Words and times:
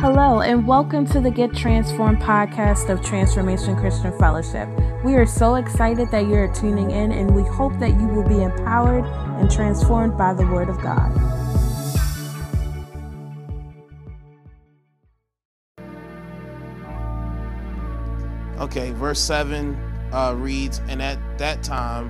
Hello, 0.00 0.40
and 0.40 0.66
welcome 0.66 1.06
to 1.08 1.20
the 1.20 1.30
Get 1.30 1.54
Transformed 1.54 2.22
podcast 2.22 2.88
of 2.88 3.04
Transformation 3.04 3.76
Christian 3.76 4.18
Fellowship. 4.18 4.66
We 5.04 5.14
are 5.16 5.26
so 5.26 5.56
excited 5.56 6.10
that 6.10 6.26
you're 6.26 6.50
tuning 6.54 6.90
in, 6.90 7.12
and 7.12 7.36
we 7.36 7.42
hope 7.42 7.78
that 7.80 7.90
you 7.90 8.06
will 8.06 8.26
be 8.26 8.42
empowered 8.42 9.04
and 9.04 9.50
transformed 9.50 10.16
by 10.16 10.32
the 10.32 10.46
Word 10.46 10.70
of 10.70 10.80
God. 10.80 11.12
Okay, 18.58 18.92
verse 18.92 19.20
7 19.20 19.76
uh, 20.14 20.34
reads 20.38 20.80
And 20.88 21.02
at 21.02 21.18
that 21.36 21.62
time, 21.62 22.08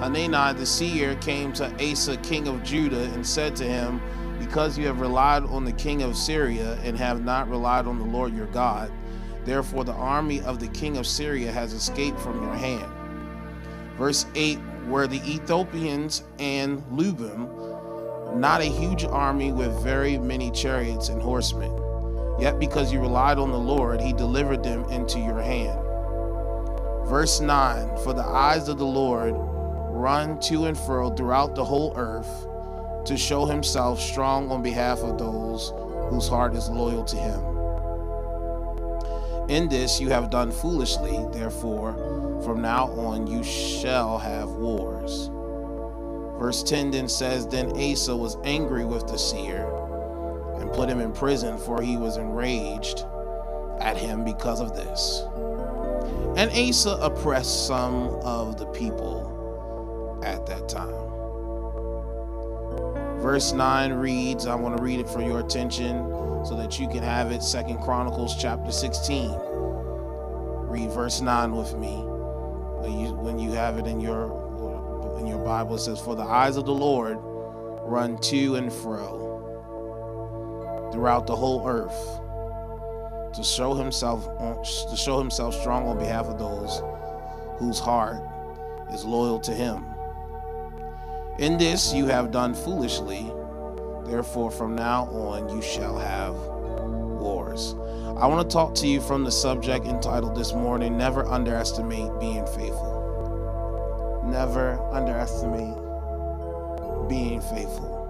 Hanani 0.00 0.58
the 0.58 0.66
seer 0.66 1.14
came 1.16 1.54
to 1.54 1.72
Asa, 1.82 2.18
king 2.18 2.46
of 2.46 2.62
Judah, 2.62 3.04
and 3.14 3.26
said 3.26 3.56
to 3.56 3.64
him, 3.64 4.02
Because 4.50 4.76
you 4.76 4.88
have 4.88 5.00
relied 5.00 5.44
on 5.44 5.64
the 5.64 5.70
king 5.70 6.02
of 6.02 6.16
Syria 6.16 6.76
and 6.82 6.98
have 6.98 7.24
not 7.24 7.48
relied 7.48 7.86
on 7.86 8.00
the 8.00 8.04
Lord 8.04 8.34
your 8.34 8.48
God, 8.48 8.90
therefore 9.44 9.84
the 9.84 9.92
army 9.92 10.40
of 10.40 10.58
the 10.58 10.66
king 10.66 10.96
of 10.96 11.06
Syria 11.06 11.52
has 11.52 11.72
escaped 11.72 12.18
from 12.18 12.42
your 12.42 12.54
hand. 12.54 12.90
Verse 13.96 14.26
8 14.34 14.58
Were 14.88 15.06
the 15.06 15.18
Ethiopians 15.18 16.24
and 16.40 16.82
Lubim 16.90 18.40
not 18.40 18.60
a 18.60 18.64
huge 18.64 19.04
army 19.04 19.52
with 19.52 19.70
very 19.84 20.18
many 20.18 20.50
chariots 20.50 21.10
and 21.10 21.22
horsemen? 21.22 21.72
Yet 22.40 22.58
because 22.58 22.92
you 22.92 22.98
relied 22.98 23.38
on 23.38 23.52
the 23.52 23.56
Lord, 23.56 24.00
he 24.00 24.12
delivered 24.12 24.64
them 24.64 24.82
into 24.90 25.20
your 25.20 25.40
hand. 25.40 25.78
Verse 27.08 27.40
9 27.40 27.98
For 27.98 28.12
the 28.14 28.26
eyes 28.26 28.68
of 28.68 28.78
the 28.78 28.84
Lord 28.84 29.32
run 29.92 30.40
to 30.40 30.64
and 30.64 30.76
fro 30.76 31.10
throughout 31.10 31.54
the 31.54 31.64
whole 31.64 31.92
earth 31.94 32.48
to 33.04 33.16
show 33.16 33.46
himself 33.46 34.00
strong 34.00 34.50
on 34.50 34.62
behalf 34.62 34.98
of 35.00 35.18
those 35.18 35.72
whose 36.10 36.28
heart 36.28 36.54
is 36.54 36.68
loyal 36.68 37.04
to 37.04 37.16
him. 37.16 37.50
In 39.48 39.68
this 39.68 40.00
you 40.00 40.10
have 40.10 40.30
done 40.30 40.52
foolishly, 40.52 41.18
therefore, 41.32 41.94
from 42.44 42.62
now 42.62 42.86
on 42.92 43.26
you 43.26 43.42
shall 43.42 44.18
have 44.18 44.48
wars. 44.50 45.30
Verse 46.38 46.62
10 46.62 46.92
then 46.92 47.08
says, 47.08 47.46
Then 47.46 47.70
Asa 47.76 48.16
was 48.16 48.36
angry 48.44 48.84
with 48.84 49.06
the 49.08 49.18
seer 49.18 49.66
and 50.58 50.72
put 50.72 50.88
him 50.88 51.00
in 51.00 51.12
prison, 51.12 51.58
for 51.58 51.82
he 51.82 51.96
was 51.96 52.16
enraged 52.16 53.04
at 53.80 53.96
him 53.96 54.24
because 54.24 54.60
of 54.60 54.74
this. 54.74 55.24
And 56.36 56.50
Asa 56.52 56.92
oppressed 57.02 57.66
some 57.66 58.08
of 58.22 58.56
the 58.56 58.66
people 58.66 60.20
at 60.24 60.46
that 60.46 60.68
time. 60.68 61.09
Verse 63.20 63.52
9 63.52 63.92
reads, 63.92 64.46
I 64.46 64.54
want 64.54 64.78
to 64.78 64.82
read 64.82 64.98
it 64.98 65.08
for 65.08 65.20
your 65.20 65.40
attention 65.40 65.98
so 66.44 66.56
that 66.56 66.78
you 66.80 66.88
can 66.88 67.02
have 67.02 67.32
it. 67.32 67.42
Second 67.42 67.78
Chronicles 67.82 68.34
chapter 68.40 68.72
16. 68.72 69.36
Read 70.70 70.90
verse 70.90 71.20
9 71.20 71.54
with 71.54 71.76
me. 71.76 71.96
When 72.80 72.98
you 72.98 73.12
when 73.12 73.38
you 73.38 73.52
have 73.52 73.76
it 73.78 73.86
in 73.86 74.00
your 74.00 75.18
in 75.18 75.26
your 75.26 75.44
Bible, 75.44 75.74
it 75.74 75.80
says, 75.80 76.00
For 76.00 76.16
the 76.16 76.22
eyes 76.22 76.56
of 76.56 76.64
the 76.64 76.72
Lord 76.72 77.18
run 77.82 78.16
to 78.18 78.54
and 78.56 78.72
fro 78.72 79.28
throughout 80.92 81.26
the 81.26 81.36
whole 81.36 81.68
earth 81.68 82.20
to 83.34 83.44
show 83.44 83.74
himself 83.74 84.24
to 84.64 84.96
show 84.96 85.18
himself 85.18 85.54
strong 85.54 85.86
on 85.86 85.98
behalf 85.98 86.26
of 86.26 86.38
those 86.38 86.82
whose 87.58 87.78
heart 87.78 88.22
is 88.92 89.04
loyal 89.04 89.38
to 89.40 89.52
him. 89.52 89.89
In 91.38 91.56
this 91.56 91.94
you 91.94 92.06
have 92.06 92.30
done 92.30 92.54
foolishly, 92.54 93.32
therefore 94.04 94.50
from 94.50 94.74
now 94.74 95.04
on 95.04 95.48
you 95.48 95.62
shall 95.62 95.98
have 95.98 96.34
wars. 96.34 97.74
I 98.18 98.26
want 98.26 98.48
to 98.48 98.52
talk 98.52 98.74
to 98.76 98.86
you 98.86 99.00
from 99.00 99.24
the 99.24 99.32
subject 99.32 99.86
entitled 99.86 100.34
this 100.34 100.52
morning 100.52 100.98
Never 100.98 101.24
Underestimate 101.26 102.18
Being 102.20 102.46
Faithful. 102.46 104.22
Never 104.26 104.78
underestimate 104.92 105.76
being 107.08 107.40
faithful 107.40 108.00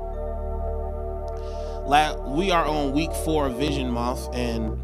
we 2.28 2.52
are 2.52 2.64
on 2.64 2.92
week 2.92 3.12
four 3.12 3.48
of 3.48 3.56
Vision 3.56 3.90
Month, 3.90 4.28
and 4.32 4.78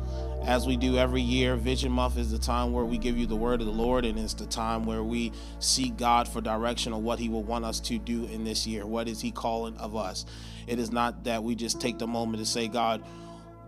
as 0.47 0.65
we 0.65 0.77
do 0.77 0.97
every 0.97 1.21
year, 1.21 1.57
Vision 1.57 1.91
Month 1.91 2.17
is 2.17 2.31
the 2.31 2.39
time 2.39 2.73
where 2.73 2.85
we 2.85 2.99
give 2.99 3.19
you 3.19 3.27
the 3.27 3.35
word 3.35 3.61
of 3.61 3.67
the 3.67 3.73
Lord, 3.73 4.05
and 4.05 4.17
it's 4.17 4.33
the 4.33 4.47
time 4.47 4.87
where 4.87 5.03
we 5.03 5.33
seek 5.59 5.97
God 5.97 6.29
for 6.29 6.41
direction 6.41 6.93
on 6.93 7.03
what 7.03 7.19
He 7.19 7.29
will 7.29 7.43
want 7.43 7.65
us 7.65 7.81
to 7.81 7.99
do 7.99 8.27
in 8.27 8.45
this 8.45 8.65
year. 8.65 8.87
What 8.87 9.09
is 9.09 9.21
He 9.21 9.33
calling 9.33 9.77
of 9.77 9.97
us? 9.97 10.25
It 10.69 10.79
is 10.79 10.93
not 10.93 11.25
that 11.25 11.43
we 11.43 11.57
just 11.57 11.81
take 11.81 11.99
the 11.99 12.07
moment 12.07 12.39
to 12.39 12.47
say, 12.49 12.69
God, 12.69 13.03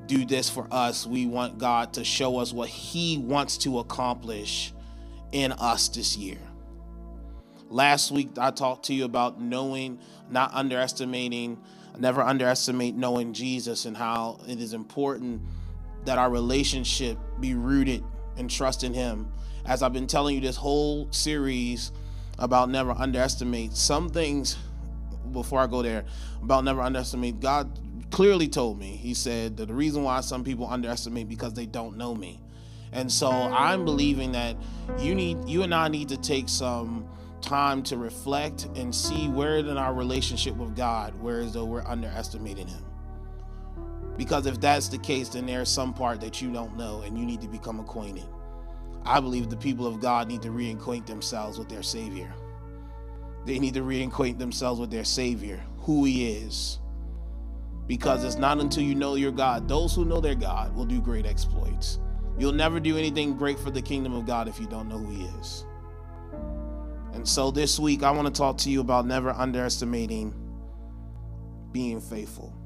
do 0.07 0.25
this 0.25 0.49
for 0.49 0.69
us. 0.71 1.05
We 1.05 1.27
want 1.27 1.59
God 1.59 1.95
to 1.95 2.05
show 2.05 2.39
us 2.39 2.53
what 2.53 2.69
He 2.69 3.19
wants 3.19 3.59
to 3.59 3.81
accomplish 3.81 4.73
in 5.33 5.51
us 5.53 5.89
this 5.89 6.17
year. 6.17 6.39
Last 7.71 8.13
week, 8.13 8.39
I 8.39 8.53
talked 8.53 8.85
to 8.87 8.95
you 8.95 9.05
about 9.05 9.41
knowing, 9.41 9.99
not 10.31 10.55
underestimating 10.55 11.59
never 11.99 12.23
underestimate 12.23 12.95
knowing 12.95 13.33
Jesus 13.33 13.85
and 13.85 13.97
how 13.97 14.39
it 14.47 14.61
is 14.61 14.73
important 14.73 15.43
that 16.05 16.19
our 16.19 16.31
relationship 16.31 17.19
be 17.41 17.55
rooted 17.55 18.05
and 18.37 18.51
trust 18.51 18.85
in 18.85 18.95
Him. 18.95 19.31
As 19.67 19.83
I've 19.83 19.93
been 19.93 20.07
telling 20.07 20.35
you 20.35 20.41
this 20.41 20.57
whole 20.57 21.11
series 21.13 21.93
about 22.39 22.71
never 22.71 22.93
underestimate, 22.93 23.75
some 23.75 24.09
things 24.09 24.57
before 25.33 25.61
I 25.61 25.67
go 25.67 25.83
there 25.83 26.05
about 26.43 26.65
never 26.65 26.81
underestimate, 26.81 27.41
God 27.41 27.79
clearly 28.11 28.49
told 28.49 28.79
me, 28.79 28.97
He 28.97 29.15
said 29.15 29.57
that 29.59 29.67
the 29.69 29.75
reason 29.75 30.03
why 30.03 30.21
some 30.21 30.45
people 30.45 30.67
underestimate 30.67 31.29
because 31.29 31.55
they 31.55 31.67
don't 31.67 31.97
know 31.97 32.15
me. 32.15 32.41
And 32.93 33.13
so 33.13 33.31
I'm 33.31 33.85
believing 33.85 34.33
that 34.33 34.57
you 34.99 35.15
need 35.15 35.47
you 35.47 35.63
and 35.63 35.75
I 35.75 35.89
need 35.89 36.09
to 36.09 36.17
take 36.17 36.49
some 36.49 37.07
time 37.41 37.83
to 37.85 37.97
reflect 37.97 38.67
and 38.77 38.95
see 38.95 39.29
where 39.29 39.59
in 39.59 39.77
our 39.77 39.95
relationship 39.95 40.57
with 40.57 40.75
God, 40.75 41.15
where 41.21 41.41
as 41.41 41.53
though 41.53 41.65
we're 41.65 41.85
underestimating 41.85 42.67
Him. 42.67 42.85
Because 44.19 44.47
if 44.47 44.61
that's 44.61 44.89
the 44.89 44.99
case, 44.99 45.31
then 45.31 45.47
there's 45.47 45.71
some 45.71 45.95
part 45.95 46.21
that 46.21 46.43
you 46.43 46.53
don't 46.53 46.77
know 46.77 47.03
and 47.03 47.17
you 47.17 47.25
need 47.25 47.41
to 47.41 47.49
become 47.49 47.79
acquainted. 47.79 48.27
I 49.07 49.21
believe 49.21 49.49
the 49.49 49.57
people 49.57 49.87
of 49.87 50.01
God 50.01 50.27
need 50.27 50.43
to 50.43 50.49
reacquaint 50.49 51.07
themselves 51.07 51.57
with 51.57 51.69
their 51.69 51.85
Savior. 51.85 52.31
They 53.47 53.61
need 53.61 53.75
to 53.75 53.81
reacquaint 53.81 54.39
themselves 54.39 54.81
with 54.81 54.91
their 54.91 55.05
Savior, 55.05 55.65
who 55.79 56.05
He 56.05 56.33
is. 56.33 56.81
Because 57.87 58.25
it's 58.25 58.37
not 58.37 58.59
until 58.59 58.83
you 58.83 58.97
know 58.97 59.15
your 59.15 59.31
God, 59.31 59.69
those 59.69 59.95
who 59.95 60.05
know 60.05 60.21
their 60.21 60.35
God 60.35 60.75
will 60.75 60.85
do 60.85 61.01
great 61.01 61.25
exploits. 61.25 62.01
You'll 62.39 62.53
never 62.53 62.81
do 62.81 62.99
anything 62.99 63.37
great 63.37 63.59
for 63.59 63.71
the 63.71 63.81
kingdom 63.81 64.15
of 64.15 64.27
God 64.27 64.49
if 64.49 64.61
you 64.61 64.67
don't 64.67 64.89
know 64.89 64.99
who 64.99 65.11
He 65.13 65.25
is. 65.39 65.65
And 67.15 67.27
so 67.27 67.53
this 67.53 67.79
week, 67.79 68.03
I 68.03 68.11
want 68.11 68.27
to 68.27 68.37
talk 68.37 68.59
to 68.59 68.71
you 68.71 68.81
about 68.81 69.07
never 69.07 69.31
underestimating 69.31 70.35
being 71.73 72.01
faithful. 72.01 72.58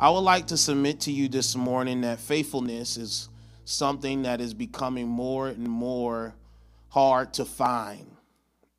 I 0.00 0.10
would 0.10 0.20
like 0.20 0.46
to 0.48 0.56
submit 0.56 1.00
to 1.00 1.12
you 1.12 1.28
this 1.28 1.56
morning 1.56 2.02
that 2.02 2.20
faithfulness 2.20 2.96
is 2.96 3.28
something 3.64 4.22
that 4.22 4.40
is 4.40 4.54
becoming 4.54 5.08
more 5.08 5.48
and 5.48 5.66
more 5.66 6.36
hard 6.88 7.34
to 7.34 7.44
find 7.44 8.06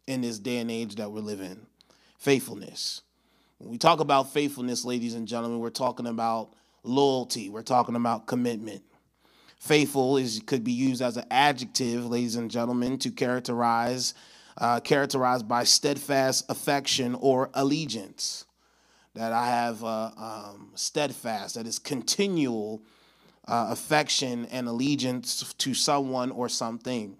in 0.08 0.22
this 0.22 0.40
day 0.40 0.60
and 0.60 0.72
age 0.72 0.96
that 0.96 1.12
we're 1.12 1.20
living. 1.20 1.66
Faithfulness. 2.18 3.02
When 3.58 3.70
we 3.70 3.78
talk 3.78 4.00
about 4.00 4.32
faithfulness, 4.32 4.86
ladies 4.86 5.14
and 5.14 5.28
gentlemen, 5.28 5.60
we're 5.60 5.72
talking 5.72 6.08
about 6.08 6.54
loyalty, 6.84 7.50
we're 7.50 7.64
talking 7.64 7.98
about 7.98 8.26
commitment. 8.26 8.84
Faithful 9.60 10.16
is 10.16 10.42
could 10.46 10.64
be 10.64 10.72
used 10.72 11.02
as 11.02 11.18
an 11.18 11.26
adjective, 11.30 12.06
ladies 12.06 12.38
and 12.38 12.50
gentlemen, 12.50 12.98
to 12.98 13.12
characterize 13.12 14.14
uh, 14.58 14.80
characterized 14.80 15.50
by 15.50 15.66
steadfast 15.66 16.50
affection 16.50 17.16
or 17.16 17.50
allegiance. 17.54 18.46
That 19.20 19.34
I 19.34 19.48
have 19.48 19.84
uh, 19.84 20.12
um, 20.16 20.72
steadfast, 20.76 21.56
that 21.56 21.68
is 21.68 21.78
continual 21.78 22.82
uh, 23.46 23.68
affection 23.70 24.46
and 24.46 24.66
allegiance 24.70 25.54
to 25.58 25.74
someone 25.74 26.32
or 26.32 26.48
something. 26.48 27.18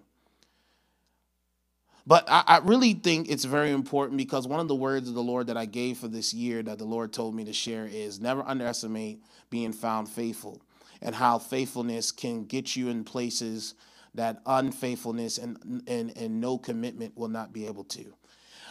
But 2.06 2.24
I, 2.26 2.42
I, 2.46 2.58
really 2.60 2.94
think 2.94 3.28
it's 3.28 3.44
very 3.44 3.70
important 3.70 4.16
because 4.16 4.48
one 4.48 4.60
of 4.60 4.68
the 4.68 4.74
words 4.74 5.10
of 5.10 5.14
the 5.14 5.22
Lord 5.22 5.48
that 5.48 5.58
I 5.58 5.66
gave 5.66 5.98
for 5.98 6.08
this 6.08 6.32
year 6.32 6.62
that 6.62 6.78
the 6.78 6.86
Lord 6.86 7.12
told 7.12 7.34
me 7.34 7.44
to 7.44 7.52
share 7.52 7.84
is 7.84 8.18
never 8.18 8.42
underestimate 8.44 9.22
being 9.50 9.74
found 9.74 10.08
faithful 10.08 10.62
and 11.02 11.14
how 11.14 11.38
faithfulness 11.38 12.12
can 12.12 12.46
get 12.46 12.76
you 12.76 12.88
in 12.88 13.04
places 13.04 13.74
that 14.14 14.40
unfaithfulness 14.46 15.36
and, 15.36 15.82
and, 15.86 16.16
and 16.16 16.40
no 16.40 16.56
commitment 16.56 17.14
will 17.14 17.28
not 17.28 17.52
be 17.52 17.66
able 17.66 17.84
to. 17.84 18.14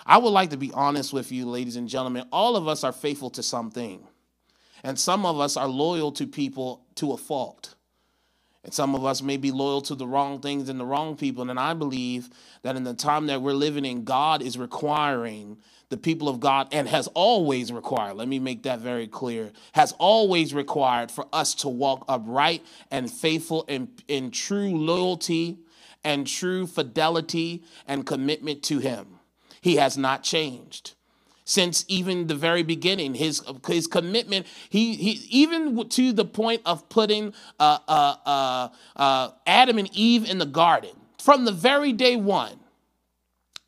I 0.10 0.18
would 0.18 0.32
like 0.32 0.50
to 0.50 0.58
be 0.58 0.72
honest 0.74 1.14
with 1.14 1.32
you, 1.32 1.46
ladies 1.46 1.76
and 1.76 1.88
gentlemen. 1.88 2.26
All 2.32 2.56
of 2.56 2.68
us 2.68 2.84
are 2.84 2.92
faithful 2.92 3.30
to 3.30 3.44
something, 3.44 4.08
and 4.82 4.98
some 4.98 5.24
of 5.24 5.40
us 5.40 5.56
are 5.56 5.68
loyal 5.68 6.12
to 6.14 6.26
people 6.26 6.82
to 6.96 7.12
a 7.12 7.18
fault. 7.18 7.76
And 8.64 8.74
some 8.74 8.96
of 8.96 9.06
us 9.06 9.22
may 9.22 9.38
be 9.38 9.52
loyal 9.52 9.82
to 9.84 9.94
the 9.94 10.08
wrong 10.08 10.42
things 10.42 10.68
and 10.68 10.80
the 10.80 10.86
wrong 10.86 11.16
people. 11.16 11.48
And 11.48 11.60
I 11.60 11.76
believe 11.76 12.32
that 12.64 12.76
in 12.76 12.86
the 12.86 12.96
time 12.96 13.28
that 13.28 13.44
we're 13.44 13.54
living 13.54 13.86
in, 13.86 14.04
God 14.04 14.42
is 14.42 14.58
requiring 14.58 15.60
the 15.90 15.98
people 15.98 16.28
of 16.28 16.40
God 16.40 16.70
and 16.72 16.88
has 16.88 17.08
always 17.10 17.72
required, 17.72 18.16
let 18.16 18.28
me 18.28 18.40
make 18.40 18.64
that 18.64 18.80
very 18.80 19.08
clear, 19.08 19.52
has 19.74 19.92
always 20.00 20.56
required 20.56 21.12
for 21.12 21.28
us 21.32 21.54
to 21.56 21.70
walk 21.70 22.06
upright 22.08 22.66
and 22.90 23.12
faithful 23.12 23.64
in, 23.68 23.90
in 24.08 24.32
true 24.32 24.76
loyalty 24.76 25.60
and 26.04 26.26
true 26.26 26.66
fidelity 26.66 27.64
and 27.88 28.08
commitment 28.08 28.64
to 28.64 28.80
Him. 28.80 29.19
He 29.62 29.76
has 29.76 29.98
not 29.98 30.24
changed 30.24 30.96
since 31.50 31.84
even 31.88 32.28
the 32.28 32.36
very 32.36 32.62
beginning. 32.62 33.16
His 33.16 33.42
his 33.68 33.88
commitment, 33.88 34.46
he, 34.70 34.94
he 34.94 35.12
even 35.30 35.90
to 35.90 36.14
the 36.14 36.26
point 36.26 36.62
of 36.64 36.88
putting 36.90 37.34
uh, 37.60 37.80
uh, 37.88 38.16
uh, 38.26 38.70
uh, 38.96 39.30
Adam 39.48 39.80
and 39.80 39.90
Eve 39.94 40.30
in 40.30 40.38
the 40.38 40.46
garden 40.46 40.92
from 41.18 41.46
the 41.46 41.52
very 41.52 41.92
day 41.92 42.16
one. 42.16 42.60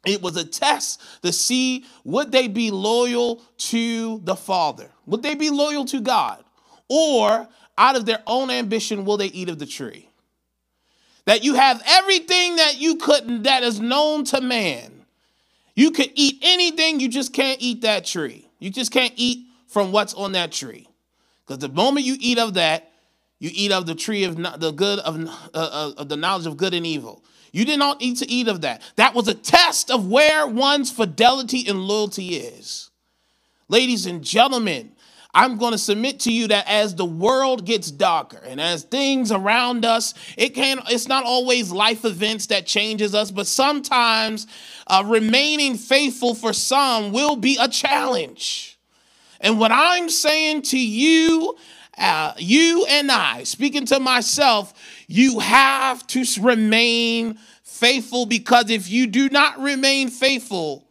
It 0.06 0.22
was 0.22 0.36
a 0.36 0.46
test 0.46 1.02
to 1.24 1.32
see 1.32 1.86
would 2.04 2.32
they 2.32 2.48
be 2.48 2.70
loyal 2.70 3.42
to 3.58 4.20
the 4.24 4.36
Father? 4.36 4.92
Would 5.08 5.24
they 5.24 5.34
be 5.34 5.50
loyal 5.50 5.86
to 5.86 6.02
God? 6.02 6.44
Or 6.88 7.48
out 7.78 7.96
of 7.96 8.06
their 8.06 8.22
own 8.28 8.52
ambition, 8.52 9.06
will 9.06 9.18
they 9.18 9.28
eat 9.28 9.50
of 9.50 9.58
the 9.58 9.66
tree? 9.66 10.10
That 11.26 11.44
you 11.44 11.56
have 11.56 11.82
everything 11.88 12.58
that 12.58 12.80
you 12.80 12.98
couldn't, 12.98 13.44
that 13.44 13.64
is 13.64 13.80
known 13.80 14.24
to 14.26 14.42
man 14.42 15.01
you 15.76 15.92
could 15.92 16.12
eat 16.16 16.40
anything, 16.42 17.00
you 17.00 17.10
just 17.10 17.34
can't 17.34 17.62
eat 17.62 17.82
that 17.82 18.06
tree. 18.06 18.50
You 18.60 18.70
just 18.70 18.92
can't 18.92 19.14
eat 19.16 19.48
from 19.68 19.92
what's 19.92 20.14
on 20.14 20.34
that 20.34 20.52
tree. 20.52 20.88
Because 21.46 21.60
the 21.60 21.70
moment 21.70 22.06
you 22.06 22.18
eat 22.20 22.38
of 22.38 22.56
that, 22.56 22.92
you 23.40 23.50
eat 23.54 23.72
of 23.72 23.86
the 23.86 23.96
tree 23.96 24.24
of 24.24 24.36
the 24.36 24.72
good 24.72 25.00
of, 25.00 25.26
uh, 25.26 25.30
uh, 25.54 25.92
of 25.98 26.10
the 26.10 26.18
knowledge 26.18 26.46
of 26.46 26.58
good 26.58 26.74
and 26.74 26.86
evil. 26.86 27.24
You 27.52 27.66
did 27.66 27.80
not 27.80 27.98
eat 28.02 28.20
to 28.20 28.30
eat 28.30 28.48
of 28.48 28.62
that. 28.62 28.82
That 28.96 29.14
was 29.14 29.28
a 29.28 29.34
test 29.34 29.92
of 29.92 30.08
where 30.08 30.48
one's 30.48 30.92
fidelity 30.92 31.68
and 31.68 31.82
loyalty 31.82 32.36
is. 32.36 32.92
Ladies 33.68 34.06
and 34.06 34.24
gentlemen, 34.24 34.92
I'm 35.34 35.58
going 35.58 35.72
to 35.72 35.78
submit 35.78 36.20
to 36.22 36.32
you 36.32 36.48
that 36.50 36.68
as 36.68 36.96
the 36.96 37.06
world 37.06 37.66
gets 37.66 37.90
darker 37.90 38.42
and 38.46 38.60
as 38.60 38.84
things 38.84 39.32
around 39.32 39.86
us, 39.86 40.14
it 40.38 40.50
can 40.50 40.80
it's 40.90 41.08
not 41.08 41.24
always 41.24 41.72
life 41.72 42.04
events 42.04 42.48
that 42.48 42.66
changes 42.66 43.16
us, 43.16 43.32
but 43.32 43.48
sometimes 43.48 44.48
uh, 44.88 45.04
remaining 45.06 45.78
faithful 45.78 46.36
for 46.36 46.52
some 46.52 47.14
will 47.14 47.38
be 47.38 47.58
a 47.62 47.70
challenge. 47.70 48.78
And 49.40 49.58
what 49.58 49.72
I'm 49.72 50.10
saying 50.10 50.64
to 50.64 50.80
you, 50.80 51.58
uh, 51.98 52.34
you 52.38 52.86
and 52.90 53.10
I, 53.10 53.44
speaking 53.44 53.86
to 53.88 54.00
myself, 54.00 54.74
you 55.08 55.40
have 55.40 56.06
to 56.08 56.26
remain 56.42 57.40
faithful 57.64 58.26
because 58.26 58.70
if 58.70 58.90
you 58.90 59.08
do 59.08 59.30
not 59.30 59.60
remain 59.60 60.10
faithful, 60.10 60.88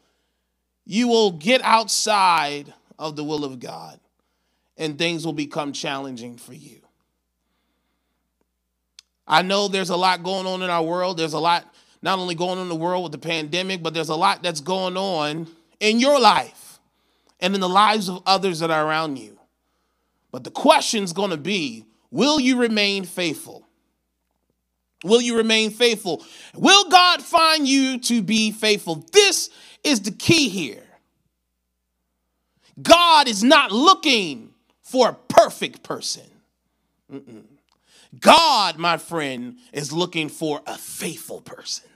you 0.86 1.08
will 1.08 1.32
get 1.32 1.60
outside 1.62 2.72
of 2.98 3.16
the 3.16 3.22
will 3.22 3.44
of 3.44 3.60
God 3.60 3.99
and 4.80 4.98
things 4.98 5.26
will 5.26 5.34
become 5.34 5.72
challenging 5.72 6.38
for 6.38 6.54
you. 6.54 6.80
I 9.28 9.42
know 9.42 9.68
there's 9.68 9.90
a 9.90 9.96
lot 9.96 10.24
going 10.24 10.46
on 10.46 10.62
in 10.62 10.70
our 10.70 10.82
world. 10.82 11.18
There's 11.18 11.34
a 11.34 11.38
lot 11.38 11.72
not 12.02 12.18
only 12.18 12.34
going 12.34 12.58
on 12.58 12.62
in 12.62 12.70
the 12.70 12.74
world 12.74 13.04
with 13.04 13.12
the 13.12 13.18
pandemic, 13.18 13.82
but 13.82 13.92
there's 13.92 14.08
a 14.08 14.16
lot 14.16 14.42
that's 14.42 14.62
going 14.62 14.96
on 14.96 15.46
in 15.78 16.00
your 16.00 16.18
life 16.18 16.80
and 17.38 17.54
in 17.54 17.60
the 17.60 17.68
lives 17.68 18.08
of 18.08 18.22
others 18.26 18.60
that 18.60 18.70
are 18.70 18.84
around 18.84 19.18
you. 19.18 19.38
But 20.32 20.44
the 20.44 20.50
question's 20.50 21.12
going 21.12 21.30
to 21.30 21.36
be 21.36 21.84
will 22.10 22.40
you 22.40 22.58
remain 22.58 23.04
faithful? 23.04 23.68
Will 25.04 25.20
you 25.20 25.36
remain 25.36 25.70
faithful? 25.70 26.24
Will 26.54 26.88
God 26.88 27.22
find 27.22 27.68
you 27.68 27.98
to 28.00 28.22
be 28.22 28.50
faithful? 28.50 29.06
This 29.12 29.50
is 29.84 30.00
the 30.00 30.10
key 30.10 30.48
here. 30.48 30.82
God 32.82 33.28
is 33.28 33.44
not 33.44 33.72
looking 33.72 34.49
for 34.90 35.10
a 35.10 35.14
perfect 35.14 35.84
person. 35.84 36.24
Mm-mm. 37.12 37.44
God, 38.18 38.76
my 38.76 38.96
friend, 38.96 39.56
is 39.72 39.92
looking 39.92 40.28
for 40.28 40.60
a 40.66 40.76
faithful 40.76 41.40
person. 41.40 41.88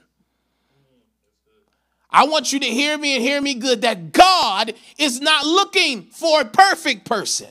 I 2.09 2.25
want 2.25 2.53
you 2.53 2.59
to 2.61 2.65
hear 2.65 2.97
me 2.97 3.15
and 3.15 3.21
hear 3.21 3.41
me 3.41 3.55
good 3.55 3.81
that 3.81 4.13
God 4.13 4.73
is 4.97 5.19
not 5.19 5.45
looking 5.45 6.03
for 6.03 6.39
a 6.39 6.45
perfect 6.45 7.03
person, 7.05 7.49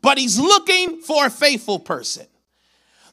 but 0.00 0.16
He's 0.16 0.40
looking 0.40 1.02
for 1.02 1.26
a 1.26 1.30
faithful 1.30 1.78
person. 1.78 2.26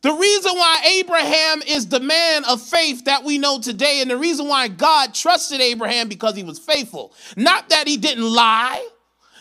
The 0.04 0.14
reason 0.14 0.54
why 0.54 0.82
Abraham 1.00 1.62
is 1.64 1.88
the 1.88 2.00
man 2.00 2.46
of 2.46 2.62
faith 2.62 3.04
that 3.04 3.26
we 3.26 3.38
know 3.38 3.60
today, 3.60 4.00
and 4.00 4.10
the 4.10 4.16
reason 4.16 4.48
why 4.48 4.70
God 4.70 5.14
trusted 5.14 5.60
Abraham 5.60 6.08
because 6.08 6.38
he 6.38 6.44
was 6.44 6.60
faithful, 6.60 7.14
not 7.36 7.68
that 7.70 7.86
he 7.86 7.98
didn't 7.98 8.24
lie, 8.24 8.88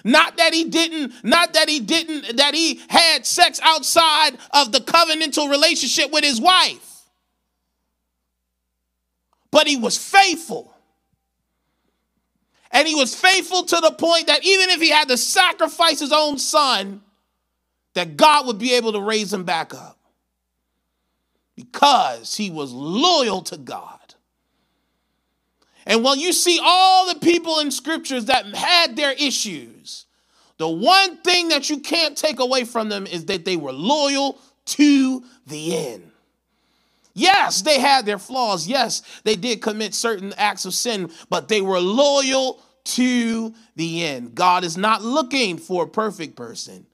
not 0.06 0.36
that 0.36 0.54
he 0.54 0.62
didn't, 0.62 1.12
not 1.24 1.54
that 1.54 1.68
he 1.68 1.80
didn't, 1.80 2.36
that 2.36 2.54
he 2.54 2.80
had 2.88 3.26
sex 3.26 3.58
outside 3.60 4.38
of 4.52 4.70
the 4.70 4.78
covenantal 4.78 5.50
relationship 5.50 6.12
with 6.12 6.22
his 6.22 6.40
wife. 6.40 7.02
But 9.50 9.66
he 9.66 9.76
was 9.76 9.98
faithful. 9.98 10.72
And 12.70 12.86
he 12.86 12.94
was 12.94 13.16
faithful 13.16 13.64
to 13.64 13.80
the 13.80 13.90
point 13.90 14.28
that 14.28 14.44
even 14.44 14.70
if 14.70 14.80
he 14.80 14.90
had 14.90 15.08
to 15.08 15.16
sacrifice 15.16 15.98
his 15.98 16.12
own 16.12 16.38
son, 16.38 17.02
that 17.94 18.16
God 18.16 18.46
would 18.46 18.58
be 18.58 18.74
able 18.74 18.92
to 18.92 19.00
raise 19.00 19.32
him 19.32 19.42
back 19.42 19.74
up. 19.74 19.98
Because 21.56 22.36
he 22.36 22.50
was 22.50 22.72
loyal 22.72 23.42
to 23.42 23.56
God. 23.56 23.95
And 25.86 26.02
when 26.02 26.18
you 26.18 26.32
see 26.32 26.58
all 26.62 27.06
the 27.06 27.20
people 27.20 27.60
in 27.60 27.70
scriptures 27.70 28.24
that 28.24 28.44
had 28.54 28.96
their 28.96 29.12
issues, 29.12 30.06
the 30.58 30.68
one 30.68 31.18
thing 31.18 31.48
that 31.48 31.70
you 31.70 31.78
can't 31.78 32.16
take 32.16 32.40
away 32.40 32.64
from 32.64 32.88
them 32.88 33.06
is 33.06 33.26
that 33.26 33.44
they 33.44 33.56
were 33.56 33.72
loyal 33.72 34.38
to 34.66 35.22
the 35.46 35.76
end. 35.76 36.10
Yes, 37.14 37.62
they 37.62 37.80
had 37.80 38.04
their 38.04 38.18
flaws. 38.18 38.66
Yes, 38.66 39.02
they 39.24 39.36
did 39.36 39.62
commit 39.62 39.94
certain 39.94 40.34
acts 40.36 40.64
of 40.64 40.74
sin, 40.74 41.10
but 41.30 41.48
they 41.48 41.60
were 41.60 41.80
loyal 41.80 42.60
to 42.84 43.54
the 43.74 44.04
end. 44.04 44.34
God 44.34 44.64
is 44.64 44.76
not 44.76 45.02
looking 45.02 45.56
for 45.56 45.84
a 45.84 45.88
perfect 45.88 46.36
person, 46.36 46.86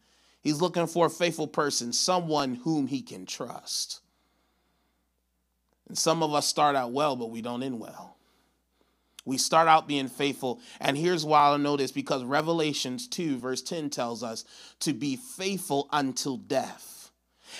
He's 0.42 0.60
looking 0.60 0.86
for 0.86 1.06
a 1.06 1.10
faithful 1.10 1.46
person, 1.46 1.92
someone 1.92 2.56
whom 2.56 2.86
He 2.86 3.00
can 3.00 3.26
trust. 3.26 4.00
And 5.88 5.96
some 5.96 6.22
of 6.22 6.34
us 6.34 6.46
start 6.46 6.76
out 6.76 6.92
well, 6.92 7.16
but 7.16 7.30
we 7.30 7.42
don't 7.42 7.62
end 7.62 7.78
well. 7.80 8.11
We 9.24 9.38
start 9.38 9.68
out 9.68 9.86
being 9.86 10.08
faithful. 10.08 10.60
And 10.80 10.96
here's 10.96 11.24
why 11.24 11.50
I 11.50 11.56
know 11.56 11.76
this 11.76 11.92
because 11.92 12.24
Revelations 12.24 13.06
2, 13.06 13.38
verse 13.38 13.62
10 13.62 13.90
tells 13.90 14.22
us 14.22 14.44
to 14.80 14.92
be 14.92 15.16
faithful 15.16 15.88
until 15.92 16.36
death. 16.36 17.10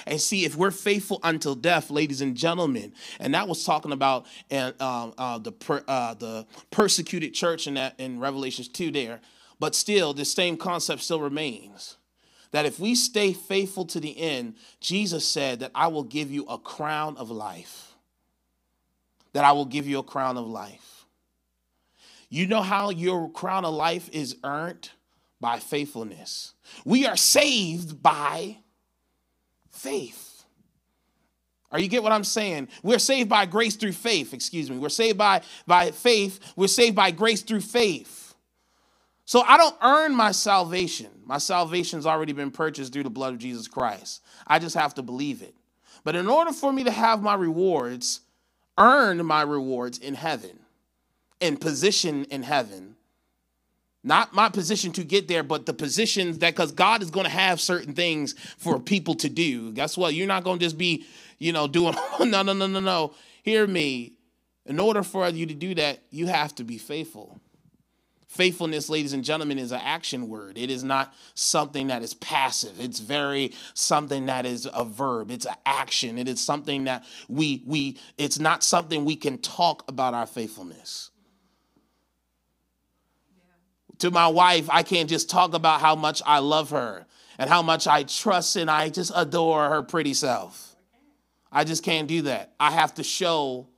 And 0.07 0.21
see, 0.21 0.45
if 0.45 0.57
we're 0.57 0.71
faithful 0.71 1.21
until 1.23 1.55
death, 1.55 1.91
ladies 1.91 2.21
and 2.21 2.37
gentlemen, 2.37 2.93
and 3.21 3.35
that 3.35 3.47
was 3.47 3.65
talking 3.65 3.93
about 3.93 4.27
uh, 4.51 4.73
uh, 4.81 5.39
the 5.39 5.53
per, 5.53 5.85
uh, 5.87 6.15
the 6.15 6.47
persecuted 6.71 7.35
church 7.35 7.67
in 7.67 7.75
that 7.75 7.95
in 7.99 8.19
Revelations 8.19 8.69
two 8.69 8.91
there, 8.91 9.21
but 9.61 9.75
still, 9.75 10.13
the 10.15 10.25
same 10.25 10.57
concept 10.57 11.03
still 11.03 11.21
remains. 11.21 11.97
That 12.51 12.67
if 12.67 12.79
we 12.79 12.95
stay 12.95 13.33
faithful 13.33 13.85
to 13.87 14.01
the 14.01 14.19
end, 14.19 14.57
Jesus 14.81 15.27
said 15.27 15.61
that 15.61 15.71
I 15.75 15.87
will 15.89 16.03
give 16.03 16.31
you 16.31 16.45
a 16.47 16.59
crown 16.59 17.17
of 17.17 17.31
life. 17.31 17.95
That 19.33 19.45
I 19.45 19.53
will 19.53 19.65
give 19.65 19.87
you 19.87 19.99
a 19.99 20.03
crown 20.03 20.37
of 20.37 20.47
life. 20.47 21.02
You 22.33 22.47
know 22.47 22.63
how 22.63 22.89
your 22.89 23.31
crown 23.31 23.67
of 23.67 23.75
life 23.75 24.09
is 24.11 24.37
earned? 24.43 24.89
By 25.39 25.59
faithfulness. 25.59 26.55
We 26.83 27.05
are 27.05 27.17
saved 27.17 28.03
by 28.03 28.57
faith. 29.71 30.45
Are 31.71 31.79
you 31.79 31.89
get 31.89 32.03
what 32.03 32.13
I'm 32.13 32.25
saying? 32.25 32.69
We're 32.83 32.99
saved 32.99 33.29
by 33.29 33.45
grace 33.45 33.77
through 33.77 33.93
faith, 33.93 34.33
excuse 34.33 34.71
me. 34.71 34.79
We're 34.79 34.89
saved 34.89 35.19
by, 35.19 35.43
by 35.67 35.91
faith. 35.91 36.41
We're 36.57 36.69
saved 36.69 36.97
by 36.97 37.11
grace 37.11 37.43
through 37.43 37.61
faith. 37.61 38.35
So 39.27 39.43
I 39.43 39.59
don't 39.59 39.77
earn 39.83 40.15
my 40.15 40.33
salvation. 40.33 41.11
My 41.27 41.39
salvation's 41.39 42.07
already 42.07 42.33
been 42.33 42.51
purchased 42.51 42.95
through 42.95 43.03
the 43.03 43.11
blood 43.11 43.35
of 43.35 43.41
Jesus 43.41 43.69
Christ. 43.69 44.23
I 44.47 44.59
just 44.59 44.77
have 44.77 44.95
to 44.95 45.03
believe 45.03 45.43
it. 45.43 45.55
But 46.03 46.17
in 46.17 46.29
order 46.29 46.53
for 46.53 46.73
me 46.73 46.85
to 46.85 46.91
have 46.91 47.21
my 47.21 47.35
rewards, 47.35 48.21
earn 48.79 49.23
my 49.27 49.43
rewards 49.43 49.99
in 49.99 50.15
heaven, 50.15 50.62
and 51.43 51.61
position 51.61 52.25
in 52.25 52.43
heaven. 52.43 52.97
Not 54.05 54.35
my 54.35 54.49
position 54.49 54.93
to 54.93 55.05
get 55.05 55.29
there, 55.29 55.45
but 55.45 55.65
the 55.65 55.73
positions 55.73 56.39
that 56.39 56.55
because 56.55 56.73
God 56.73 57.03
is 57.03 57.11
going 57.11 57.25
to 57.25 57.31
have 57.31 57.61
certain 57.61 57.95
things 57.95 58.35
for 58.59 58.81
people 58.81 59.15
to 59.17 59.29
do. 59.29 59.73
Guess 59.73 59.97
what? 59.97 60.15
You're 60.15 60.27
not 60.27 60.43
going 60.43 60.59
to 60.59 60.65
just 60.65 60.77
be, 60.77 61.05
you 61.39 61.53
know, 61.53 61.69
doing 61.69 61.95
no, 62.21 62.43
no, 62.43 62.53
no, 62.53 62.67
no, 62.67 62.81
no. 62.81 63.15
Hear 63.43 63.67
me. 63.67 64.15
In 64.65 64.79
order 64.79 65.03
for 65.03 65.29
you 65.29 65.47
to 65.47 65.55
do 65.55 65.75
that, 65.75 66.03
you 66.11 66.27
have 66.27 66.55
to 66.57 66.65
be 66.65 66.79
faithful. 66.79 67.41
Faithfulness, 68.33 68.89
ladies 68.89 69.13
and 69.13 69.23
gentlemen, 69.23 69.59
is 69.59 69.73
an 69.73 69.81
action 69.85 70.29
word. 70.29 70.57
It 70.57 70.71
is 70.71 70.83
not 70.83 71.13
something 71.35 71.89
that 71.89 72.03
is 72.03 72.15
passive. 72.15 72.81
It's 72.81 72.99
very 72.99 73.53
something 73.75 74.27
that 74.27 74.47
is 74.47 74.67
a 74.73 74.85
verb. 74.85 75.31
It's 75.31 75.45
an 75.45 75.57
action. 75.67 76.17
It 76.17 76.29
is 76.29 76.41
something 76.41 76.85
that 76.85 77.05
we 77.29 77.63
we 77.67 77.99
it's 78.17 78.39
not 78.39 78.65
something 78.65 79.05
we 79.05 79.17
can 79.17 79.37
talk 79.39 79.85
about 79.87 80.15
our 80.15 80.27
faithfulness. 80.27 81.12
To 84.03 84.11
my 84.11 84.27
wife, 84.27 84.69
I 84.69 84.83
can't 84.83 85.09
just 85.09 85.31
talk 85.31 85.55
about 85.55 85.81
how 85.81 85.95
much 85.95 86.23
I 86.27 86.41
love 86.41 86.71
her 86.71 87.07
and 87.39 87.49
how 87.49 87.63
much 87.63 87.87
I 87.87 88.03
trust 88.03 88.57
and 88.57 88.69
I 88.69 88.89
just 88.89 89.13
adore 89.15 89.69
her 89.69 89.81
pretty 89.85 90.13
self. 90.13 90.75
I 91.53 91.63
just 91.63 91.85
can't 91.85 92.09
do 92.09 92.23
that. 92.23 92.53
I 92.59 92.73
have 92.73 92.95
to 92.95 93.05
show 93.05 93.69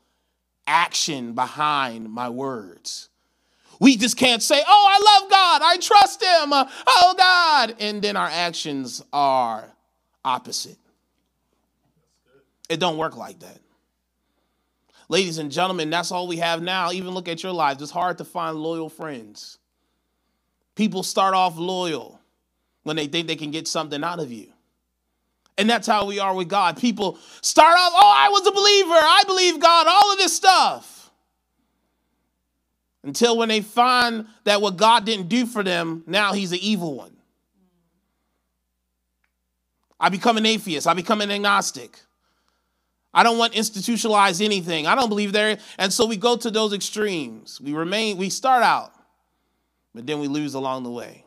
action 0.67 1.35
behind 1.35 2.11
my 2.11 2.31
words. 2.31 3.11
We 3.79 3.99
just 3.99 4.17
can't 4.17 4.43
say, 4.43 4.63
oh, 4.67 4.87
I 4.89 5.21
love 5.21 5.31
God, 5.31 5.61
I 5.63 5.77
trust 5.77 6.23
Him, 6.23 6.53
oh 6.87 7.15
God, 7.19 7.77
and 7.79 8.01
then 8.01 8.17
our 8.17 8.31
actions 8.33 9.03
are 9.13 9.71
opposite. 10.25 10.79
It 12.71 12.81
don't 12.81 12.97
work 12.97 13.15
like 13.15 13.41
that. 13.41 13.59
Ladies 15.11 15.37
and 15.37 15.53
gentlemen, 15.53 15.91
that's 15.91 16.11
all 16.11 16.27
we 16.27 16.39
have 16.39 16.63
now. 16.63 16.93
Even 16.93 17.11
look 17.11 17.29
at 17.29 17.43
your 17.43 17.53
lives. 17.53 17.83
It's 17.83 17.91
hard 17.91 18.17
to 18.17 18.25
find 18.25 18.57
loyal 18.57 18.89
friends. 18.89 19.59
People 20.75 21.03
start 21.03 21.35
off 21.35 21.57
loyal 21.57 22.21
when 22.83 22.97
they 22.97 23.07
think 23.07 23.27
they 23.27 23.37
can 23.37 23.51
get 23.51 23.69
something 23.69 24.03
out 24.03 24.21
of 24.21 24.33
you. 24.33 24.49
And 25.57 25.71
that's 25.71 25.87
how 25.87 26.07
we 26.07 26.19
are 26.19 26.35
with 26.35 26.49
God. 26.49 26.77
People 26.77 27.19
start 27.41 27.77
off, 27.79 27.93
oh, 27.95 28.15
I 28.17 28.29
was 28.31 28.47
a 28.47 28.51
believer. 28.51 28.95
I 28.95 29.23
believe 29.27 29.61
God, 29.61 29.87
all 29.89 30.13
of 30.13 30.19
this 30.19 30.35
stuff. 30.35 31.11
Until 33.05 33.37
when 33.37 33.51
they 33.51 33.61
find 33.61 34.27
that 34.45 34.61
what 34.63 34.77
God 34.77 35.05
didn't 35.05 35.29
do 35.29 35.47
for 35.47 35.63
them, 35.63 36.03
now 36.07 36.33
he's 36.33 36.53
an 36.53 36.59
evil 36.61 36.95
one. 36.95 37.15
I 40.01 40.09
become 40.09 40.37
an 40.39 40.47
atheist. 40.47 40.87
I 40.87 40.95
become 40.95 41.21
an 41.21 41.31
agnostic. 41.31 42.01
I 43.13 43.23
don't 43.23 43.39
want 43.39 43.55
institutionalized 43.55 44.43
anything. 44.43 44.87
I 44.87 44.95
don't 44.95 45.09
believe 45.09 45.33
there. 45.33 45.59
And 45.79 45.93
so 45.93 46.07
we 46.07 46.17
go 46.17 46.37
to 46.37 46.51
those 46.51 46.73
extremes. 46.73 47.61
We 47.61 47.75
remain, 47.75 48.17
we 48.17 48.29
start 48.29 48.65
out, 48.65 48.94
but 49.95 50.07
then 50.07 50.21
we 50.21 50.29
lose 50.29 50.55
along 50.55 50.83
the 50.83 50.91
way. 50.91 51.25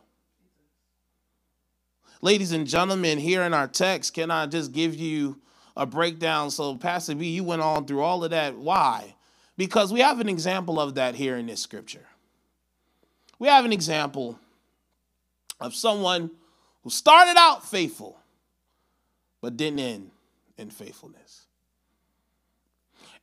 Ladies 2.20 2.52
and 2.52 2.66
gentlemen, 2.66 3.18
here 3.18 3.42
in 3.42 3.54
our 3.54 3.68
text, 3.68 4.12
can 4.12 4.30
I 4.30 4.46
just 4.46 4.72
give 4.72 4.94
you 4.94 5.40
a 5.76 5.86
breakdown? 5.86 6.50
So, 6.50 6.76
Pastor 6.76 7.14
B, 7.14 7.28
you 7.28 7.44
went 7.44 7.62
on 7.62 7.86
through 7.86 8.02
all 8.02 8.24
of 8.24 8.30
that. 8.30 8.56
Why? 8.56 9.14
Because 9.56 9.92
we 9.92 10.00
have 10.00 10.20
an 10.20 10.28
example 10.28 10.80
of 10.80 10.96
that 10.96 11.14
here 11.14 11.36
in 11.36 11.46
this 11.46 11.60
scripture. 11.60 12.06
We 13.38 13.48
have 13.48 13.64
an 13.64 13.72
example 13.72 14.38
of 15.60 15.74
someone 15.74 16.30
who 16.82 16.90
started 16.90 17.36
out 17.36 17.68
faithful, 17.68 18.18
but 19.40 19.56
didn't 19.56 19.80
end 19.80 20.10
in 20.56 20.70
faithfulness. 20.70 21.47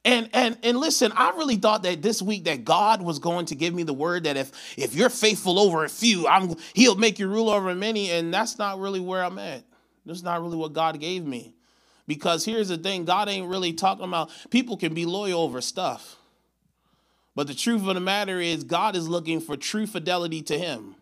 And 0.05 0.29
and 0.33 0.55
and 0.61 0.77
listen, 0.77 1.11
I 1.15 1.31
really 1.31 1.55
thought 1.55 1.81
that 1.81 2.03
this 2.03 2.21
week 2.21 2.43
that 2.43 2.63
God 2.63 3.01
was 3.01 3.17
going 3.17 3.47
to 3.47 3.55
give 3.55 3.73
me 3.73 3.81
the 3.81 3.93
word 3.93 4.25
that 4.25 4.37
if 4.37 4.51
if 4.77 4.93
you're 4.93 5.09
faithful 5.09 5.59
over 5.59 5.83
a 5.83 5.89
few, 5.89 6.27
I'm 6.27 6.55
he'll 6.75 6.95
make 6.95 7.17
you 7.17 7.27
rule 7.27 7.49
over 7.49 7.73
many, 7.73 8.11
and 8.11 8.31
that's 8.31 8.59
not 8.59 8.79
really 8.79 8.99
where 8.99 9.23
I'm 9.23 9.39
at. 9.39 9.63
That's 10.05 10.21
not 10.21 10.43
really 10.43 10.57
what 10.57 10.73
God 10.73 10.99
gave 10.99 11.25
me. 11.25 11.55
Because 12.05 12.45
here's 12.45 12.67
the 12.67 12.77
thing, 12.77 13.03
God 13.03 13.27
ain't 13.27 13.49
really 13.49 13.73
talking 13.73 14.05
about 14.05 14.29
people 14.51 14.77
can 14.77 14.93
be 14.93 15.07
loyal 15.07 15.41
over 15.41 15.59
stuff. 15.59 16.17
But 17.33 17.47
the 17.47 17.55
truth 17.55 17.85
of 17.87 17.95
the 17.95 17.99
matter 17.99 18.39
is, 18.39 18.63
God 18.63 18.95
is 18.95 19.09
looking 19.09 19.41
for 19.41 19.57
true 19.57 19.87
fidelity 19.87 20.43
to 20.43 20.57
Him. 20.57 20.95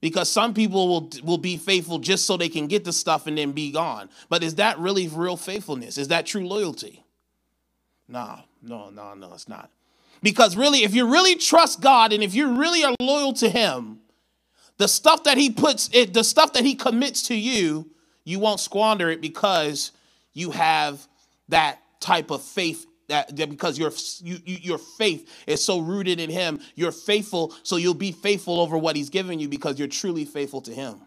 Because 0.00 0.30
some 0.30 0.54
people 0.54 0.88
will, 0.88 1.10
will 1.22 1.38
be 1.38 1.58
faithful 1.58 1.98
just 1.98 2.24
so 2.24 2.36
they 2.36 2.48
can 2.48 2.68
get 2.68 2.84
the 2.84 2.92
stuff 2.92 3.26
and 3.26 3.36
then 3.36 3.52
be 3.52 3.70
gone. 3.70 4.08
But 4.30 4.42
is 4.42 4.54
that 4.54 4.78
really 4.78 5.08
real 5.08 5.36
faithfulness? 5.36 5.98
Is 5.98 6.08
that 6.08 6.24
true 6.24 6.46
loyalty? 6.46 7.04
No, 8.08 8.40
no, 8.62 8.90
no, 8.90 9.14
no, 9.14 9.34
it's 9.34 9.48
not. 9.48 9.70
Because 10.22 10.56
really, 10.56 10.82
if 10.82 10.94
you 10.94 11.10
really 11.10 11.36
trust 11.36 11.80
God 11.80 12.12
and 12.12 12.22
if 12.22 12.34
you 12.34 12.58
really 12.58 12.82
are 12.82 12.94
loyal 13.00 13.32
to 13.34 13.48
Him, 13.48 14.00
the 14.78 14.88
stuff 14.88 15.24
that 15.24 15.36
He 15.36 15.50
puts, 15.50 15.90
it, 15.92 16.14
the 16.14 16.24
stuff 16.24 16.54
that 16.54 16.64
He 16.64 16.74
commits 16.74 17.22
to 17.28 17.34
you, 17.34 17.90
you 18.24 18.38
won't 18.38 18.60
squander 18.60 19.10
it 19.10 19.20
because 19.20 19.92
you 20.32 20.50
have 20.50 21.06
that 21.48 21.80
type 22.00 22.30
of 22.30 22.42
faith 22.42 22.86
that, 23.08 23.34
that 23.36 23.50
because 23.50 23.78
your 23.78 23.90
you, 24.22 24.38
your 24.44 24.78
faith 24.78 25.28
is 25.46 25.64
so 25.64 25.78
rooted 25.80 26.20
in 26.20 26.30
him 26.30 26.60
you're 26.74 26.92
faithful 26.92 27.54
so 27.62 27.76
you'll 27.76 27.94
be 27.94 28.12
faithful 28.12 28.60
over 28.60 28.76
what 28.76 28.96
he's 28.96 29.08
given 29.08 29.40
you 29.40 29.48
because 29.48 29.78
you're 29.78 29.88
truly 29.88 30.24
faithful 30.24 30.60
to 30.60 30.72
him 30.72 31.00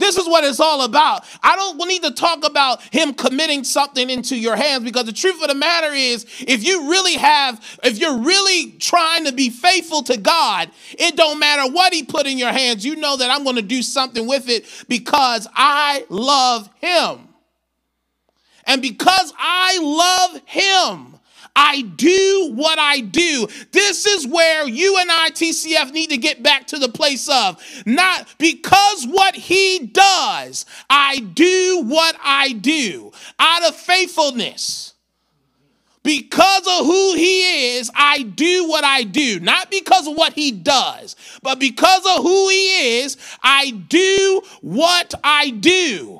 this 0.00 0.16
is 0.16 0.26
what 0.26 0.44
it's 0.44 0.60
all 0.60 0.82
about. 0.82 1.24
I 1.42 1.56
don't 1.56 1.78
need 1.86 2.02
to 2.02 2.10
talk 2.10 2.44
about 2.44 2.82
him 2.92 3.14
committing 3.14 3.64
something 3.64 4.10
into 4.10 4.36
your 4.36 4.56
hands 4.56 4.84
because 4.84 5.04
the 5.04 5.12
truth 5.12 5.40
of 5.42 5.48
the 5.48 5.54
matter 5.54 5.92
is, 5.92 6.24
if 6.40 6.64
you 6.64 6.90
really 6.90 7.14
have, 7.14 7.78
if 7.84 7.98
you're 7.98 8.18
really 8.18 8.72
trying 8.72 9.26
to 9.26 9.32
be 9.32 9.50
faithful 9.50 10.02
to 10.04 10.16
God, 10.16 10.70
it 10.92 11.16
don't 11.16 11.38
matter 11.38 11.70
what 11.70 11.92
he 11.92 12.02
put 12.02 12.26
in 12.26 12.38
your 12.38 12.52
hands. 12.52 12.84
You 12.84 12.96
know 12.96 13.16
that 13.16 13.30
I'm 13.30 13.44
going 13.44 13.56
to 13.56 13.62
do 13.62 13.82
something 13.82 14.26
with 14.26 14.48
it 14.48 14.64
because 14.88 15.46
I 15.54 16.04
love 16.08 16.68
him. 16.80 17.28
And 18.66 18.82
because 18.82 19.32
I 19.38 19.78
love 19.80 20.42
him, 20.46 21.19
I 21.54 21.82
do 21.82 22.52
what 22.54 22.78
I 22.78 23.00
do. 23.00 23.48
This 23.72 24.06
is 24.06 24.26
where 24.26 24.66
you 24.68 24.98
and 24.98 25.10
I, 25.10 25.30
TCF, 25.30 25.92
need 25.92 26.10
to 26.10 26.16
get 26.16 26.42
back 26.42 26.66
to 26.68 26.78
the 26.78 26.88
place 26.88 27.28
of 27.28 27.62
not 27.86 28.26
because 28.38 29.04
what 29.06 29.34
he 29.34 29.90
does, 29.92 30.66
I 30.88 31.18
do 31.20 31.82
what 31.84 32.16
I 32.22 32.52
do 32.52 33.12
out 33.38 33.64
of 33.64 33.76
faithfulness. 33.76 34.94
Because 36.02 36.66
of 36.66 36.86
who 36.86 37.14
he 37.14 37.76
is, 37.76 37.90
I 37.94 38.22
do 38.22 38.66
what 38.66 38.84
I 38.84 39.02
do. 39.02 39.38
Not 39.38 39.70
because 39.70 40.06
of 40.06 40.16
what 40.16 40.32
he 40.32 40.50
does, 40.50 41.14
but 41.42 41.60
because 41.60 42.06
of 42.06 42.22
who 42.22 42.48
he 42.48 43.00
is, 43.00 43.18
I 43.42 43.70
do 43.70 44.40
what 44.62 45.12
I 45.22 45.50
do. 45.50 46.19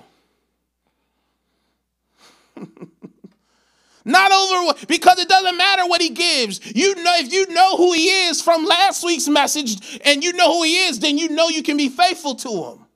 Not 4.11 4.33
over 4.33 4.87
because 4.88 5.19
it 5.19 5.29
doesn't 5.29 5.57
matter 5.57 5.87
what 5.87 6.02
he 6.02 6.11
gives. 6.11 6.61
You 6.75 6.97
know, 6.97 7.14
if 7.17 7.33
you 7.33 7.47
know 7.49 7.76
who 7.76 7.93
he 7.93 8.09
is 8.26 8.43
from 8.43 8.64
last 8.64 9.05
week's 9.05 9.29
message 9.29 10.00
and 10.05 10.25
you 10.25 10.33
know 10.33 10.52
who 10.52 10.64
he 10.64 10.76
is, 10.76 10.99
then 10.99 11.17
you 11.17 11.29
know 11.29 11.49
you 11.49 11.62
can 11.62 11.76
be 11.76 11.88
faithful 11.88 12.35
to 12.37 12.49
him. 12.49 12.87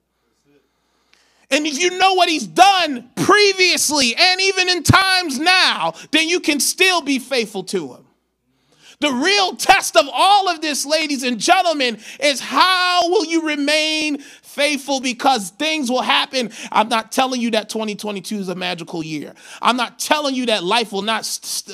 And 1.50 1.66
if 1.66 1.78
you 1.78 1.96
know 1.98 2.14
what 2.14 2.28
he's 2.28 2.46
done 2.46 3.10
previously 3.14 4.16
and 4.16 4.40
even 4.40 4.68
in 4.68 4.82
times 4.82 5.38
now, 5.38 5.94
then 6.10 6.28
you 6.28 6.40
can 6.40 6.58
still 6.58 7.00
be 7.00 7.20
faithful 7.20 7.62
to 7.64 7.94
him. 7.94 8.06
The 9.00 9.12
real 9.12 9.56
test 9.56 9.96
of 9.96 10.08
all 10.12 10.48
of 10.48 10.60
this, 10.60 10.86
ladies 10.86 11.22
and 11.22 11.38
gentlemen, 11.38 11.98
is 12.20 12.40
how 12.40 13.08
will 13.08 13.24
you 13.24 13.46
remain 13.46 14.18
faithful 14.18 15.00
because 15.00 15.50
things 15.50 15.90
will 15.90 16.02
happen. 16.02 16.50
I'm 16.70 16.88
not 16.88 17.10
telling 17.10 17.40
you 17.40 17.50
that 17.52 17.68
2022 17.68 18.36
is 18.36 18.48
a 18.48 18.54
magical 18.54 19.02
year. 19.02 19.34
I'm 19.60 19.76
not 19.76 19.98
telling 19.98 20.34
you 20.34 20.46
that 20.46 20.62
life 20.62 20.92
will 20.92 21.02
not 21.02 21.24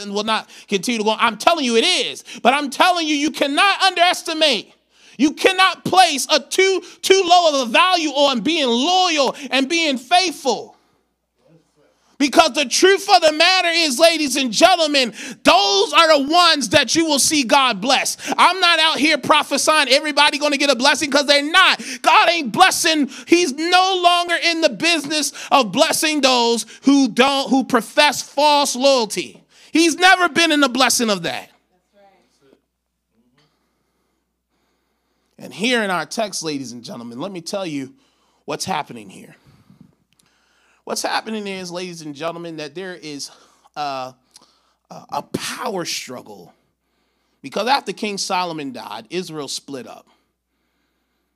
will 0.06 0.24
not 0.24 0.48
continue 0.66 0.98
to 0.98 1.04
go. 1.04 1.14
I'm 1.18 1.36
telling 1.36 1.64
you 1.64 1.76
it 1.76 1.84
is. 1.84 2.24
But 2.42 2.54
I'm 2.54 2.70
telling 2.70 3.06
you 3.06 3.14
you 3.14 3.30
cannot 3.30 3.82
underestimate 3.82 4.74
you 5.20 5.34
cannot 5.34 5.84
place 5.84 6.26
a 6.30 6.40
too 6.40 6.82
too 7.02 7.22
low 7.26 7.62
of 7.62 7.68
a 7.68 7.70
value 7.70 8.08
on 8.08 8.40
being 8.40 8.66
loyal 8.66 9.36
and 9.50 9.68
being 9.68 9.98
faithful. 9.98 10.78
Because 12.20 12.52
the 12.52 12.66
truth 12.66 13.08
of 13.08 13.22
the 13.22 13.32
matter 13.32 13.70
is, 13.72 13.98
ladies 13.98 14.36
and 14.36 14.52
gentlemen, 14.52 15.14
those 15.42 15.92
are 15.94 16.18
the 16.18 16.28
ones 16.30 16.68
that 16.68 16.94
you 16.94 17.06
will 17.06 17.18
see 17.18 17.44
God 17.44 17.80
bless. 17.80 18.18
I'm 18.36 18.60
not 18.60 18.78
out 18.78 18.98
here 18.98 19.16
prophesying 19.16 19.88
everybody 19.88 20.36
going 20.36 20.52
to 20.52 20.58
get 20.58 20.68
a 20.68 20.76
blessing 20.76 21.08
because 21.08 21.24
they're 21.24 21.50
not. 21.50 21.82
God 22.02 22.28
ain't 22.28 22.52
blessing. 22.52 23.08
He's 23.26 23.54
no 23.54 24.02
longer 24.04 24.34
in 24.44 24.60
the 24.60 24.68
business 24.68 25.32
of 25.50 25.72
blessing 25.72 26.20
those 26.20 26.66
who 26.82 27.08
don't, 27.08 27.48
who 27.48 27.64
profess 27.64 28.20
false 28.20 28.76
loyalty. 28.76 29.42
He's 29.72 29.96
never 29.96 30.28
been 30.28 30.52
in 30.52 30.60
the 30.60 30.68
blessing 30.68 31.08
of 31.08 31.22
that. 31.22 31.50
And 35.38 35.54
here 35.54 35.82
in 35.82 35.88
our 35.88 36.04
text, 36.04 36.42
ladies 36.42 36.72
and 36.72 36.84
gentlemen, 36.84 37.18
let 37.18 37.32
me 37.32 37.40
tell 37.40 37.64
you 37.64 37.94
what's 38.44 38.66
happening 38.66 39.08
here. 39.08 39.36
What's 40.90 41.02
happening 41.02 41.46
is, 41.46 41.70
ladies 41.70 42.02
and 42.02 42.16
gentlemen, 42.16 42.56
that 42.56 42.74
there 42.74 42.96
is 42.96 43.30
uh, 43.76 44.10
a, 44.90 45.04
a 45.12 45.22
power 45.22 45.84
struggle. 45.84 46.52
Because 47.42 47.68
after 47.68 47.92
King 47.92 48.18
Solomon 48.18 48.72
died, 48.72 49.06
Israel 49.08 49.46
split 49.46 49.86
up. 49.86 50.08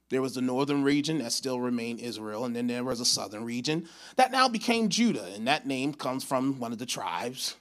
There 0.09 0.21
was 0.21 0.35
the 0.35 0.41
northern 0.41 0.83
region 0.83 1.19
that 1.19 1.31
still 1.31 1.61
remained 1.61 2.01
Israel, 2.01 2.47
and 2.47 2.57
then 2.57 2.67
there 2.67 2.83
was 2.83 2.99
a 2.99 3.05
southern 3.05 3.45
region 3.45 3.89
that 4.17 4.33
now 4.33 4.49
became 4.49 4.89
Judah, 4.89 5.31
and 5.37 5.47
that 5.47 5.69
name 5.69 5.95
comes 5.95 6.25
from 6.25 6.59
one 6.59 6.73
of 6.73 6.79
the 6.79 6.85
tribes. 6.85 7.55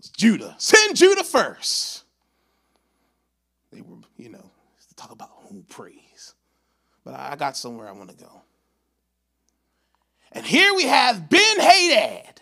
It's 0.00 0.10
Judah. 0.10 0.54
Send 0.58 0.96
Judah 0.96 1.24
first. 1.24 2.04
They 3.72 3.80
were, 3.80 3.96
you 4.18 4.28
know, 4.28 4.50
talk 4.96 5.12
about 5.12 5.30
who 5.48 5.62
prays. 5.62 6.34
But 7.06 7.14
I 7.18 7.36
got 7.36 7.56
somewhere 7.56 7.88
I 7.88 7.92
want 7.92 8.10
to 8.10 8.22
go. 8.22 8.39
And 10.32 10.46
here 10.46 10.74
we 10.74 10.84
have 10.84 11.28
Ben 11.28 11.60
Hadad. 11.60 12.40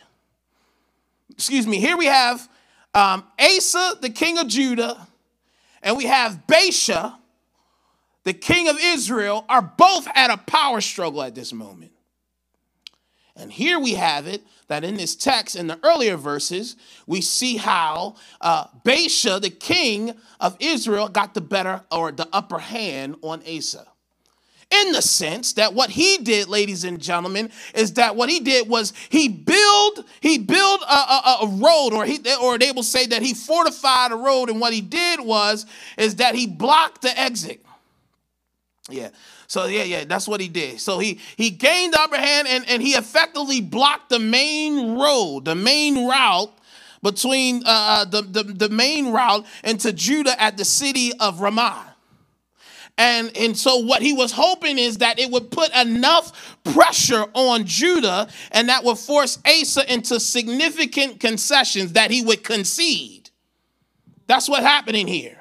Excuse 1.30 1.66
me, 1.66 1.78
here 1.78 1.96
we 1.96 2.06
have 2.06 2.48
um, 2.94 3.24
Asa, 3.38 3.94
the 4.00 4.10
king 4.10 4.38
of 4.38 4.48
Judah, 4.48 5.06
and 5.82 5.96
we 5.96 6.04
have 6.04 6.46
Baasha, 6.46 7.14
the 8.24 8.32
king 8.32 8.68
of 8.68 8.76
Israel, 8.80 9.44
are 9.48 9.62
both 9.62 10.08
at 10.14 10.30
a 10.30 10.36
power 10.36 10.80
struggle 10.80 11.22
at 11.22 11.34
this 11.34 11.52
moment. 11.52 11.92
And 13.36 13.52
here 13.52 13.78
we 13.78 13.94
have 13.94 14.26
it 14.26 14.42
that 14.66 14.82
in 14.82 14.96
this 14.96 15.14
text, 15.14 15.54
in 15.54 15.68
the 15.68 15.78
earlier 15.84 16.16
verses, 16.16 16.74
we 17.06 17.20
see 17.20 17.56
how 17.56 18.16
uh, 18.40 18.66
Baasha, 18.84 19.40
the 19.40 19.50
king 19.50 20.12
of 20.40 20.56
Israel, 20.58 21.08
got 21.08 21.34
the 21.34 21.40
better 21.40 21.82
or 21.92 22.10
the 22.10 22.28
upper 22.32 22.58
hand 22.58 23.16
on 23.22 23.42
Asa 23.48 23.86
in 24.70 24.92
the 24.92 25.00
sense 25.00 25.54
that 25.54 25.72
what 25.72 25.88
he 25.90 26.18
did 26.18 26.48
ladies 26.48 26.84
and 26.84 27.00
gentlemen 27.00 27.50
is 27.74 27.94
that 27.94 28.16
what 28.16 28.28
he 28.28 28.40
did 28.40 28.68
was 28.68 28.92
he 29.08 29.28
built 29.28 30.04
he 30.20 30.38
built 30.38 30.82
a, 30.82 30.94
a, 30.94 31.38
a, 31.42 31.46
road 31.46 31.94
or 31.94 32.04
he 32.04 32.20
or 32.42 32.58
they 32.58 32.70
will 32.72 32.82
say 32.82 33.06
that 33.06 33.22
he 33.22 33.32
fortified 33.32 34.12
a 34.12 34.16
road. 34.16 34.50
And 34.50 34.60
what 34.60 34.74
he 34.74 34.82
did 34.82 35.20
was 35.20 35.64
is 35.96 36.16
that 36.16 36.34
he 36.34 36.46
blocked 36.46 37.02
the 37.02 37.18
exit. 37.18 37.64
Yeah. 38.90 39.08
So 39.46 39.64
yeah 39.66 39.84
yeah 39.84 40.04
that's 40.04 40.28
what 40.28 40.40
he 40.40 40.48
did. 40.48 40.80
So 40.80 40.98
he 40.98 41.18
he 41.36 41.48
gained 41.48 41.94
the 41.94 42.00
upper 42.00 42.18
hand 42.18 42.46
and, 42.48 42.68
and 42.68 42.82
he 42.82 42.90
effectively 42.90 43.62
blocked 43.62 44.10
the 44.10 44.18
main 44.18 44.98
road 44.98 45.46
the 45.46 45.54
main 45.54 46.06
route 46.06 46.52
between 47.02 47.62
uh, 47.64 48.02
uh 48.02 48.04
the, 48.04 48.20
the, 48.20 48.42
the 48.42 48.68
main 48.68 49.12
route 49.12 49.46
into 49.64 49.92
judah 49.92 50.40
at 50.42 50.56
the 50.56 50.64
city 50.64 51.12
of 51.20 51.40
ramah 51.40 51.94
and, 52.98 53.34
and 53.36 53.56
so 53.56 53.76
what 53.76 54.02
he 54.02 54.12
was 54.12 54.32
hoping 54.32 54.76
is 54.76 54.98
that 54.98 55.20
it 55.20 55.30
would 55.30 55.52
put 55.52 55.74
enough 55.74 56.58
pressure 56.64 57.24
on 57.32 57.64
Judah 57.64 58.28
and 58.50 58.68
that 58.68 58.82
would 58.82 58.98
force 58.98 59.38
Asa 59.46 59.90
into 59.90 60.18
significant 60.18 61.20
concessions 61.20 61.92
that 61.92 62.10
he 62.10 62.22
would 62.22 62.42
concede. 62.42 63.30
That's 64.26 64.48
what's 64.48 64.66
happening 64.66 65.06
here. 65.06 65.36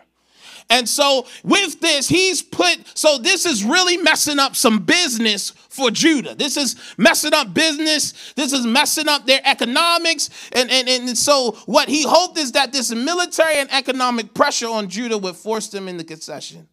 And 0.70 0.88
so 0.88 1.26
with 1.44 1.80
this, 1.80 2.08
he's 2.08 2.44
put, 2.44 2.78
so 2.94 3.18
this 3.18 3.46
is 3.46 3.64
really 3.64 3.98
messing 3.98 4.38
up 4.38 4.56
some 4.56 4.80
business 4.80 5.50
for 5.50 5.90
Judah. 5.90 6.36
This 6.36 6.58
is 6.58 6.76
messing 6.98 7.34
up 7.34 7.54
business. 7.54 8.34
This 8.36 8.54
is 8.54 8.68
messing 8.68 9.08
up 9.08 9.26
their 9.26 9.42
economics. 9.46 10.30
And, 10.52 10.70
and, 10.70 10.88
and 10.88 11.18
so 11.18 11.54
what 11.66 11.90
he 11.90 12.04
hoped 12.04 12.38
is 12.38 12.52
that 12.52 12.72
this 12.72 12.94
military 12.94 13.56
and 13.56 13.72
economic 13.72 14.34
pressure 14.34 14.68
on 14.68 14.90
Judah 14.90 15.18
would 15.18 15.36
force 15.36 15.70
them 15.70 15.88
into 15.88 16.04
concession. 16.04 16.68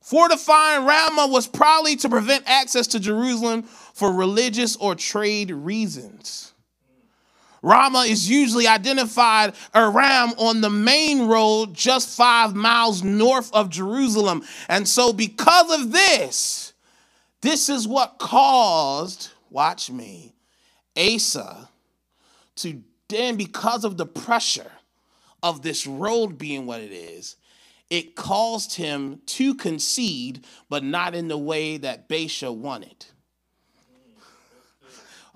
Fortifying 0.00 0.86
Ramah 0.86 1.28
was 1.28 1.46
probably 1.46 1.96
to 1.96 2.08
prevent 2.08 2.44
access 2.46 2.86
to 2.88 3.00
Jerusalem 3.00 3.62
for 3.62 4.12
religious 4.12 4.76
or 4.76 4.94
trade 4.94 5.50
reasons. 5.50 6.52
Ramah 7.62 8.04
is 8.04 8.28
usually 8.28 8.66
identified 8.66 9.54
around 9.74 10.34
on 10.38 10.62
the 10.62 10.70
main 10.70 11.26
road 11.28 11.74
just 11.74 12.16
five 12.16 12.54
miles 12.54 13.02
north 13.02 13.52
of 13.52 13.68
Jerusalem. 13.68 14.42
And 14.68 14.88
so, 14.88 15.12
because 15.12 15.70
of 15.78 15.92
this, 15.92 16.72
this 17.42 17.68
is 17.68 17.86
what 17.86 18.18
caused, 18.18 19.28
watch 19.50 19.90
me, 19.90 20.34
Asa 20.96 21.68
to 22.56 22.82
then, 23.08 23.36
because 23.36 23.84
of 23.84 23.96
the 23.96 24.06
pressure 24.06 24.70
of 25.42 25.62
this 25.62 25.86
road 25.86 26.38
being 26.38 26.66
what 26.66 26.80
it 26.80 26.92
is, 26.92 27.36
it 27.90 28.14
caused 28.14 28.74
him 28.74 29.20
to 29.26 29.54
concede, 29.54 30.44
but 30.68 30.84
not 30.84 31.14
in 31.14 31.28
the 31.28 31.36
way 31.36 31.76
that 31.76 32.08
Baasha 32.08 32.54
wanted. 32.54 33.04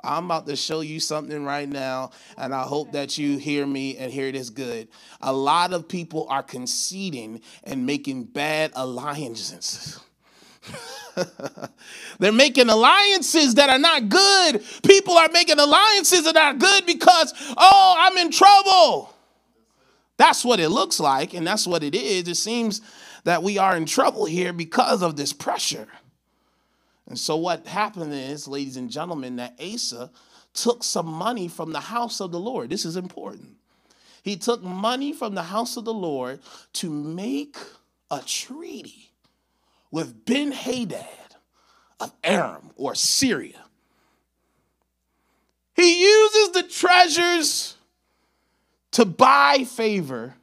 I'm 0.05 0.27
about 0.27 0.47
to 0.47 0.57
show 0.57 0.81
you 0.81 1.01
something 1.01 1.45
right 1.45 1.69
now, 1.69 2.11
and 2.37 2.55
I 2.55 2.63
hope 2.63 2.93
that 2.93 3.17
you 3.17 3.39
hear 3.39 3.67
me 3.67 3.97
and 3.97 4.13
hear 4.13 4.31
this 4.31 4.51
good. 4.51 4.89
A 5.23 5.33
lot 5.33 5.73
of 5.73 5.89
people 5.89 6.27
are 6.29 6.43
conceding 6.43 7.41
and 7.65 7.87
making 7.87 8.25
bad 8.25 8.73
alliances. 8.75 9.99
They're 12.19 12.33
making 12.33 12.69
alliances 12.69 13.55
that 13.55 13.71
are 13.71 13.79
not 13.79 14.11
good. 14.11 14.63
People 14.87 15.17
are 15.17 15.31
making 15.33 15.59
alliances 15.59 16.25
that 16.25 16.37
are 16.37 16.53
good 16.53 16.85
because, 16.85 17.33
oh, 17.57 17.95
I'm 17.99 18.19
in 18.19 18.31
trouble. 18.31 19.14
That's 20.17 20.45
what 20.45 20.61
it 20.61 20.69
looks 20.69 21.01
like, 21.01 21.35
and 21.35 21.47
that's 21.47 21.67
what 21.67 21.83
it 21.83 21.95
is. 21.95 22.29
It 22.29 22.37
seems 22.37 22.81
that 23.25 23.43
we 23.43 23.59
are 23.59 23.77
in 23.77 23.87
trouble 23.87 24.27
here 24.27 24.53
because 24.53 25.03
of 25.03 25.17
this 25.17 25.33
pressure. 25.33 25.89
And 27.09 27.19
so, 27.19 27.37
what 27.37 27.67
happened 27.67 28.15
is, 28.15 28.47
ladies 28.49 28.77
and 28.77 28.91
gentlemen, 28.91 29.37
that 29.37 29.59
Asa 29.61 30.11
took 30.55 30.85
some 30.85 31.07
money 31.07 31.49
from 31.49 31.73
the 31.73 31.81
house 31.81 32.21
of 32.21 32.31
the 32.31 32.39
Lord. 32.39 32.71
This 32.71 32.85
is 32.85 32.97
important. 32.97 33.57
He 34.23 34.37
took 34.37 34.63
money 34.63 35.13
from 35.13 35.35
the 35.35 35.43
house 35.43 35.77
of 35.77 35.85
the 35.85 35.93
Lord 35.93 36.41
to 36.75 36.89
make 36.89 37.59
a 38.11 38.21
treaty 38.21 39.13
with 39.91 40.25
Ben 40.25 40.53
Hadad 40.53 41.07
of 42.01 42.13
Aram 42.23 42.71
or 42.77 42.95
Syria. 42.95 43.61
He 45.75 46.03
uses 46.05 46.53
the 46.53 46.63
treasures 46.63 47.74
to 48.95 49.05
buy 49.05 49.65
favor 49.65 50.35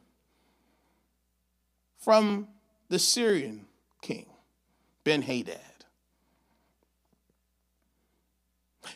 from 2.00 2.46
the 2.88 2.98
Syrian 2.98 3.64
king, 4.02 4.26
Ben 5.04 5.22
Hadad. 5.22 5.58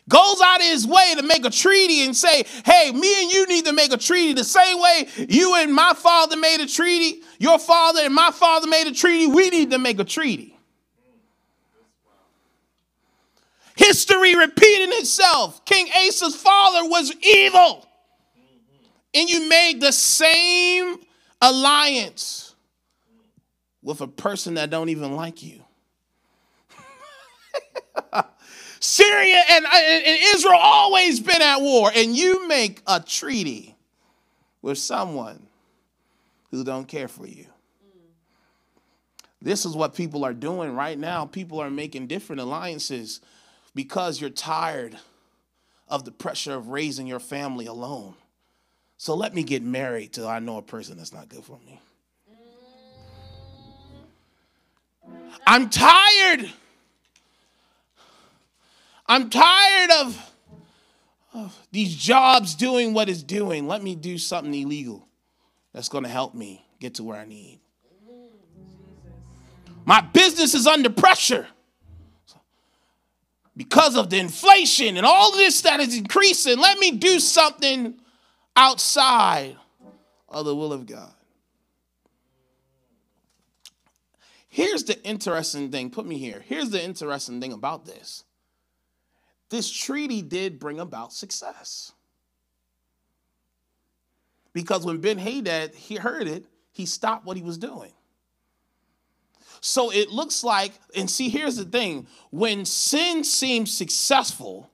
Goes 0.08 0.40
out 0.44 0.60
of 0.60 0.66
his 0.66 0.86
way 0.86 1.14
to 1.16 1.22
make 1.22 1.46
a 1.46 1.50
treaty 1.50 2.04
and 2.04 2.14
say, 2.14 2.44
hey, 2.66 2.92
me 2.92 3.22
and 3.22 3.32
you 3.32 3.46
need 3.46 3.64
to 3.64 3.72
make 3.72 3.92
a 3.92 3.96
treaty 3.96 4.34
the 4.34 4.44
same 4.44 4.78
way 4.78 5.08
you 5.16 5.54
and 5.54 5.72
my 5.72 5.94
father 5.94 6.36
made 6.36 6.60
a 6.60 6.66
treaty, 6.66 7.22
your 7.38 7.58
father 7.58 8.02
and 8.02 8.14
my 8.14 8.30
father 8.32 8.68
made 8.68 8.86
a 8.86 8.92
treaty, 8.92 9.26
we 9.26 9.48
need 9.48 9.70
to 9.70 9.78
make 9.78 9.98
a 9.98 10.04
treaty. 10.04 10.54
History 13.74 14.36
repeating 14.36 14.98
itself. 14.98 15.64
King 15.64 15.88
Asa's 15.96 16.36
father 16.36 16.86
was 16.88 17.10
evil 17.22 17.85
and 19.16 19.28
you 19.30 19.48
made 19.48 19.80
the 19.80 19.92
same 19.92 20.98
alliance 21.40 22.54
with 23.82 24.02
a 24.02 24.06
person 24.06 24.54
that 24.54 24.68
don't 24.68 24.90
even 24.90 25.16
like 25.16 25.42
you. 25.42 25.62
Syria 28.80 29.42
and, 29.50 29.64
and, 29.64 30.18
Israel 30.34 30.58
always 30.60 31.18
been 31.20 31.40
at 31.40 31.62
war, 31.62 31.90
and 31.94 32.14
you 32.14 32.46
make 32.46 32.82
a 32.86 33.00
treaty 33.00 33.74
with 34.60 34.76
someone 34.76 35.46
who 36.50 36.62
don't 36.62 36.86
care 36.86 37.08
for 37.08 37.26
you. 37.26 37.46
This 39.40 39.64
is 39.64 39.74
what 39.74 39.94
people 39.94 40.24
are 40.24 40.34
doing 40.34 40.74
right 40.74 40.98
now. 40.98 41.24
People 41.24 41.60
are 41.60 41.70
making 41.70 42.06
different 42.06 42.40
alliances 42.42 43.20
because 43.74 44.20
you're 44.20 44.28
tired 44.28 44.98
of 45.88 46.04
the 46.04 46.12
pressure 46.12 46.54
of 46.54 46.68
raising 46.68 47.06
your 47.06 47.20
family 47.20 47.66
alone. 47.66 48.14
So 48.98 49.14
let 49.14 49.34
me 49.34 49.42
get 49.42 49.62
married 49.62 50.12
till 50.12 50.26
I 50.26 50.38
know 50.38 50.56
a 50.56 50.62
person 50.62 50.96
that's 50.96 51.12
not 51.12 51.28
good 51.28 51.44
for 51.44 51.58
me. 51.66 51.80
I'm 55.46 55.68
tired. 55.68 56.50
I'm 59.06 59.30
tired 59.30 59.90
of, 60.00 60.32
of 61.34 61.66
these 61.70 61.94
jobs 61.94 62.54
doing 62.54 62.94
what 62.94 63.08
it's 63.08 63.22
doing. 63.22 63.68
Let 63.68 63.82
me 63.82 63.94
do 63.94 64.18
something 64.18 64.52
illegal 64.52 65.06
that's 65.72 65.88
going 65.88 66.04
to 66.04 66.10
help 66.10 66.34
me 66.34 66.64
get 66.80 66.94
to 66.94 67.04
where 67.04 67.18
I 67.18 67.26
need. 67.26 67.60
My 69.84 70.00
business 70.00 70.54
is 70.54 70.66
under 70.66 70.90
pressure 70.90 71.46
because 73.56 73.96
of 73.96 74.10
the 74.10 74.18
inflation 74.18 74.96
and 74.96 75.06
all 75.06 75.30
this 75.32 75.60
that 75.60 75.78
is 75.78 75.96
increasing. 75.96 76.58
Let 76.58 76.78
me 76.78 76.90
do 76.90 77.20
something 77.20 77.94
outside 78.56 79.56
of 80.28 80.44
the 80.44 80.56
will 80.56 80.72
of 80.72 80.86
God. 80.86 81.12
Here's 84.48 84.84
the 84.84 85.00
interesting 85.04 85.70
thing. 85.70 85.90
Put 85.90 86.06
me 86.06 86.16
here. 86.16 86.42
Here's 86.46 86.70
the 86.70 86.82
interesting 86.82 87.40
thing 87.40 87.52
about 87.52 87.84
this. 87.84 88.24
This 89.50 89.70
treaty 89.70 90.22
did 90.22 90.58
bring 90.58 90.80
about 90.80 91.12
success. 91.12 91.92
Because 94.52 94.86
when 94.86 95.02
Ben 95.02 95.18
Hadad 95.18 95.74
he 95.74 95.96
heard 95.96 96.26
it, 96.26 96.46
he 96.72 96.86
stopped 96.86 97.26
what 97.26 97.36
he 97.36 97.42
was 97.42 97.58
doing. 97.58 97.92
So 99.60 99.90
it 99.90 100.10
looks 100.10 100.42
like, 100.42 100.72
and 100.94 101.10
see, 101.10 101.28
here's 101.28 101.56
the 101.56 101.64
thing 101.64 102.06
when 102.30 102.64
sin 102.64 103.24
seemed 103.24 103.68
successful 103.68 104.70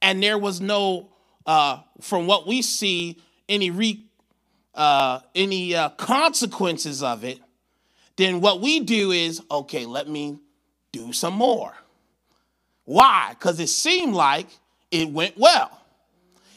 and 0.00 0.22
there 0.22 0.38
was 0.38 0.60
no 0.60 1.10
uh, 1.46 1.80
from 2.00 2.26
what 2.26 2.46
we 2.46 2.62
see, 2.62 3.18
any 3.48 3.70
re, 3.70 4.04
uh, 4.74 5.20
any 5.34 5.74
uh, 5.74 5.90
consequences 5.90 7.02
of 7.02 7.24
it, 7.24 7.40
then 8.16 8.40
what 8.40 8.60
we 8.60 8.80
do 8.80 9.10
is, 9.10 9.42
okay, 9.50 9.86
let 9.86 10.08
me 10.08 10.38
do 10.92 11.12
some 11.12 11.34
more. 11.34 11.72
Why? 12.84 13.28
Because 13.30 13.58
it 13.60 13.68
seemed 13.68 14.14
like 14.14 14.46
it 14.90 15.08
went 15.08 15.38
well. 15.38 15.80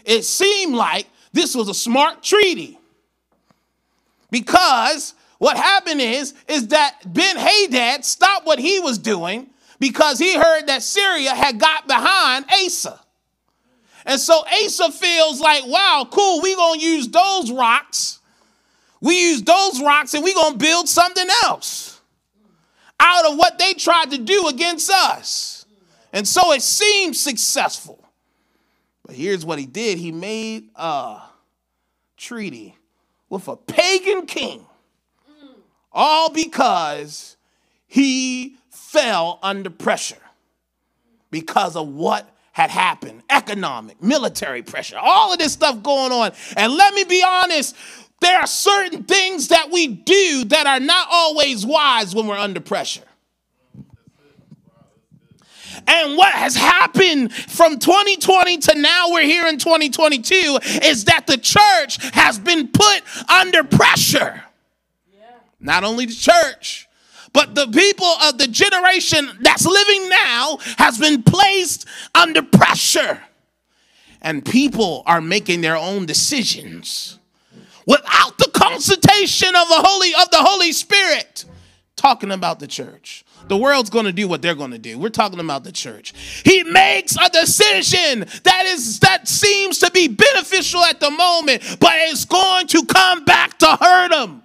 It 0.04 0.24
seemed 0.24 0.76
like 0.76 1.08
this 1.34 1.56
was 1.56 1.70
a 1.70 1.74
smart 1.74 2.24
treaty. 2.24 2.78
Because 4.32 5.14
what 5.38 5.58
happened 5.58 6.02
is, 6.02 6.34
is 6.48 6.70
that 6.70 7.00
Ben 7.06 7.38
Hadad 7.38 8.04
stopped 8.04 8.46
what 8.46 8.60
he 8.60 8.80
was 8.80 8.98
doing 8.98 9.50
because 9.80 10.20
he 10.20 10.36
heard 10.36 10.68
that 10.68 10.84
Syria 10.84 11.32
had 11.32 11.60
got 11.60 11.88
behind 11.88 12.46
Asa. 12.52 13.00
And 14.06 14.20
so 14.20 14.44
Asa 14.64 14.92
feels 14.92 15.42
like, 15.42 15.66
wow, 15.66 16.08
cool, 16.12 16.42
we 16.42 16.56
gonna 16.56 16.80
use 16.80 17.08
those 17.08 17.52
rocks. 17.52 18.20
We 19.02 19.30
use 19.30 19.42
those 19.42 19.82
rocks 19.82 20.14
and 20.14 20.24
we 20.24 20.34
gonna 20.34 20.58
build 20.58 20.88
something 20.88 21.28
else 21.44 22.00
out 23.00 23.26
of 23.26 23.38
what 23.38 23.58
they 23.60 23.74
tried 23.74 24.12
to 24.12 24.18
do 24.18 24.48
against 24.48 24.90
us. 24.90 25.66
And 26.14 26.28
so 26.28 26.52
it 26.54 26.62
seemed 26.62 27.16
successful. 27.16 28.00
But 29.06 29.16
here's 29.16 29.46
what 29.46 29.60
he 29.60 29.66
did. 29.66 29.98
He 29.98 30.12
made 30.12 30.70
a 30.76 31.22
treaty 32.18 32.76
with 33.30 33.48
a 33.48 33.56
pagan 33.56 34.26
king. 34.26 34.66
All 35.92 36.30
because 36.30 37.38
he 37.88 38.58
fell 38.70 39.40
under 39.42 39.70
pressure 39.70 40.18
because 41.32 41.76
of 41.76 41.88
what 41.88 42.30
had 42.56 42.70
happened 42.70 43.22
economic, 43.30 44.02
military 44.02 44.64
pressure, 44.64 44.98
all 44.98 45.34
of 45.34 45.38
this 45.38 45.52
stuff 45.52 45.84
going 45.84 46.14
on. 46.14 46.32
And 46.56 46.74
let 46.74 46.94
me 46.94 47.04
be 47.04 47.22
honest, 47.22 47.76
there 48.22 48.40
are 48.40 48.48
certain 48.48 49.04
things 49.04 49.50
that 49.50 49.72
we 49.72 49.88
do 49.88 50.46
that 50.46 50.66
are 50.66 50.80
not 50.80 51.10
always 51.12 51.66
wise 51.66 52.16
when 52.16 52.28
we're 52.28 52.38
under 52.38 52.62
pressure. 52.62 53.04
And 55.86 56.18
what 56.18 56.32
has 56.34 56.56
happened 56.56 57.34
from 57.34 57.78
2020 57.78 58.58
to 58.60 58.80
now, 58.80 59.08
we're 59.10 59.24
here 59.24 59.48
in 59.48 59.58
2022, 59.58 60.60
is 60.82 61.04
that 61.06 61.28
the 61.28 61.38
church 61.38 61.98
has 62.14 62.40
been 62.40 62.70
put 62.70 63.02
under 63.30 63.66
pressure. 63.66 64.42
Yeah. 65.14 65.26
Not 65.60 65.84
only 65.84 66.06
the 66.06 66.14
church, 66.14 66.85
but 67.36 67.54
the 67.54 67.68
people 67.68 68.08
of 68.08 68.38
the 68.38 68.48
generation 68.48 69.30
that's 69.42 69.66
living 69.66 70.08
now 70.10 70.58
has 70.78 70.98
been 70.98 71.22
placed 71.22 71.86
under 72.16 72.42
pressure. 72.42 73.22
And 74.22 74.44
people 74.44 75.04
are 75.06 75.20
making 75.20 75.60
their 75.60 75.76
own 75.76 76.06
decisions 76.06 77.20
without 77.86 78.38
the 78.38 78.50
consultation 78.54 79.50
of 79.50 79.68
the 79.68 79.84
Holy 79.86 80.14
of 80.16 80.32
the 80.32 80.38
Holy 80.38 80.72
Spirit. 80.72 81.44
Talking 81.98 82.32
about 82.32 82.60
the 82.60 82.68
church. 82.68 83.26
The 83.50 83.58
world's 83.58 83.90
going 83.90 84.06
to 84.06 84.14
do 84.14 84.28
what 84.30 84.42
they're 84.42 84.56
going 84.56 84.72
to 84.72 84.80
do. 84.80 84.98
We're 84.98 85.10
talking 85.10 85.40
about 85.40 85.66
the 85.66 85.72
church. 85.74 86.14
He 86.46 86.64
makes 86.64 87.18
a 87.18 87.30
decision 87.30 88.26
that 88.44 88.64
is 88.66 89.02
that 89.02 89.28
seems 89.28 89.80
to 89.80 89.92
be 89.92 90.08
beneficial 90.08 90.84
at 90.84 91.02
the 91.02 91.12
moment, 91.12 91.78
but 91.82 91.92
it's 91.96 92.24
going 92.24 92.68
to 92.68 92.86
come 92.86 93.26
back 93.26 93.60
to 93.60 93.76
hurt 93.76 94.14
him. 94.14 94.42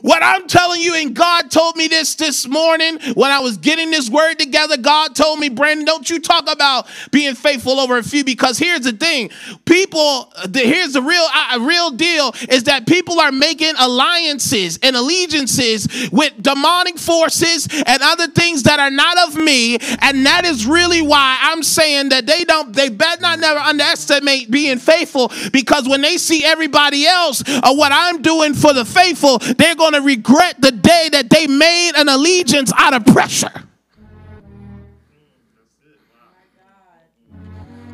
What 0.00 0.22
I'm 0.22 0.46
telling 0.48 0.80
you, 0.80 0.94
and 0.94 1.14
God 1.14 1.50
told 1.50 1.76
me 1.76 1.88
this 1.88 2.14
this 2.14 2.48
morning 2.48 2.98
when 3.14 3.30
I 3.30 3.40
was 3.40 3.56
getting 3.58 3.90
this 3.90 4.08
word 4.08 4.38
together. 4.38 4.76
God 4.76 5.14
told 5.14 5.38
me, 5.38 5.48
Brandon, 5.48 5.84
don't 5.84 6.08
you 6.08 6.20
talk 6.20 6.50
about 6.50 6.86
being 7.10 7.34
faithful 7.34 7.78
over 7.78 7.98
a 7.98 8.02
few 8.02 8.24
because 8.24 8.58
here's 8.58 8.80
the 8.80 8.92
thing: 8.92 9.30
people, 9.64 10.32
here's 10.54 10.94
the 10.94 11.02
real, 11.02 11.26
uh, 11.34 11.58
real 11.60 11.90
deal 11.90 12.34
is 12.48 12.64
that 12.64 12.86
people 12.86 13.20
are 13.20 13.32
making 13.32 13.74
alliances 13.78 14.78
and 14.82 14.96
allegiances 14.96 16.10
with 16.10 16.32
demonic 16.42 16.98
forces 16.98 17.68
and 17.86 18.02
other 18.02 18.28
things 18.28 18.62
that 18.64 18.80
are 18.80 18.90
not 18.90 19.18
of 19.28 19.36
me, 19.36 19.76
and 20.00 20.24
that 20.26 20.44
is 20.44 20.66
really 20.66 21.02
why 21.02 21.38
I'm 21.40 21.62
saying 21.62 22.10
that 22.10 22.26
they 22.26 22.44
don't, 22.44 22.72
they 22.72 22.88
better 22.88 23.20
not 23.20 23.38
never 23.38 23.60
underestimate 23.60 24.50
being 24.50 24.78
faithful 24.78 25.30
because 25.52 25.88
when 25.88 26.00
they 26.00 26.16
see 26.16 26.44
everybody 26.44 27.06
else 27.06 27.42
or 27.64 27.76
what 27.76 27.92
I'm 27.92 28.22
doing 28.22 28.54
for 28.54 28.72
the 28.72 28.84
faithful, 28.84 29.38
they're 29.38 29.74
going 29.82 29.94
to 29.94 30.06
regret 30.06 30.60
the 30.60 30.70
day 30.70 31.08
that 31.10 31.28
they 31.28 31.48
made 31.48 31.92
an 31.96 32.08
allegiance 32.08 32.72
out 32.76 32.94
of 32.94 33.04
pressure. 33.06 33.50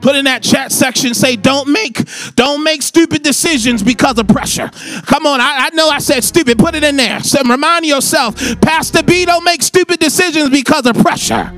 Put 0.02 0.14
in 0.14 0.26
that 0.26 0.42
chat 0.42 0.70
section, 0.70 1.14
say, 1.14 1.34
don't 1.34 1.68
make, 1.68 1.98
don't 2.36 2.62
make 2.62 2.82
stupid 2.82 3.22
decisions 3.22 3.82
because 3.82 4.18
of 4.18 4.28
pressure. 4.28 4.70
Come 5.06 5.26
on, 5.26 5.40
I, 5.40 5.70
I 5.70 5.74
know 5.74 5.88
I 5.88 5.98
said 5.98 6.22
stupid. 6.22 6.58
Put 6.58 6.74
it 6.74 6.84
in 6.84 6.96
there. 6.96 7.20
So 7.20 7.42
remind 7.42 7.84
yourself, 7.84 8.36
Pastor 8.60 9.02
B, 9.02 9.24
don't 9.24 9.44
make 9.44 9.62
stupid 9.62 9.98
decisions 9.98 10.50
because 10.50 10.86
of 10.86 10.94
pressure. 10.96 11.52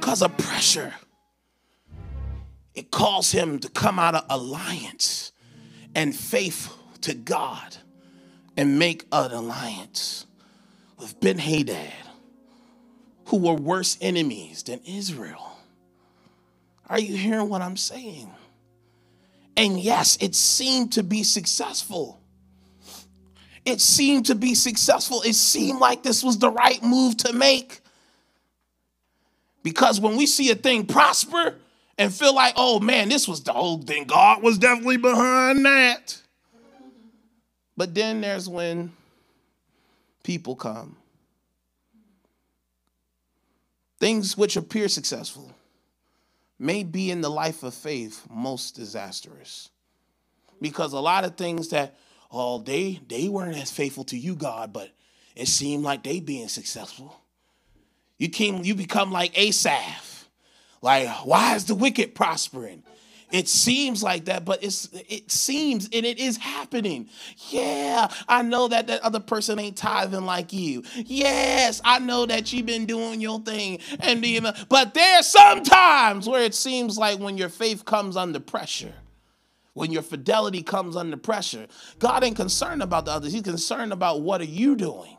Because 0.00 0.22
of 0.22 0.36
pressure. 0.38 0.94
It 2.74 2.90
calls 2.90 3.30
him 3.30 3.58
to 3.60 3.68
come 3.68 3.98
out 3.98 4.14
of 4.14 4.24
alliance 4.28 5.29
and 6.00 6.16
faith 6.16 6.72
to 7.02 7.12
God 7.12 7.76
and 8.56 8.78
make 8.78 9.04
an 9.12 9.32
alliance 9.32 10.24
with 10.98 11.20
Ben 11.20 11.36
Hadad, 11.36 11.92
who 13.26 13.36
were 13.36 13.52
worse 13.52 13.98
enemies 14.00 14.62
than 14.62 14.80
Israel. 14.86 15.58
Are 16.88 16.98
you 16.98 17.14
hearing 17.18 17.50
what 17.50 17.60
I'm 17.60 17.76
saying? 17.76 18.30
And 19.58 19.78
yes, 19.78 20.16
it 20.22 20.34
seemed 20.34 20.92
to 20.92 21.02
be 21.02 21.22
successful. 21.22 22.18
It 23.66 23.82
seemed 23.82 24.24
to 24.26 24.34
be 24.34 24.54
successful. 24.54 25.20
It 25.20 25.34
seemed 25.34 25.80
like 25.80 26.02
this 26.02 26.24
was 26.24 26.38
the 26.38 26.50
right 26.50 26.82
move 26.82 27.18
to 27.18 27.34
make. 27.34 27.82
Because 29.62 30.00
when 30.00 30.16
we 30.16 30.24
see 30.24 30.50
a 30.50 30.54
thing 30.54 30.86
prosper, 30.86 31.56
and 32.00 32.14
feel 32.14 32.34
like, 32.34 32.54
oh 32.56 32.80
man, 32.80 33.10
this 33.10 33.28
was 33.28 33.42
the 33.42 33.52
whole 33.52 33.76
thing. 33.76 34.04
God 34.04 34.42
was 34.42 34.56
definitely 34.56 34.96
behind 34.96 35.66
that. 35.66 36.16
But 37.76 37.94
then 37.94 38.22
there's 38.22 38.48
when 38.48 38.92
people 40.22 40.56
come. 40.56 40.96
Things 43.98 44.34
which 44.34 44.56
appear 44.56 44.88
successful 44.88 45.52
may 46.58 46.84
be 46.84 47.10
in 47.10 47.20
the 47.20 47.28
life 47.28 47.62
of 47.62 47.74
faith 47.74 48.26
most 48.30 48.76
disastrous. 48.76 49.68
Because 50.58 50.94
a 50.94 51.00
lot 51.00 51.24
of 51.24 51.36
things 51.36 51.68
that, 51.68 51.98
oh, 52.32 52.62
they 52.62 52.98
they 53.08 53.28
weren't 53.28 53.58
as 53.58 53.70
faithful 53.70 54.04
to 54.04 54.16
you, 54.16 54.34
God, 54.36 54.72
but 54.72 54.90
it 55.36 55.48
seemed 55.48 55.84
like 55.84 56.02
they 56.02 56.18
being 56.18 56.48
successful. 56.48 57.20
You 58.16 58.30
came, 58.30 58.64
you 58.64 58.74
become 58.74 59.12
like 59.12 59.38
Asaph 59.38 60.09
like, 60.82 61.08
why 61.26 61.56
is 61.56 61.66
the 61.66 61.74
wicked 61.74 62.14
prospering? 62.14 62.82
It 63.32 63.48
seems 63.48 64.02
like 64.02 64.24
that, 64.24 64.44
but 64.44 64.62
it's 64.64 64.88
it 64.92 65.30
seems 65.30 65.84
and 65.92 66.04
it 66.04 66.18
is 66.18 66.36
happening. 66.36 67.08
Yeah, 67.50 68.08
I 68.28 68.42
know 68.42 68.68
that 68.68 68.88
that 68.88 69.02
other 69.02 69.20
person 69.20 69.58
ain't 69.58 69.76
tithing 69.76 70.24
like 70.26 70.52
you. 70.52 70.82
Yes, 70.96 71.80
I 71.84 72.00
know 72.00 72.26
that 72.26 72.52
you've 72.52 72.66
been 72.66 72.86
doing 72.86 73.20
your 73.20 73.40
thing, 73.40 73.78
and 74.00 74.24
you 74.24 74.40
but 74.68 74.94
there's 74.94 75.26
sometimes 75.26 76.28
where 76.28 76.42
it 76.42 76.54
seems 76.54 76.98
like 76.98 77.20
when 77.20 77.38
your 77.38 77.48
faith 77.48 77.84
comes 77.84 78.16
under 78.16 78.40
pressure, 78.40 78.94
when 79.74 79.92
your 79.92 80.02
fidelity 80.02 80.62
comes 80.62 80.96
under 80.96 81.16
pressure, 81.16 81.68
God 82.00 82.24
ain't 82.24 82.36
concerned 82.36 82.82
about 82.82 83.04
the 83.04 83.12
others. 83.12 83.32
He's 83.32 83.42
concerned 83.42 83.92
about 83.92 84.22
what 84.22 84.40
are 84.40 84.44
you 84.44 84.74
doing. 84.74 85.16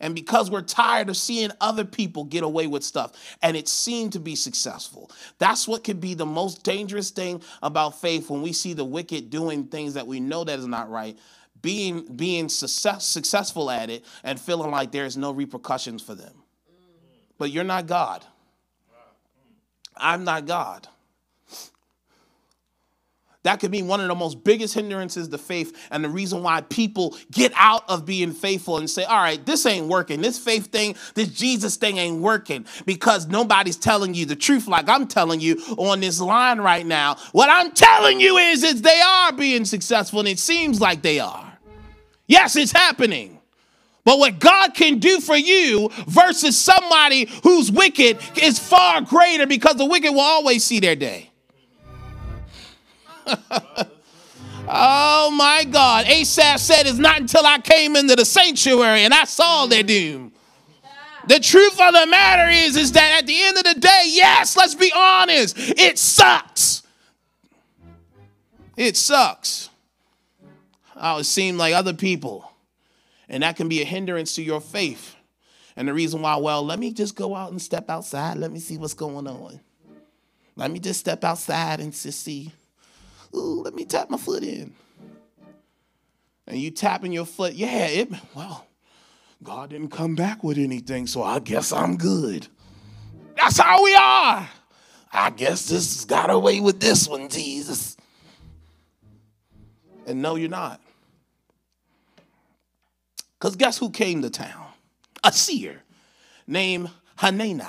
And 0.00 0.14
because 0.14 0.50
we're 0.50 0.62
tired 0.62 1.08
of 1.10 1.16
seeing 1.16 1.50
other 1.60 1.84
people 1.84 2.24
get 2.24 2.42
away 2.42 2.66
with 2.66 2.82
stuff 2.82 3.12
and 3.42 3.56
it 3.56 3.68
seemed 3.68 4.14
to 4.14 4.20
be 4.20 4.34
successful, 4.34 5.10
that's 5.38 5.68
what 5.68 5.84
could 5.84 6.00
be 6.00 6.14
the 6.14 6.26
most 6.26 6.62
dangerous 6.62 7.10
thing 7.10 7.42
about 7.62 8.00
faith 8.00 8.30
when 8.30 8.42
we 8.42 8.52
see 8.52 8.72
the 8.72 8.84
wicked 8.84 9.30
doing 9.30 9.64
things 9.64 9.94
that 9.94 10.06
we 10.06 10.18
know 10.18 10.44
that 10.44 10.58
is 10.58 10.66
not 10.66 10.90
right, 10.90 11.18
being, 11.60 12.04
being 12.16 12.48
success, 12.48 13.06
successful 13.06 13.70
at 13.70 13.90
it 13.90 14.04
and 14.24 14.40
feeling 14.40 14.70
like 14.70 14.90
there's 14.90 15.16
no 15.16 15.32
repercussions 15.32 16.02
for 16.02 16.14
them. 16.14 16.34
But 17.36 17.50
you're 17.50 17.64
not 17.64 17.86
God. 17.86 18.24
I'm 19.96 20.24
not 20.24 20.46
God. 20.46 20.88
That 23.42 23.58
could 23.58 23.70
be 23.70 23.80
one 23.80 24.00
of 24.00 24.08
the 24.08 24.14
most 24.14 24.44
biggest 24.44 24.74
hindrances 24.74 25.28
to 25.28 25.38
faith 25.38 25.74
and 25.90 26.04
the 26.04 26.10
reason 26.10 26.42
why 26.42 26.60
people 26.60 27.16
get 27.30 27.52
out 27.56 27.88
of 27.88 28.04
being 28.04 28.32
faithful 28.32 28.76
and 28.76 28.88
say, 28.88 29.04
all 29.04 29.16
right, 29.16 29.44
this 29.46 29.64
ain't 29.64 29.86
working. 29.86 30.20
This 30.20 30.38
faith 30.38 30.66
thing, 30.66 30.94
this 31.14 31.28
Jesus 31.28 31.76
thing 31.76 31.96
ain't 31.96 32.20
working 32.20 32.66
because 32.84 33.28
nobody's 33.28 33.76
telling 33.76 34.12
you 34.12 34.26
the 34.26 34.36
truth 34.36 34.68
like 34.68 34.90
I'm 34.90 35.06
telling 35.06 35.40
you 35.40 35.56
on 35.78 36.00
this 36.00 36.20
line 36.20 36.60
right 36.60 36.84
now. 36.84 37.16
What 37.32 37.48
I'm 37.48 37.72
telling 37.72 38.20
you 38.20 38.36
is, 38.36 38.62
is 38.62 38.82
they 38.82 39.00
are 39.00 39.32
being 39.32 39.64
successful 39.64 40.20
and 40.20 40.28
it 40.28 40.38
seems 40.38 40.78
like 40.78 41.00
they 41.00 41.18
are. 41.18 41.58
Yes, 42.26 42.56
it's 42.56 42.72
happening. 42.72 43.40
But 44.04 44.18
what 44.18 44.38
God 44.38 44.74
can 44.74 44.98
do 44.98 45.20
for 45.20 45.36
you 45.36 45.90
versus 46.06 46.58
somebody 46.58 47.30
who's 47.42 47.72
wicked 47.72 48.18
is 48.36 48.58
far 48.58 49.00
greater 49.00 49.46
because 49.46 49.76
the 49.76 49.86
wicked 49.86 50.12
will 50.12 50.20
always 50.20 50.62
see 50.62 50.80
their 50.80 50.96
day. 50.96 51.29
Oh 54.68 55.30
my 55.36 55.64
God. 55.70 56.06
Asaph 56.06 56.58
said, 56.58 56.86
It's 56.86 56.98
not 56.98 57.20
until 57.20 57.44
I 57.44 57.58
came 57.58 57.96
into 57.96 58.16
the 58.16 58.24
sanctuary 58.24 59.04
and 59.04 59.14
I 59.14 59.24
saw 59.24 59.66
their 59.66 59.82
doom. 59.82 60.32
The 61.26 61.38
truth 61.38 61.78
of 61.80 61.92
the 61.92 62.06
matter 62.06 62.50
is, 62.50 62.76
is 62.76 62.92
that 62.92 63.18
at 63.18 63.26
the 63.26 63.40
end 63.42 63.58
of 63.58 63.64
the 63.64 63.74
day, 63.74 64.04
yes, 64.06 64.56
let's 64.56 64.74
be 64.74 64.90
honest, 64.94 65.54
it 65.58 65.98
sucks. 65.98 66.82
It 68.76 68.96
sucks. 68.96 69.68
Oh, 70.96 71.18
it 71.18 71.24
seemed 71.24 71.58
like 71.58 71.74
other 71.74 71.92
people. 71.92 72.50
And 73.28 73.42
that 73.42 73.56
can 73.56 73.68
be 73.68 73.82
a 73.82 73.84
hindrance 73.84 74.34
to 74.36 74.42
your 74.42 74.60
faith. 74.60 75.14
And 75.76 75.86
the 75.86 75.94
reason 75.94 76.20
why, 76.22 76.36
well, 76.36 76.64
let 76.64 76.78
me 76.78 76.92
just 76.92 77.14
go 77.14 77.34
out 77.36 77.50
and 77.52 77.62
step 77.62 77.88
outside. 77.88 78.36
Let 78.36 78.50
me 78.50 78.58
see 78.58 78.76
what's 78.76 78.94
going 78.94 79.26
on. 79.26 79.60
Let 80.56 80.70
me 80.70 80.78
just 80.78 81.00
step 81.00 81.22
outside 81.24 81.80
and 81.80 81.92
just 81.92 82.22
see. 82.22 82.52
Ooh, 83.34 83.62
let 83.62 83.74
me 83.74 83.84
tap 83.84 84.10
my 84.10 84.16
foot 84.16 84.42
in. 84.42 84.74
And 86.46 86.58
you 86.58 86.70
tapping 86.70 87.12
your 87.12 87.26
foot, 87.26 87.54
yeah, 87.54 87.86
it, 87.86 88.10
well, 88.34 88.66
God 89.42 89.70
didn't 89.70 89.90
come 89.90 90.16
back 90.16 90.42
with 90.42 90.58
anything, 90.58 91.06
so 91.06 91.22
I 91.22 91.38
guess 91.38 91.72
I'm 91.72 91.96
good. 91.96 92.48
That's 93.36 93.58
how 93.58 93.82
we 93.82 93.94
are. 93.94 94.48
I 95.12 95.30
guess 95.30 95.68
this 95.68 96.04
got 96.04 96.30
away 96.30 96.60
with 96.60 96.80
this 96.80 97.08
one, 97.08 97.28
Jesus. 97.28 97.96
And 100.06 100.22
no, 100.22 100.34
you're 100.34 100.48
not. 100.48 100.80
Because 103.38 103.56
guess 103.56 103.78
who 103.78 103.90
came 103.90 104.22
to 104.22 104.30
town? 104.30 104.66
A 105.24 105.32
seer 105.32 105.82
named 106.46 106.90
Hanani. 107.16 107.64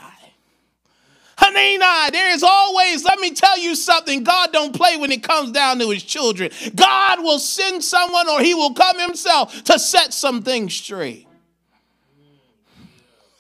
Hanani, 1.42 2.12
there 2.12 2.34
is 2.34 2.44
always, 2.44 3.04
let 3.04 3.20
me 3.20 3.32
tell 3.32 3.58
you 3.58 3.76
something, 3.76 4.24
God 4.24 4.54
don't 4.54 4.76
play 4.76 4.98
when 4.98 5.12
it 5.12 5.24
comes 5.24 5.52
down 5.52 5.80
to 5.80 5.90
his 5.90 6.04
children. 6.04 6.52
God 6.76 7.24
will 7.24 7.40
send 7.40 7.84
someone 7.84 8.30
or 8.30 8.42
he 8.42 8.54
will 8.54 8.74
come 8.74 9.00
himself 9.00 9.64
to 9.64 9.80
set 9.80 10.14
some 10.14 10.44
things 10.44 10.74
straight. 10.74 11.28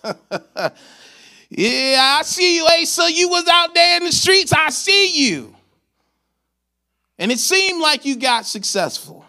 yeah, 1.49 2.17
I 2.19 2.21
see 2.23 2.57
you, 2.57 2.65
Asa. 2.65 3.11
You 3.11 3.29
was 3.29 3.47
out 3.47 3.75
there 3.75 3.97
in 3.97 4.05
the 4.05 4.11
streets. 4.11 4.51
I 4.51 4.69
see 4.69 5.27
you. 5.27 5.55
And 7.19 7.31
it 7.31 7.37
seemed 7.39 7.81
like 7.81 8.03
you 8.03 8.15
got 8.15 8.47
successful. 8.47 9.23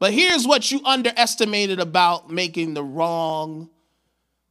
But 0.00 0.12
here's 0.12 0.48
what 0.48 0.72
you 0.72 0.80
underestimated 0.84 1.78
about 1.78 2.28
making 2.28 2.74
the 2.74 2.82
wrong 2.82 3.70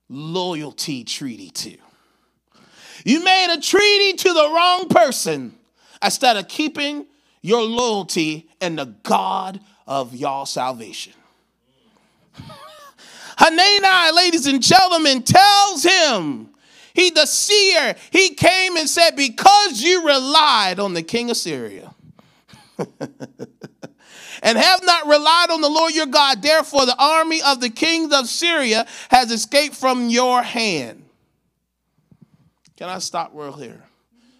loyalty 0.08 1.04
treaty 1.04 1.50
to. 1.50 1.78
You 3.06 3.24
made 3.24 3.54
a 3.54 3.62
treaty 3.62 4.14
to 4.14 4.34
the 4.34 4.50
wrong 4.50 4.88
person 4.90 5.54
instead 6.04 6.38
of 6.38 6.48
keeping 6.48 7.06
your 7.42 7.64
loyalty 7.64 8.50
in 8.60 8.76
the 8.76 8.86
God 9.04 9.60
of 9.88 10.16
your 10.16 10.46
salvation. 10.46 11.14
Hanani, 13.38 14.16
ladies 14.16 14.48
and 14.48 14.62
gentlemen, 14.62 15.24
tells 15.24 15.84
him, 15.84 16.50
he 16.94 17.10
the 17.10 17.26
seer, 17.26 17.96
he 18.12 18.34
came 18.34 18.76
and 18.78 18.88
said, 18.88 19.16
Because 19.16 19.82
you 19.82 20.06
relied 20.06 20.80
on 20.80 20.94
the 20.94 21.04
king 21.04 21.30
of 21.30 21.38
Syria. 21.38 21.94
and 24.44 24.58
have 24.58 24.84
not 24.84 25.08
relied 25.08 25.52
on 25.52 25.62
the 25.62 25.70
Lord 25.70 25.94
your 25.94 26.08
God. 26.08 26.42
Therefore, 26.42 26.86
the 26.86 26.98
army 26.98 27.42
of 27.42 27.62
the 27.62 27.70
kings 27.70 28.14
of 28.14 28.28
Syria 28.28 28.86
has 29.10 29.32
escaped 29.32 29.76
from 29.76 30.10
your 30.10 30.42
hand. 30.42 31.01
Can 32.82 32.89
I 32.89 32.98
stop 32.98 33.30
real 33.36 33.52
here? 33.52 33.84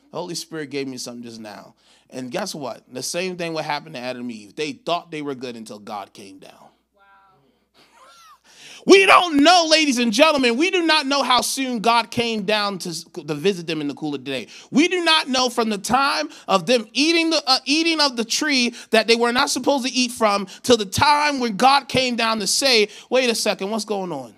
The 0.10 0.18
Holy 0.18 0.34
Spirit 0.34 0.72
gave 0.72 0.88
me 0.88 0.98
something 0.98 1.22
just 1.22 1.40
now. 1.40 1.76
And 2.10 2.32
guess 2.32 2.56
what? 2.56 2.82
The 2.92 3.04
same 3.04 3.38
thing 3.38 3.54
would 3.54 3.66
happen 3.66 3.94
to 3.94 4.00
Adam 4.00 4.24
and 4.24 4.32
Eve. 4.32 4.56
They 4.56 4.72
thought 4.72 5.12
they 5.12 5.22
were 5.22 5.36
good 5.36 5.56
until 5.56 5.78
God 5.78 6.12
came 6.12 6.40
down. 6.40 6.52
We 8.88 9.06
don't 9.06 9.44
know, 9.44 9.68
ladies 9.70 10.00
and 10.00 10.12
gentlemen, 10.12 10.58
we 10.58 10.72
do 10.72 10.82
not 10.82 11.06
know 11.06 11.22
how 11.22 11.42
soon 11.42 11.82
God 11.82 12.10
came 12.10 12.42
down 12.42 12.80
to, 12.80 13.12
to 13.28 13.36
visit 13.36 13.68
them 13.68 13.80
in 13.80 13.88
the 13.88 13.94
cool 13.94 14.16
of 14.16 14.26
the 14.26 14.32
day. 14.32 14.48
We 14.72 14.88
do 14.88 15.04
not 15.04 15.28
know 15.28 15.52
from 15.52 15.70
the 15.70 15.78
time 15.78 16.28
of 16.48 16.66
them 16.66 16.88
eating 16.94 17.30
the 17.30 17.44
uh, 17.46 17.60
eating 17.66 18.02
of 18.02 18.18
the 18.18 18.26
tree 18.26 18.74
that 18.90 19.06
they 19.06 19.16
were 19.16 19.32
not 19.32 19.52
supposed 19.52 19.86
to 19.86 19.94
eat 19.94 20.10
from 20.10 20.48
till 20.64 20.78
the 20.78 20.86
time 20.86 21.40
when 21.40 21.58
God 21.58 21.90
came 21.90 22.16
down 22.16 22.40
to 22.40 22.48
say, 22.48 22.88
"Wait 23.12 23.30
a 23.30 23.36
second, 23.36 23.70
what's 23.70 23.86
going 23.86 24.12
on?" 24.12 24.34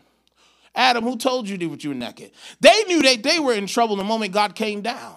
Adam, 0.75 1.03
who 1.03 1.17
told 1.17 1.47
you 1.47 1.57
that 1.57 1.83
you 1.83 1.89
were 1.91 1.95
naked? 1.95 2.31
They 2.59 2.83
knew 2.87 3.01
that 3.03 3.21
they 3.23 3.39
were 3.39 3.53
in 3.53 3.67
trouble 3.67 3.95
the 3.95 4.03
moment 4.03 4.33
God 4.33 4.55
came 4.55 4.81
down, 4.81 5.15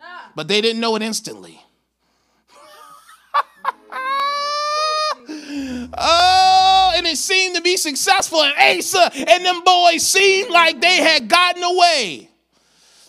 ah. 0.00 0.30
but 0.34 0.48
they 0.48 0.60
didn't 0.60 0.80
know 0.80 0.96
it 0.96 1.02
instantly. 1.02 1.58
oh, 5.96 6.92
and 6.94 7.06
it 7.06 7.16
seemed 7.16 7.56
to 7.56 7.62
be 7.62 7.78
successful. 7.78 8.42
And 8.42 8.78
Asa 8.78 9.10
and 9.14 9.44
them 9.44 9.62
boys 9.64 10.06
seemed 10.06 10.50
like 10.50 10.80
they 10.80 10.96
had 10.96 11.28
gotten 11.28 11.62
away. 11.62 12.28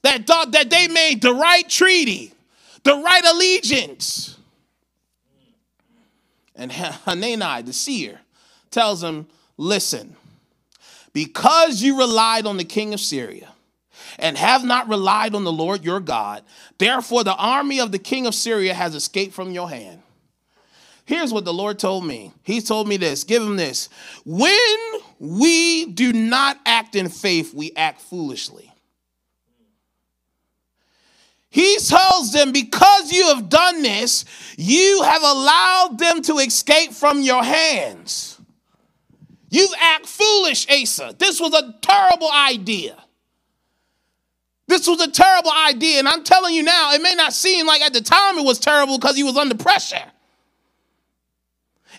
That 0.03 0.27
thought 0.27 0.51
that 0.51 0.69
they 0.69 0.87
made 0.89 1.21
the 1.21 1.33
right 1.33 1.67
treaty, 1.67 2.33
the 2.83 2.95
right 2.95 3.23
allegiance. 3.25 4.37
And 6.55 6.71
Hanani, 7.05 7.61
the 7.63 7.73
seer, 7.73 8.21
tells 8.69 9.03
him, 9.03 9.27
listen, 9.57 10.15
because 11.13 11.81
you 11.81 11.97
relied 11.97 12.45
on 12.45 12.57
the 12.57 12.63
king 12.63 12.93
of 12.93 12.99
Syria 12.99 13.49
and 14.19 14.37
have 14.37 14.63
not 14.63 14.89
relied 14.89 15.35
on 15.35 15.43
the 15.43 15.51
Lord 15.51 15.85
your 15.85 15.99
God, 15.99 16.43
therefore 16.77 17.23
the 17.23 17.35
army 17.35 17.79
of 17.79 17.91
the 17.91 17.99
king 17.99 18.25
of 18.25 18.35
Syria 18.35 18.73
has 18.73 18.95
escaped 18.95 19.33
from 19.33 19.51
your 19.51 19.69
hand. 19.69 20.01
Here's 21.05 21.33
what 21.33 21.45
the 21.45 21.53
Lord 21.53 21.79
told 21.79 22.05
me. 22.05 22.31
He 22.43 22.61
told 22.61 22.87
me 22.87 22.97
this 22.97 23.23
give 23.23 23.43
him 23.43 23.57
this. 23.57 23.89
When 24.25 24.79
we 25.19 25.85
do 25.85 26.13
not 26.13 26.59
act 26.65 26.95
in 26.95 27.09
faith, 27.09 27.53
we 27.53 27.71
act 27.75 28.01
foolishly. 28.01 28.73
He 31.49 31.77
tells 31.77 32.33
them, 32.33 32.51
because 32.51 33.11
you 33.11 33.27
have 33.27 33.47
done 33.47 33.83
this, 33.83 34.25
you 34.57 35.03
have 35.03 35.21
allowed 35.21 35.99
them 35.99 36.23
to 36.23 36.39
escape 36.39 36.93
from 36.93 37.21
your 37.21 37.43
hands. 37.43 38.32
You 39.53 39.69
act 39.79 40.07
foolish, 40.07 40.65
Asa. 40.67 41.15
This 41.19 41.39
was 41.39 41.53
a 41.53 41.75
terrible 41.79 42.31
idea. 42.31 42.97
This 44.67 44.87
was 44.87 44.99
a 44.99 45.11
terrible 45.11 45.51
idea. 45.51 45.99
And 45.99 46.07
I'm 46.07 46.23
telling 46.23 46.55
you 46.55 46.63
now, 46.63 46.93
it 46.93 47.03
may 47.03 47.13
not 47.13 47.33
seem 47.33 47.67
like 47.67 47.81
at 47.81 47.93
the 47.93 48.01
time 48.01 48.39
it 48.39 48.45
was 48.45 48.57
terrible 48.57 48.97
because 48.97 49.15
he 49.15 49.23
was 49.23 49.37
under 49.37 49.53
pressure. 49.53 50.11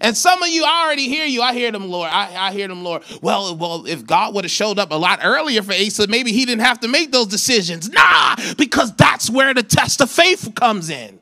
And 0.01 0.17
some 0.17 0.43
of 0.43 0.49
you, 0.49 0.65
I 0.65 0.85
already 0.85 1.07
hear 1.09 1.27
you. 1.27 1.43
I 1.43 1.53
hear 1.53 1.71
them, 1.71 1.89
Lord. 1.89 2.11
I, 2.13 2.49
I 2.49 2.51
hear 2.51 2.67
them, 2.67 2.83
Lord. 2.83 3.05
Well, 3.23 3.57
well, 3.57 3.87
if 3.87 4.05
God 4.05 4.35
would 4.35 4.43
have 4.43 4.51
showed 4.51 4.81
up 4.81 4.91
a 4.91 4.97
lot 4.97 5.21
earlier 5.23 5.63
for 5.63 5.75
Asa, 5.75 6.09
maybe 6.09 6.33
he 6.33 6.45
didn't 6.45 6.63
have 6.63 6.81
to 6.81 6.89
make 6.89 7.13
those 7.13 7.29
decisions. 7.29 7.89
Nah, 7.89 8.35
because 8.59 8.93
that's 8.97 9.31
where 9.31 9.55
the 9.55 9.63
test 9.63 10.01
of 10.01 10.11
faith 10.11 10.57
comes 10.57 10.91
in. 10.91 11.21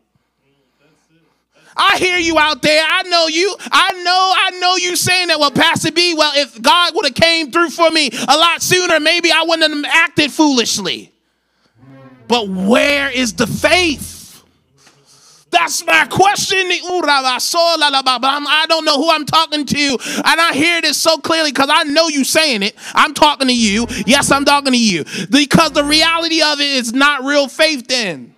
I 1.76 1.98
hear 1.98 2.18
you 2.18 2.38
out 2.38 2.62
there. 2.62 2.85
I 2.87 3.02
know 3.04 3.26
you. 3.26 3.56
I 3.70 3.92
know. 4.02 4.32
I 4.37 4.50
know 4.61 4.76
you 4.76 4.96
saying 4.96 5.28
that. 5.28 5.40
Well, 5.40 5.50
Pastor 5.50 5.92
B. 5.92 6.14
Well, 6.14 6.32
if 6.37 6.61
God 6.61 6.94
would 6.94 7.06
have 7.06 7.14
came 7.14 7.50
through 7.50 7.70
for 7.70 7.90
me 7.90 8.11
a 8.28 8.37
lot 8.37 8.62
sooner, 8.62 9.00
maybe 9.00 9.30
I 9.32 9.44
wouldn't 9.46 9.74
have 9.74 9.94
acted 9.94 10.30
foolishly. 10.30 11.11
But 12.28 12.48
where 12.48 13.11
is 13.11 13.35
the 13.35 13.46
faith? 13.46 14.11
That's 15.50 15.85
my 15.85 16.06
question. 16.06 16.58
I 16.58 18.64
don't 18.68 18.85
know 18.87 18.96
who 18.96 19.11
I'm 19.11 19.26
talking 19.26 19.66
to. 19.66 19.98
And 20.24 20.40
I 20.40 20.54
hear 20.54 20.80
this 20.80 20.96
so 20.96 21.18
clearly 21.18 21.52
because 21.52 21.68
I 21.70 21.82
know 21.85 22.08
you 22.08 22.24
saying 22.24 22.62
it. 22.62 22.74
I'm 22.94 23.12
talking 23.12 23.48
to 23.48 23.54
you. 23.54 23.87
Yes, 24.06 24.30
I'm 24.30 24.46
talking 24.46 24.72
to 24.72 24.78
you. 24.78 25.04
Because 25.30 25.72
the 25.72 25.85
reality 25.85 26.40
of 26.40 26.58
it 26.58 26.66
is 26.66 26.94
not 26.94 27.24
real 27.24 27.48
faith 27.48 27.87
then. 27.87 28.32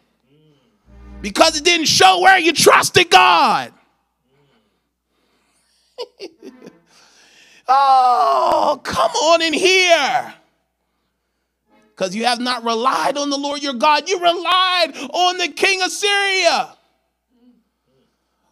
Because 1.25 1.57
it 1.57 1.65
didn't 1.65 1.87
show 1.87 2.21
where 2.21 2.39
you 2.39 2.53
trusted 2.53 3.09
God. 3.09 3.73
oh, 7.67 8.79
come 8.85 9.11
on 9.11 9.41
in 9.41 9.55
here 9.55 10.35
because 11.97 12.15
you 12.15 12.27
have 12.27 12.41
not 12.41 12.63
relied 12.63 13.17
on 13.17 13.31
the 13.31 13.39
Lord 13.39 13.63
your 13.63 13.73
God. 13.73 14.07
You 14.07 14.21
relied 14.21 14.93
on 15.15 15.39
the 15.39 15.49
king 15.49 15.81
of 15.81 15.91
Syria. 15.91 16.77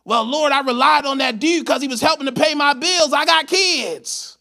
Well, 0.06 0.24
Lord, 0.24 0.50
I 0.52 0.62
relied 0.62 1.04
on 1.04 1.18
that 1.18 1.40
dude 1.40 1.66
because 1.66 1.82
he 1.82 1.88
was 1.88 2.00
helping 2.00 2.24
to 2.24 2.32
pay 2.32 2.54
my 2.54 2.72
bills. 2.72 3.12
I 3.12 3.26
got 3.26 3.48
kids. 3.48 4.38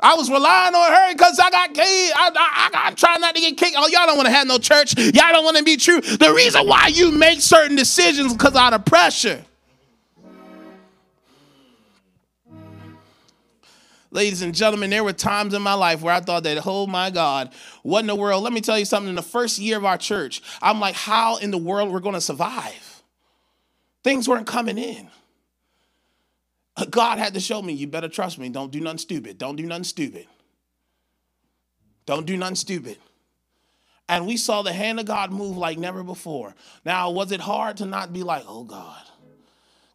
I 0.00 0.14
was 0.14 0.30
relying 0.30 0.74
on 0.74 0.92
her 0.92 1.12
because 1.12 1.38
I 1.40 1.50
got 1.50 1.74
kids. 1.74 2.12
I, 2.16 2.30
I, 2.36 2.90
I, 2.90 3.14
I 3.14 3.18
not 3.18 3.34
to 3.34 3.40
get 3.40 3.56
kicked. 3.56 3.74
Oh, 3.76 3.88
y'all 3.88 4.06
don't 4.06 4.16
want 4.16 4.26
to 4.26 4.32
have 4.32 4.46
no 4.46 4.58
church. 4.58 4.96
Y'all 4.96 5.32
don't 5.32 5.44
want 5.44 5.56
to 5.56 5.64
be 5.64 5.76
true. 5.76 6.00
The 6.00 6.32
reason 6.34 6.66
why 6.66 6.88
you 6.88 7.10
make 7.10 7.40
certain 7.40 7.76
decisions 7.76 8.32
because 8.32 8.54
out 8.54 8.72
of 8.72 8.84
pressure. 8.84 9.44
Ladies 14.10 14.40
and 14.40 14.54
gentlemen, 14.54 14.88
there 14.88 15.04
were 15.04 15.12
times 15.12 15.52
in 15.52 15.60
my 15.60 15.74
life 15.74 16.00
where 16.00 16.14
I 16.14 16.20
thought 16.20 16.44
that, 16.44 16.66
oh 16.66 16.86
my 16.86 17.10
God, 17.10 17.52
what 17.82 18.00
in 18.00 18.06
the 18.06 18.14
world? 18.14 18.42
Let 18.42 18.54
me 18.54 18.62
tell 18.62 18.78
you 18.78 18.86
something. 18.86 19.10
In 19.10 19.16
the 19.16 19.22
first 19.22 19.58
year 19.58 19.76
of 19.76 19.84
our 19.84 19.98
church, 19.98 20.40
I'm 20.62 20.80
like, 20.80 20.94
how 20.94 21.36
in 21.36 21.50
the 21.50 21.58
world 21.58 21.92
we're 21.92 22.00
going 22.00 22.14
to 22.14 22.20
survive? 22.20 23.02
Things 24.02 24.26
weren't 24.26 24.46
coming 24.46 24.78
in. 24.78 25.10
God 26.90 27.18
had 27.18 27.34
to 27.34 27.40
show 27.40 27.60
me, 27.62 27.72
you 27.72 27.86
better 27.86 28.08
trust 28.08 28.38
me. 28.38 28.48
Don't 28.48 28.70
do 28.70 28.80
nothing 28.80 28.98
stupid. 28.98 29.38
Don't 29.38 29.56
do 29.56 29.66
nothing 29.66 29.84
stupid. 29.84 30.26
Don't 32.06 32.26
do 32.26 32.36
nothing 32.36 32.56
stupid. 32.56 32.98
And 34.08 34.26
we 34.26 34.38
saw 34.38 34.62
the 34.62 34.72
hand 34.72 34.98
of 34.98 35.06
God 35.06 35.32
move 35.32 35.58
like 35.58 35.78
never 35.78 36.02
before. 36.02 36.54
Now, 36.84 37.10
was 37.10 37.30
it 37.30 37.40
hard 37.40 37.76
to 37.78 37.86
not 37.86 38.12
be 38.12 38.22
like, 38.22 38.44
oh 38.46 38.64
God? 38.64 39.02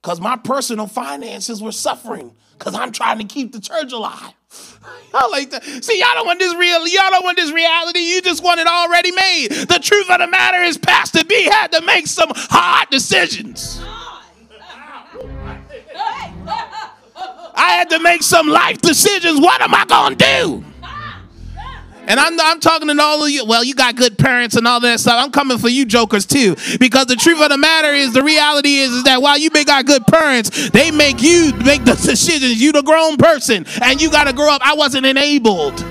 Because 0.01 0.21
my 0.21 0.35
personal 0.35 0.85
finances 0.85 1.63
were 1.63 1.71
suffering 1.71 2.35
because 2.59 2.75
I'm 2.75 2.91
trying 2.91 3.19
to 3.19 3.23
keep 3.23 3.53
the 3.53 3.59
church 3.59 3.91
alive. 3.91 4.33
I 5.13 5.27
like 5.27 5.49
that. 5.51 5.63
See, 5.63 5.99
y'all 5.99 6.09
don't 6.13 6.27
want 6.27 6.39
this 6.39 6.53
real, 6.53 6.87
y'all 6.87 7.09
don't 7.09 7.23
want 7.23 7.37
this 7.37 7.51
reality. 7.51 7.99
You 7.99 8.21
just 8.21 8.43
want 8.43 8.59
it 8.59 8.67
already 8.67 9.11
made. 9.11 9.47
The 9.51 9.79
truth 9.81 10.09
of 10.09 10.19
the 10.19 10.27
matter 10.27 10.61
is, 10.61 10.77
Pastor 10.77 11.23
B 11.23 11.45
had 11.45 11.71
to 11.71 11.81
make 11.81 12.05
some 12.05 12.29
hard 12.35 12.89
decisions. 12.89 13.81
I 17.55 17.73
had 17.73 17.89
to 17.91 17.99
make 17.99 18.23
some 18.23 18.47
life 18.47 18.81
decisions. 18.81 19.39
What 19.39 19.61
am 19.61 19.73
I 19.73 19.85
gonna 19.85 20.15
do? 20.15 20.63
And 22.05 22.19
I'm, 22.19 22.37
I'm 22.39 22.59
talking 22.59 22.89
to 22.89 23.01
all 23.01 23.23
of 23.23 23.29
you. 23.29 23.45
Well, 23.45 23.63
you 23.63 23.75
got 23.75 23.95
good 23.95 24.17
parents 24.17 24.57
and 24.57 24.67
all 24.67 24.81
that 24.81 24.99
stuff. 24.99 25.23
I'm 25.23 25.31
coming 25.31 25.57
for 25.57 25.69
you 25.69 25.85
jokers 25.85 26.25
too. 26.25 26.55
Because 26.77 27.05
the 27.05 27.15
truth 27.15 27.41
of 27.41 27.49
the 27.49 27.57
matter 27.57 27.93
is, 27.93 28.11
the 28.11 28.23
reality 28.23 28.75
is, 28.75 28.91
is 28.91 29.03
that 29.03 29.21
while 29.21 29.37
you 29.37 29.49
may 29.53 29.63
got 29.63 29.85
good 29.85 30.05
parents, 30.05 30.69
they 30.71 30.91
make 30.91 31.21
you 31.21 31.53
make 31.65 31.85
the 31.85 31.93
decisions. 32.05 32.61
You 32.61 32.73
the 32.73 32.81
grown 32.81 33.15
person 33.15 33.65
and 33.81 34.01
you 34.01 34.11
got 34.11 34.25
to 34.25 34.33
grow 34.33 34.49
up. 34.49 34.61
I 34.65 34.75
wasn't 34.75 35.05
enabled. 35.05 35.83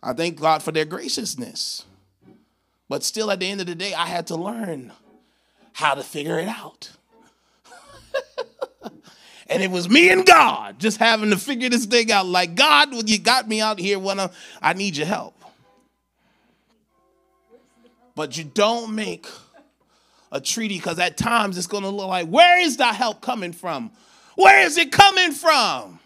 I 0.00 0.12
thank 0.12 0.38
God 0.38 0.62
for 0.62 0.70
their 0.70 0.84
graciousness. 0.84 1.84
But 2.94 3.02
still, 3.02 3.32
at 3.32 3.40
the 3.40 3.50
end 3.50 3.60
of 3.60 3.66
the 3.66 3.74
day, 3.74 3.92
I 3.92 4.06
had 4.06 4.28
to 4.28 4.36
learn 4.36 4.92
how 5.72 5.94
to 5.94 6.04
figure 6.04 6.38
it 6.38 6.46
out. 6.46 6.92
and 9.48 9.64
it 9.64 9.72
was 9.72 9.90
me 9.90 10.10
and 10.10 10.24
God 10.24 10.78
just 10.78 10.98
having 10.98 11.30
to 11.30 11.36
figure 11.36 11.68
this 11.68 11.86
thing 11.86 12.12
out. 12.12 12.26
Like, 12.26 12.54
God, 12.54 13.10
you 13.10 13.18
got 13.18 13.48
me 13.48 13.60
out 13.60 13.80
here 13.80 13.98
when 13.98 14.20
I, 14.20 14.30
I 14.62 14.74
need 14.74 14.96
your 14.96 15.08
help. 15.08 15.34
But 18.14 18.38
you 18.38 18.44
don't 18.44 18.94
make 18.94 19.26
a 20.30 20.40
treaty 20.40 20.76
because 20.76 21.00
at 21.00 21.16
times 21.16 21.58
it's 21.58 21.66
going 21.66 21.82
to 21.82 21.88
look 21.88 22.06
like, 22.06 22.28
where 22.28 22.60
is 22.60 22.76
the 22.76 22.86
help 22.86 23.20
coming 23.20 23.52
from? 23.52 23.90
Where 24.36 24.64
is 24.64 24.78
it 24.78 24.92
coming 24.92 25.32
from? 25.32 25.98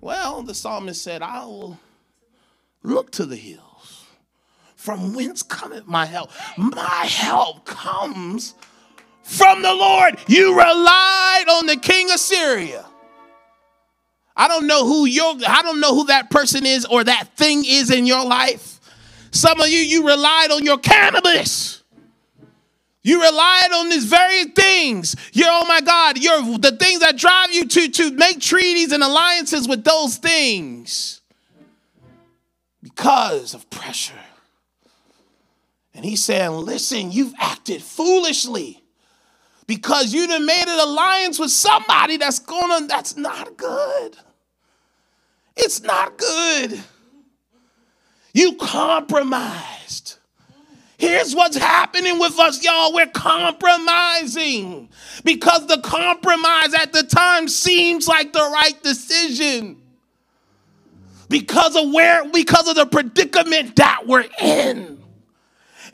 Well, 0.00 0.42
the 0.42 0.54
psalmist 0.54 1.02
said, 1.02 1.20
I 1.20 1.44
will 1.44 1.78
look 2.82 3.10
to 3.10 3.26
the 3.26 3.36
hills. 3.36 3.63
From 4.84 5.14
whence 5.14 5.42
cometh 5.42 5.86
my 5.86 6.04
help? 6.04 6.30
My 6.58 7.06
help 7.08 7.64
comes 7.64 8.54
from 9.22 9.62
the 9.62 9.72
Lord. 9.72 10.18
You 10.26 10.54
relied 10.54 11.44
on 11.48 11.64
the 11.64 11.76
king 11.76 12.10
of 12.10 12.18
Syria. 12.18 12.84
I 14.36 14.46
don't 14.46 14.66
know 14.66 14.86
who 14.86 15.06
your 15.06 15.36
I 15.48 15.62
don't 15.62 15.80
know 15.80 15.94
who 15.94 16.04
that 16.08 16.28
person 16.28 16.66
is 16.66 16.84
or 16.84 17.02
that 17.02 17.34
thing 17.34 17.64
is 17.66 17.90
in 17.90 18.04
your 18.04 18.26
life. 18.26 18.78
Some 19.30 19.58
of 19.58 19.68
you 19.68 19.78
you 19.78 20.06
relied 20.06 20.50
on 20.50 20.66
your 20.66 20.76
cannabis. 20.76 21.82
You 23.02 23.22
relied 23.22 23.70
on 23.72 23.88
these 23.88 24.04
very 24.04 24.44
things. 24.44 25.16
You're, 25.32 25.48
oh 25.48 25.64
my 25.64 25.80
God, 25.80 26.18
you're 26.18 26.58
the 26.58 26.76
things 26.78 27.00
that 27.00 27.16
drive 27.16 27.54
you 27.54 27.66
to, 27.66 27.88
to 27.88 28.10
make 28.10 28.38
treaties 28.38 28.92
and 28.92 29.02
alliances 29.02 29.66
with 29.66 29.82
those 29.82 30.18
things 30.18 31.22
because 32.82 33.54
of 33.54 33.70
pressure. 33.70 34.12
And 35.94 36.04
he's 36.04 36.24
saying, 36.24 36.50
listen, 36.50 37.12
you've 37.12 37.34
acted 37.38 37.82
foolishly 37.82 38.82
because 39.66 40.12
you 40.12 40.26
done 40.26 40.44
made 40.44 40.64
an 40.66 40.80
alliance 40.80 41.38
with 41.38 41.50
somebody 41.50 42.16
that's 42.16 42.40
gonna 42.40 42.86
that's 42.86 43.16
not 43.16 43.56
good. 43.56 44.16
It's 45.56 45.82
not 45.82 46.18
good. 46.18 46.82
You 48.32 48.56
compromised. 48.56 50.18
Here's 50.96 51.34
what's 51.34 51.56
happening 51.56 52.18
with 52.18 52.38
us, 52.38 52.64
y'all. 52.64 52.92
We're 52.92 53.06
compromising 53.06 54.88
because 55.22 55.66
the 55.66 55.78
compromise 55.78 56.74
at 56.74 56.92
the 56.92 57.02
time 57.04 57.46
seems 57.46 58.08
like 58.08 58.32
the 58.32 58.40
right 58.40 58.80
decision. 58.82 59.80
Because 61.28 61.76
of 61.76 61.92
where, 61.92 62.28
because 62.30 62.68
of 62.68 62.76
the 62.76 62.86
predicament 62.86 63.76
that 63.76 64.06
we're 64.06 64.26
in. 64.40 65.03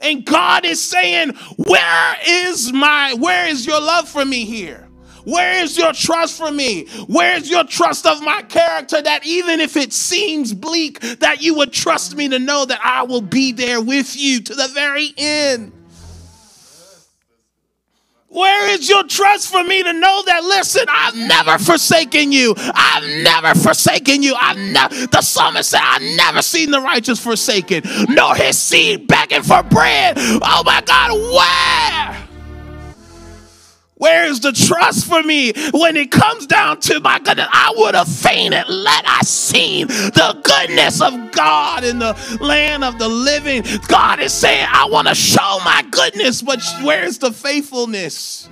And 0.00 0.24
God 0.24 0.64
is 0.64 0.82
saying, 0.82 1.30
Where 1.56 2.16
is 2.26 2.72
my, 2.72 3.14
where 3.14 3.48
is 3.48 3.66
your 3.66 3.80
love 3.80 4.08
for 4.08 4.24
me 4.24 4.44
here? 4.44 4.88
Where 5.24 5.62
is 5.62 5.76
your 5.76 5.92
trust 5.92 6.38
for 6.38 6.50
me? 6.50 6.86
Where 7.06 7.36
is 7.36 7.50
your 7.50 7.64
trust 7.64 8.06
of 8.06 8.22
my 8.22 8.42
character 8.42 9.00
that 9.02 9.26
even 9.26 9.60
if 9.60 9.76
it 9.76 9.92
seems 9.92 10.54
bleak, 10.54 11.00
that 11.20 11.42
you 11.42 11.54
would 11.56 11.72
trust 11.72 12.16
me 12.16 12.28
to 12.30 12.38
know 12.38 12.64
that 12.64 12.80
I 12.82 13.02
will 13.02 13.20
be 13.20 13.52
there 13.52 13.80
with 13.80 14.16
you 14.16 14.40
to 14.40 14.54
the 14.54 14.68
very 14.68 15.12
end? 15.18 15.72
Where 18.32 18.70
is 18.70 18.88
your 18.88 19.02
trust 19.02 19.50
for 19.50 19.64
me 19.64 19.82
to 19.82 19.92
know 19.92 20.22
that? 20.26 20.44
Listen, 20.44 20.84
I've 20.88 21.16
never 21.16 21.58
forsaken 21.58 22.30
you. 22.30 22.54
I've 22.56 23.24
never 23.24 23.58
forsaken 23.58 24.22
you. 24.22 24.36
I've 24.40 24.56
never, 24.56 24.94
the 25.08 25.20
psalmist 25.20 25.70
said, 25.70 25.80
I've 25.82 26.16
never 26.16 26.40
seen 26.40 26.70
the 26.70 26.80
righteous 26.80 27.18
forsaken, 27.18 27.82
nor 28.08 28.36
his 28.36 28.56
seed 28.56 29.08
begging 29.08 29.42
for 29.42 29.64
bread. 29.64 30.14
Oh 30.16 30.62
my 30.64 30.80
God, 30.86 31.10
where? 31.12 32.19
Where 34.00 34.24
is 34.24 34.40
the 34.40 34.52
trust 34.52 35.06
for 35.06 35.22
me 35.22 35.52
when 35.72 35.94
it 35.98 36.10
comes 36.10 36.46
down 36.46 36.80
to 36.80 37.00
my 37.00 37.18
goodness? 37.18 37.48
I 37.52 37.74
would 37.76 37.94
have 37.94 38.08
fainted 38.08 38.66
let 38.66 39.06
I 39.06 39.20
seen 39.20 39.88
the 39.88 40.40
goodness 40.42 41.02
of 41.02 41.32
God 41.32 41.84
in 41.84 41.98
the 41.98 42.16
land 42.40 42.82
of 42.82 42.98
the 42.98 43.08
living. 43.08 43.62
God 43.88 44.20
is 44.20 44.32
saying, 44.32 44.66
I 44.70 44.86
want 44.86 45.08
to 45.08 45.14
show 45.14 45.58
my 45.66 45.84
goodness, 45.90 46.40
but 46.40 46.62
where's 46.82 47.18
the 47.18 47.30
faithfulness? 47.30 48.48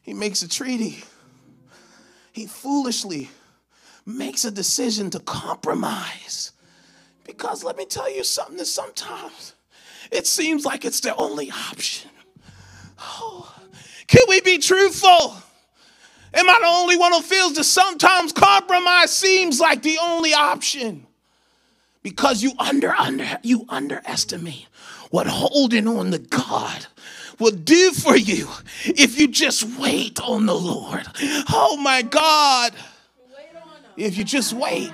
He 0.00 0.14
makes 0.14 0.40
a 0.40 0.48
treaty. 0.48 1.04
He 2.32 2.46
foolishly 2.46 3.28
makes 4.06 4.46
a 4.46 4.50
decision 4.50 5.10
to 5.10 5.20
compromise. 5.20 6.52
Because 7.26 7.62
let 7.62 7.76
me 7.76 7.84
tell 7.84 8.10
you 8.10 8.24
something 8.24 8.56
that 8.56 8.64
sometimes 8.64 9.52
it 10.12 10.26
seems 10.26 10.64
like 10.64 10.84
it's 10.84 11.00
the 11.00 11.14
only 11.16 11.50
option. 11.50 12.10
Oh, 12.98 13.52
can 14.06 14.22
we 14.28 14.40
be 14.42 14.58
truthful? 14.58 15.34
Am 16.34 16.48
I 16.48 16.58
the 16.60 16.66
only 16.66 16.96
one 16.96 17.12
who 17.12 17.20
feels 17.20 17.54
that 17.54 17.64
sometimes 17.64 18.32
compromise 18.32 19.10
seems 19.10 19.58
like 19.58 19.82
the 19.82 19.98
only 20.00 20.32
option? 20.32 21.06
Because 22.02 22.42
you 22.42 22.52
under 22.58 22.92
under 22.92 23.38
you 23.42 23.64
underestimate 23.68 24.66
what 25.10 25.26
holding 25.26 25.86
on 25.86 26.10
to 26.10 26.18
God 26.18 26.86
will 27.38 27.52
do 27.52 27.92
for 27.92 28.16
you 28.16 28.48
if 28.84 29.18
you 29.18 29.28
just 29.28 29.64
wait 29.78 30.20
on 30.20 30.46
the 30.46 30.54
Lord. 30.54 31.06
Oh 31.50 31.78
my 31.82 32.02
God. 32.02 32.72
If 33.96 34.16
you 34.16 34.24
just 34.24 34.52
wait, 34.52 34.90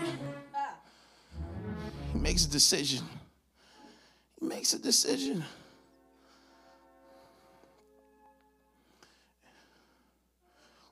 He 2.12 2.18
makes 2.18 2.44
a 2.44 2.50
decision. 2.50 3.04
Makes 4.40 4.72
a 4.74 4.78
decision. 4.78 5.44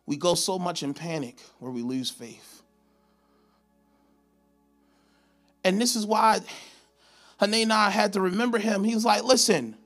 We 0.05 0.17
go 0.17 0.35
so 0.35 0.59
much 0.59 0.83
in 0.83 0.95
panic 0.95 1.39
where 1.59 1.71
we 1.71 1.83
lose 1.83 2.11
faith. 2.11 2.63
And 5.65 5.81
this 5.81 5.97
is 5.97 6.07
why 6.07 6.41
Hananiah 7.39 7.91
had 7.91 8.13
to 8.13 8.21
remember 8.21 8.59
him. 8.59 8.85
He 8.85 8.95
was 8.95 9.05
like, 9.05 9.25
listen, 9.25 9.77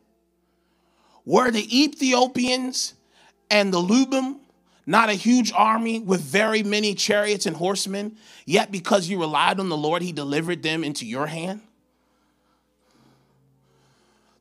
were 1.25 1.51
the 1.51 1.83
Ethiopians 1.83 2.94
and 3.51 3.73
the 3.73 3.81
Lubim 3.81 4.37
not 4.87 5.09
a 5.09 5.14
huge 5.14 5.53
army 5.53 6.01
with 6.01 6.20
very 6.20 6.62
many 6.62 6.94
chariots 6.94 7.46
and 7.46 7.57
horsemen, 7.57 8.16
yet 8.44 8.73
because 8.73 9.08
you 9.08 9.21
relied 9.21 9.61
on 9.61 9.69
the 9.69 9.77
Lord, 9.77 10.02
he 10.02 10.11
delivered 10.11 10.63
them 10.63 10.83
into 10.83 11.06
your 11.06 11.27
hand? 11.27 11.61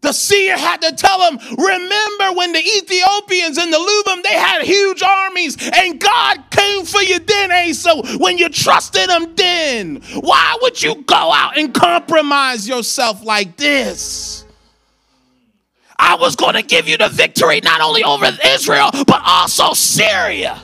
The 0.10 0.14
seer 0.14 0.58
had 0.58 0.82
to 0.82 0.92
tell 0.92 1.22
him, 1.22 1.38
remember 1.56 2.34
when 2.34 2.52
the 2.52 2.58
Ethiopians 2.58 3.60
and 3.60 3.72
the 3.72 3.78
Lubim, 3.78 4.24
they 4.24 4.34
had 4.34 4.64
huge 4.64 5.04
armies 5.04 5.56
and 5.72 6.00
God 6.00 6.50
came 6.50 6.84
for 6.84 7.00
you 7.00 7.20
then, 7.20 7.52
Asa, 7.52 8.18
when 8.18 8.40
you 8.40 8.50
trusted 8.50 9.08
him 9.08 9.36
then. 9.36 10.02
Why 10.20 10.58
would 10.64 10.82
you 10.82 11.04
go 11.04 11.32
out 11.32 11.60
and 11.60 11.72
compromise 11.72 12.68
yourself 12.68 13.24
like 13.24 13.56
this? 13.56 14.46
I 16.00 16.16
was 16.16 16.36
going 16.36 16.56
to 16.56 16.64
give 16.64 16.88
you 16.88 16.98
the 16.98 17.10
victory 17.10 17.62
not 17.62 17.80
only 17.80 18.04
over 18.04 18.32
Israel, 18.44 18.90
but 19.06 19.22
also 19.24 19.74
Syria. 19.74 20.60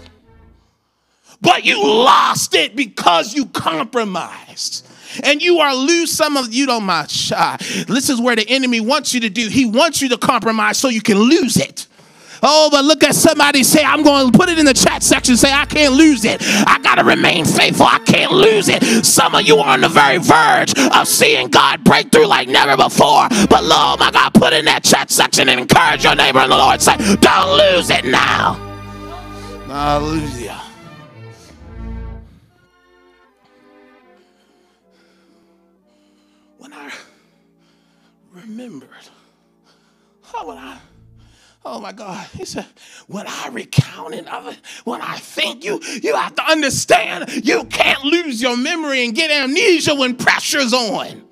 but 1.41 1.63
you 1.63 1.85
lost 1.85 2.55
it 2.55 2.75
because 2.75 3.35
you 3.35 3.45
compromised. 3.45 4.87
And 5.23 5.41
you 5.41 5.59
are 5.59 5.73
lose 5.73 6.11
some 6.11 6.37
of 6.37 6.53
you 6.53 6.65
don't 6.65 6.83
mind. 6.83 7.09
This 7.87 8.09
is 8.09 8.19
where 8.21 8.35
the 8.35 8.45
enemy 8.47 8.79
wants 8.79 9.13
you 9.13 9.21
to 9.21 9.29
do. 9.29 9.47
He 9.47 9.65
wants 9.65 10.01
you 10.01 10.09
to 10.09 10.17
compromise 10.17 10.77
so 10.77 10.89
you 10.89 11.01
can 11.01 11.17
lose 11.17 11.57
it. 11.57 11.87
Oh, 12.47 12.69
but 12.71 12.85
look 12.85 13.03
at 13.03 13.15
somebody 13.15 13.63
say, 13.63 13.83
I'm 13.83 14.03
going 14.03 14.31
to 14.31 14.37
put 14.37 14.49
it 14.49 14.59
in 14.59 14.65
the 14.65 14.73
chat 14.73 15.01
section, 15.01 15.35
say, 15.35 15.51
I 15.51 15.65
can't 15.65 15.93
lose 15.95 16.25
it. 16.25 16.41
I 16.43 16.79
got 16.83 16.95
to 16.95 17.03
remain 17.03 17.43
faithful. 17.43 17.87
I 17.87 17.99
can't 17.99 18.31
lose 18.31 18.69
it. 18.69 18.83
Some 19.03 19.33
of 19.33 19.47
you 19.47 19.57
are 19.57 19.73
on 19.73 19.81
the 19.81 19.89
very 19.89 20.17
verge 20.17 20.77
of 20.77 21.07
seeing 21.07 21.47
God 21.47 21.83
break 21.83 22.11
through 22.11 22.27
like 22.27 22.47
never 22.47 22.77
before. 22.77 23.29
But 23.49 23.63
Lord, 23.63 23.73
oh 23.73 23.95
my 23.99 24.11
God, 24.11 24.33
put 24.33 24.53
in 24.53 24.65
that 24.65 24.83
chat 24.83 25.09
section 25.09 25.49
and 25.49 25.59
encourage 25.59 26.03
your 26.03 26.15
neighbor 26.15 26.41
in 26.41 26.49
the 26.49 26.57
Lord. 26.57 26.81
Say, 26.81 26.97
don't 26.97 27.57
lose 27.57 27.89
it 27.89 28.05
now. 28.05 28.53
Hallelujah. 29.67 30.64
Remembered, 38.45 38.89
oh, 38.93 39.71
how 40.23 40.47
would 40.47 40.57
I? 40.57 40.77
Oh 41.63 41.79
my 41.79 41.91
God. 41.91 42.27
He 42.33 42.45
said, 42.45 42.65
when 43.07 43.25
I 43.27 43.49
recount 43.51 44.13
it, 44.13 44.27
when 44.83 45.01
I 45.01 45.17
think 45.17 45.63
you, 45.65 45.81
you 46.01 46.15
have 46.15 46.35
to 46.35 46.43
understand 46.43 47.45
you 47.45 47.63
can't 47.65 48.03
lose 48.03 48.41
your 48.41 48.55
memory 48.55 49.03
and 49.03 49.15
get 49.15 49.31
amnesia 49.31 49.95
when 49.95 50.15
pressure's 50.15 50.73
on. 50.73 51.23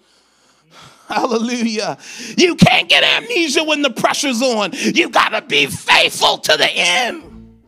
Hallelujah. 1.08 2.00
You 2.36 2.56
can't 2.56 2.90
get 2.90 3.04
amnesia 3.04 3.64
when 3.64 3.84
the 3.84 3.92
pressure's 3.92 4.42
on. 4.42 4.72
You 4.74 5.10
got 5.10 5.30
to 5.30 5.42
be 5.42 5.68
faithful 5.68 6.40
to 6.40 6.58
the 6.58 6.70
end. 6.72 7.60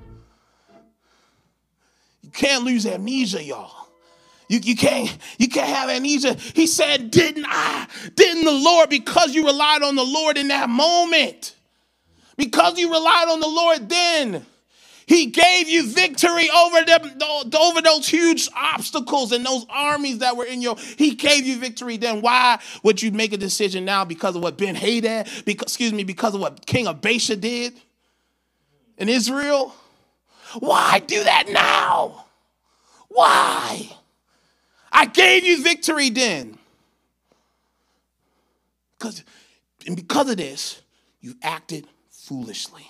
You 2.24 2.32
can't 2.32 2.64
lose 2.64 2.88
amnesia, 2.88 3.44
y'all. 3.44 3.85
You, 4.48 4.60
you 4.60 4.76
can't 4.76 5.18
you 5.38 5.48
can't 5.48 5.70
have 5.70 5.90
amnesia. 5.90 6.36
He 6.54 6.68
said, 6.68 7.12
Didn't 7.12 7.46
I? 7.48 7.88
Didn't 8.16 8.46
the 8.46 8.52
Lord, 8.52 8.90
because 8.90 9.34
you 9.34 9.46
relied 9.46 9.82
on 9.82 9.96
the 9.96 10.04
Lord 10.04 10.38
in 10.38 10.50
that 10.50 10.70
moment? 10.70 11.56
Because 12.38 12.78
you 12.78 12.92
relied 12.92 13.28
on 13.30 13.40
the 13.40 13.48
Lord 13.48 13.90
then. 13.90 14.46
He 15.08 15.28
gave 15.28 15.70
you 15.70 15.88
victory 15.88 16.50
over 16.50 16.84
them, 16.84 17.20
over 17.58 17.82
those 17.82 18.08
huge 18.08 18.50
obstacles 18.56 19.32
and 19.32 19.46
those 19.46 19.66
armies 19.70 20.20
that 20.20 20.36
were 20.36 20.46
in 20.46 20.62
your. 20.62 20.78
He 20.98 21.14
gave 21.14 21.46
you 21.46 21.60
victory 21.60 21.98
then. 21.98 22.22
Why 22.22 22.60
would 22.84 23.02
you 23.02 23.12
make 23.12 23.32
a 23.32 23.38
decision 23.38 23.86
now 23.86 24.04
because 24.04 24.36
of 24.36 24.42
what 24.42 24.58
Ben 24.58 24.74
Hadad, 24.74 25.28
because, 25.46 25.68
excuse 25.68 25.94
me, 25.94 26.04
because 26.04 26.34
of 26.34 26.42
what 26.42 26.66
King 26.66 26.88
of 26.88 27.02
Baasha 27.02 27.40
did 27.40 27.74
in 28.98 29.08
Israel? 29.08 29.76
Why 30.60 31.00
do 31.06 31.24
that 31.24 31.50
now? 31.50 32.26
Why? 33.10 33.90
I 34.96 35.06
gave 35.08 35.44
you 35.44 35.62
victory 35.62 36.10
then. 36.10 36.58
Because, 38.98 39.24
and 39.86 39.98
because 39.98 40.30
of 40.30 40.38
this, 40.38 40.82
you 41.20 41.36
acted 41.44 41.86
foolishly. 42.10 42.88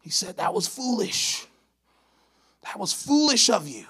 He 0.00 0.08
said, 0.08 0.38
That 0.38 0.54
was 0.54 0.66
foolish. 0.66 1.46
That 2.64 2.78
was 2.78 2.94
foolish 2.94 3.50
of 3.50 3.68
you. 3.68 3.84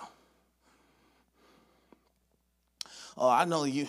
Oh, 3.16 3.28
I 3.28 3.44
know 3.44 3.64
you. 3.64 3.86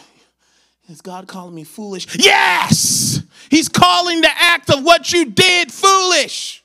Is 0.88 1.02
God 1.02 1.28
calling 1.28 1.56
me 1.56 1.64
foolish? 1.64 2.06
Yes! 2.20 3.24
He's 3.49 3.68
calling 3.68 4.22
the 4.22 4.30
act 4.32 4.70
of 4.70 4.84
what 4.84 5.12
you 5.12 5.26
did 5.26 5.72
foolish. 5.72 6.61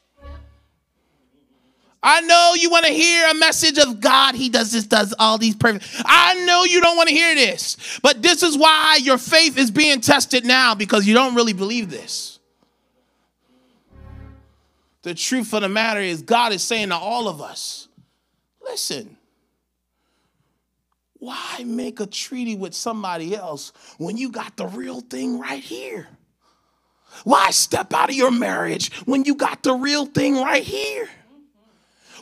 I 2.09 2.21
know 2.21 2.53
you 2.55 2.71
want 2.71 2.87
to 2.87 2.93
hear 2.93 3.29
a 3.29 3.35
message 3.35 3.79
of 3.79 4.01
God. 4.01 4.37
He 4.37 4.49
does 4.49 4.71
this, 4.71 4.85
does 4.85 5.13
all 5.19 5.39
these 5.39 5.57
perfect. 5.57 5.85
I 6.05 6.35
know 6.45 6.63
you 6.63 6.81
don't 6.81 6.97
want 6.97 7.09
to 7.09 7.15
hear 7.15 7.35
this, 7.35 7.99
but 8.01 8.23
this 8.23 8.45
is 8.45 8.57
why 8.57 9.01
your 9.03 9.19
faith 9.19 9.59
is 9.59 9.73
being 9.73 10.01
tested 10.01 10.47
now 10.47 10.77
because 10.77 11.05
you 11.05 11.15
don't 11.15 11.35
really 11.35 11.53
believe 11.53 11.91
this. 11.91 12.39
The 15.03 15.15
truth 15.15 15.53
of 15.53 15.63
the 15.63 15.69
matter 15.69 16.01
is, 16.01 16.23
God 16.23 16.53
is 16.53 16.63
saying 16.63 16.91
to 16.91 16.97
all 16.97 17.27
of 17.27 17.41
us 17.43 17.89
listen, 18.63 19.17
why 21.15 21.65
make 21.67 21.99
a 21.99 22.07
treaty 22.07 22.55
with 22.55 22.75
somebody 22.75 23.35
else 23.35 23.73
when 23.99 24.17
you 24.17 24.31
got 24.31 24.57
the 24.57 24.67
real 24.69 25.01
thing 25.01 25.41
right 25.41 25.63
here? 25.63 26.07
Why 27.25 27.51
step 27.51 27.93
out 27.93 28.11
of 28.11 28.15
your 28.15 28.31
marriage 28.31 28.95
when 29.07 29.25
you 29.25 29.35
got 29.35 29.65
the 29.65 29.75
real 29.75 30.07
thing 30.07 30.37
right 30.37 30.63
here? 30.63 31.09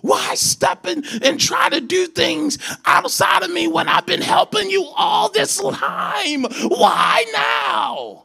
Why 0.04 0.34
step 0.34 0.86
in 0.86 1.02
and 1.22 1.40
try 1.40 1.70
to 1.70 1.80
do 1.80 2.06
things 2.06 2.58
outside 2.84 3.42
of 3.42 3.50
me 3.50 3.68
when 3.68 3.88
I've 3.88 4.04
been 4.04 4.20
helping 4.20 4.68
you 4.68 4.84
all 4.94 5.30
this 5.30 5.58
time? 5.58 6.42
Why 6.42 7.24
now? 7.32 8.24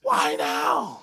Why 0.00 0.34
now? 0.36 1.02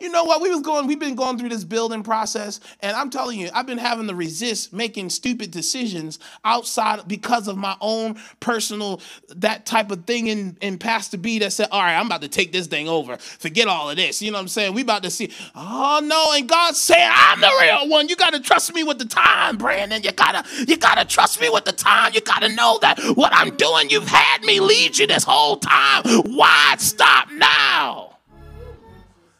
You 0.00 0.10
know 0.10 0.22
what? 0.22 0.40
We 0.40 0.48
was 0.48 0.60
going, 0.60 0.86
we've 0.86 1.00
been 1.00 1.16
going 1.16 1.38
through 1.38 1.48
this 1.48 1.64
building 1.64 2.04
process, 2.04 2.60
and 2.80 2.96
I'm 2.96 3.10
telling 3.10 3.40
you, 3.40 3.50
I've 3.52 3.66
been 3.66 3.78
having 3.78 4.06
to 4.06 4.14
resist 4.14 4.72
making 4.72 5.10
stupid 5.10 5.50
decisions 5.50 6.20
outside 6.44 7.08
because 7.08 7.48
of 7.48 7.56
my 7.56 7.76
own 7.80 8.16
personal 8.38 9.00
that 9.30 9.66
type 9.66 9.90
of 9.90 10.04
thing 10.04 10.28
in, 10.28 10.56
in 10.60 10.78
Pastor 10.78 11.18
B 11.18 11.40
that 11.40 11.52
said, 11.52 11.66
All 11.72 11.80
right, 11.80 11.96
I'm 11.96 12.06
about 12.06 12.22
to 12.22 12.28
take 12.28 12.52
this 12.52 12.68
thing 12.68 12.88
over. 12.88 13.16
Forget 13.16 13.66
all 13.66 13.90
of 13.90 13.96
this. 13.96 14.22
You 14.22 14.30
know 14.30 14.38
what 14.38 14.42
I'm 14.42 14.48
saying? 14.48 14.72
We 14.72 14.82
about 14.82 15.02
to 15.02 15.10
see. 15.10 15.32
Oh 15.56 16.00
no, 16.04 16.32
and 16.32 16.48
God 16.48 16.76
said, 16.76 17.10
I'm 17.12 17.40
the 17.40 17.50
real 17.60 17.88
one. 17.88 18.08
You 18.08 18.14
gotta 18.14 18.38
trust 18.38 18.72
me 18.72 18.84
with 18.84 19.00
the 19.00 19.04
time, 19.04 19.56
Brandon. 19.56 20.00
You 20.04 20.12
gotta, 20.12 20.44
you 20.68 20.76
gotta 20.76 21.06
trust 21.06 21.40
me 21.40 21.48
with 21.48 21.64
the 21.64 21.72
time. 21.72 22.12
You 22.14 22.20
gotta 22.20 22.54
know 22.54 22.78
that 22.82 23.00
what 23.16 23.32
I'm 23.34 23.56
doing, 23.56 23.90
you've 23.90 24.06
had 24.06 24.42
me 24.42 24.60
lead 24.60 24.96
you 24.96 25.08
this 25.08 25.24
whole 25.24 25.56
time. 25.56 26.04
Why 26.04 26.76
stop 26.78 27.32
now? 27.32 28.17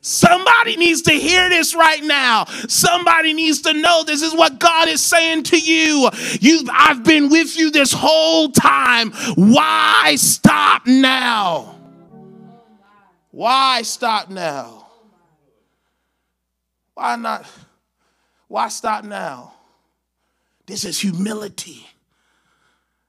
Somebody 0.08 0.76
needs 0.76 1.02
to 1.02 1.10
hear 1.12 1.50
this 1.50 1.74
right 1.74 2.02
now. 2.02 2.46
Somebody 2.66 3.34
needs 3.34 3.60
to 3.62 3.74
know 3.74 4.04
this 4.04 4.22
is 4.22 4.34
what 4.34 4.58
God 4.58 4.88
is 4.88 5.02
saying 5.02 5.42
to 5.44 5.58
you. 5.58 6.08
you 6.40 6.66
I've 6.72 7.04
been 7.04 7.28
with 7.28 7.58
you 7.58 7.70
this 7.70 7.92
whole 7.92 8.48
time. 8.48 9.10
Why 9.34 10.14
stop 10.16 10.86
now? 10.86 11.78
Why 13.32 13.82
stop 13.82 14.30
now? 14.30 14.86
Why 16.94 17.16
not? 17.16 17.44
Why 18.48 18.68
stop 18.68 19.04
now? 19.04 19.52
This 20.64 20.86
is 20.86 20.98
humility. 20.98 21.86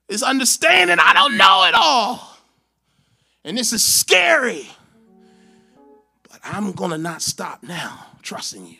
It's 0.09 0.21
understanding 0.21 0.97
I 0.99 1.13
don't 1.13 1.37
know 1.37 1.63
it 1.65 1.75
all. 1.75 2.37
And 3.45 3.57
this 3.57 3.71
is 3.71 3.85
scary. 3.85 4.67
But 6.41 6.55
I'm 6.55 6.71
going 6.71 6.91
to 6.91 6.97
not 6.97 7.21
stop 7.21 7.63
now, 7.63 8.05
trusting 8.21 8.65
you. 8.65 8.77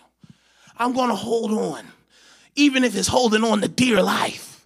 I'm 0.78 0.94
going 0.94 1.10
to 1.10 1.16
hold 1.16 1.52
on, 1.52 1.86
even 2.56 2.84
if 2.84 2.96
it's 2.96 3.08
holding 3.08 3.44
on 3.44 3.62
to 3.62 3.68
dear 3.68 4.02
life. 4.02 4.66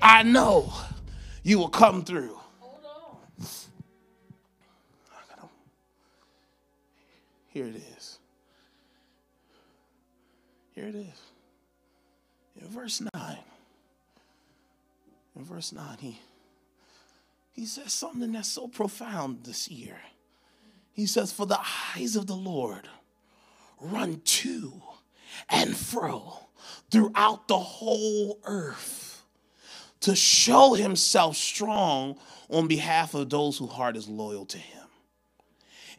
I 0.00 0.22
know 0.22 0.72
you 1.42 1.58
will 1.58 1.68
come 1.68 2.04
through. 2.04 2.38
Hold 2.60 2.84
on. 5.40 5.48
Here 7.48 7.66
it 7.66 7.76
is. 7.96 8.18
Here 10.74 10.86
it 10.86 10.94
is. 10.94 11.20
In 12.60 12.68
verse 12.68 13.02
9. 13.14 13.36
In 15.36 15.44
verse 15.44 15.72
9, 15.72 15.96
he, 16.00 16.20
he 17.52 17.66
says 17.66 17.92
something 17.92 18.30
that's 18.32 18.48
so 18.48 18.68
profound 18.68 19.44
this 19.44 19.68
year. 19.68 19.98
He 20.98 21.06
says, 21.06 21.30
For 21.30 21.46
the 21.46 21.60
eyes 21.94 22.16
of 22.16 22.26
the 22.26 22.34
Lord 22.34 22.88
run 23.80 24.20
to 24.24 24.82
and 25.48 25.76
fro 25.76 26.48
throughout 26.90 27.46
the 27.46 27.56
whole 27.56 28.40
earth 28.42 29.22
to 30.00 30.16
show 30.16 30.74
himself 30.74 31.36
strong 31.36 32.18
on 32.50 32.66
behalf 32.66 33.14
of 33.14 33.30
those 33.30 33.58
whose 33.58 33.70
heart 33.70 33.96
is 33.96 34.08
loyal 34.08 34.44
to 34.46 34.58
him. 34.58 34.88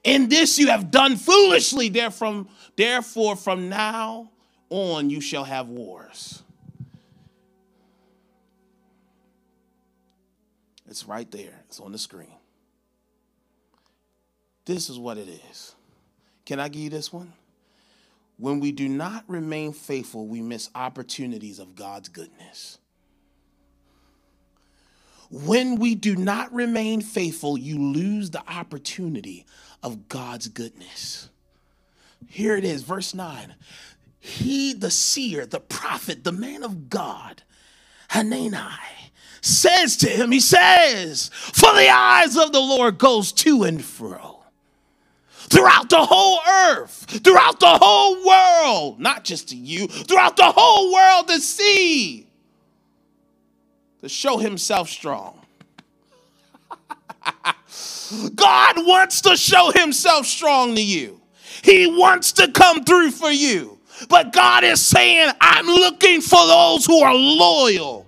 In 0.04 0.28
this 0.28 0.60
you 0.60 0.68
have 0.68 0.92
done 0.92 1.16
foolishly, 1.16 1.88
therefore, 1.88 3.38
from 3.38 3.70
now 3.70 4.30
on 4.70 5.10
you 5.10 5.22
shall 5.22 5.46
have 5.46 5.70
wars. 5.70 6.44
It's 10.90 11.06
right 11.06 11.32
there, 11.32 11.62
it's 11.70 11.80
on 11.80 11.94
the 11.94 11.98
screen. 11.98 12.39
This 14.70 14.92
is 14.92 15.00
what 15.00 15.18
it 15.18 15.30
is. 15.30 15.76
Can 16.46 16.60
I 16.60 16.70
give 16.70 16.84
you 16.84 16.92
this 16.92 17.12
one? 17.12 17.34
When 18.38 18.60
we 18.60 18.72
do 18.72 18.90
not 18.90 19.26
remain 19.28 19.74
faithful, 19.74 20.28
we 20.28 20.42
miss 20.42 20.70
opportunities 20.76 21.60
of 21.60 21.76
God's 21.76 22.10
goodness. 22.10 22.78
When 25.32 25.78
we 25.78 25.96
do 25.96 26.16
not 26.16 26.54
remain 26.54 27.02
faithful, 27.02 27.58
you 27.58 27.80
lose 27.80 28.32
the 28.32 28.44
opportunity 28.50 29.46
of 29.84 30.10
God's 30.10 30.50
goodness. 30.50 31.30
Here 32.28 32.56
it 32.58 32.66
is, 32.66 32.84
verse 32.84 33.14
9. 33.16 33.56
he, 34.20 34.74
the 34.74 34.92
seer, 34.92 35.46
the 35.46 35.60
prophet, 35.62 36.24
the 36.24 36.32
man 36.34 36.64
of 36.64 36.90
God, 36.90 37.44
Hanani, 38.10 38.60
says 39.42 39.98
to 39.98 40.10
him, 40.10 40.32
he 40.32 40.40
says, 40.40 41.32
For 41.34 41.74
the 41.74 41.90
eyes 41.90 42.38
of 42.38 42.52
the 42.54 42.62
Lord 42.62 43.00
goes 43.00 43.32
to 43.34 43.64
and 43.64 43.84
fro 43.84 44.39
throughout 45.50 45.90
the 45.90 46.06
whole 46.06 46.40
earth, 46.48 47.06
throughout 47.24 47.60
the 47.60 47.80
whole 47.82 48.26
world, 48.26 49.00
not 49.00 49.24
just 49.24 49.50
to 49.50 49.56
you, 49.56 49.88
throughout 49.88 50.38
the 50.38 50.52
whole 50.56 50.94
world 50.94 51.28
to 51.28 51.40
see, 51.40 52.28
to 54.02 54.10
show 54.10 54.38
himself 54.38 54.90
strong. 54.90 55.40
God 58.36 58.76
wants 58.78 59.22
to 59.22 59.36
show 59.36 59.72
himself 59.72 60.26
strong 60.26 60.76
to 60.76 60.84
you. 60.84 61.20
He 61.64 61.88
wants 61.88 62.32
to 62.34 62.52
come 62.52 62.84
through 62.84 63.12
for 63.12 63.30
you. 63.30 63.80
But 64.08 64.32
God 64.32 64.64
is 64.64 64.84
saying, 64.84 65.32
I'm 65.42 65.66
looking 65.66 66.22
for 66.22 66.46
those 66.48 66.86
who 66.86 67.02
are 67.02 67.14
loyal. 67.14 68.06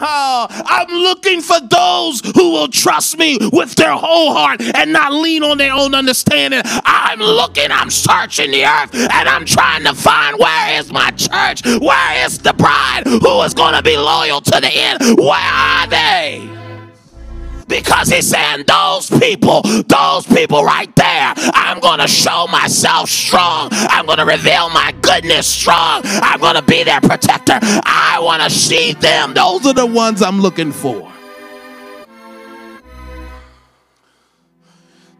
Oh, 0.00 0.46
I'm 0.48 0.88
looking 0.88 1.42
for 1.42 1.60
those 1.60 2.20
who 2.34 2.52
will 2.52 2.68
trust 2.68 3.18
me 3.18 3.38
with 3.52 3.74
their 3.74 3.92
whole 3.92 4.32
heart 4.34 4.60
and 4.60 4.92
not 4.92 5.12
lean 5.12 5.42
on 5.42 5.58
their 5.58 5.72
own 5.72 5.94
understanding. 5.94 6.62
I'm 6.64 7.18
looking, 7.18 7.70
I'm 7.70 7.90
searching 7.90 8.50
the 8.50 8.64
earth, 8.64 8.94
and 8.94 9.28
I'm 9.28 9.44
trying 9.44 9.84
to 9.84 9.94
find 9.94 10.38
where 10.38 10.80
is 10.80 10.90
my 10.92 11.10
church? 11.10 11.64
Where 11.80 12.26
is 12.26 12.38
the 12.38 12.54
bride 12.54 13.02
who 13.06 13.42
is 13.42 13.54
going 13.54 13.74
to 13.74 13.82
be 13.82 13.96
loyal 13.96 14.40
to 14.40 14.60
the 14.60 14.70
end? 14.72 15.18
Where 15.18 15.36
are 15.36 15.86
they? 15.86 16.59
Because 17.70 18.08
he's 18.08 18.28
saying, 18.28 18.64
Those 18.66 19.08
people, 19.08 19.62
those 19.62 20.26
people 20.26 20.64
right 20.64 20.94
there, 20.96 21.32
I'm 21.54 21.80
going 21.80 22.00
to 22.00 22.08
show 22.08 22.46
myself 22.48 23.08
strong. 23.08 23.68
I'm 23.72 24.04
going 24.04 24.18
to 24.18 24.26
reveal 24.26 24.68
my 24.70 24.92
goodness 25.00 25.46
strong. 25.46 26.02
I'm 26.04 26.40
going 26.40 26.56
to 26.56 26.62
be 26.62 26.82
their 26.82 27.00
protector. 27.00 27.58
I 27.62 28.18
want 28.20 28.42
to 28.42 28.50
see 28.50 28.92
them. 28.92 29.32
Those 29.32 29.64
are 29.66 29.72
the 29.72 29.86
ones 29.86 30.20
I'm 30.20 30.40
looking 30.40 30.72
for. 30.72 31.10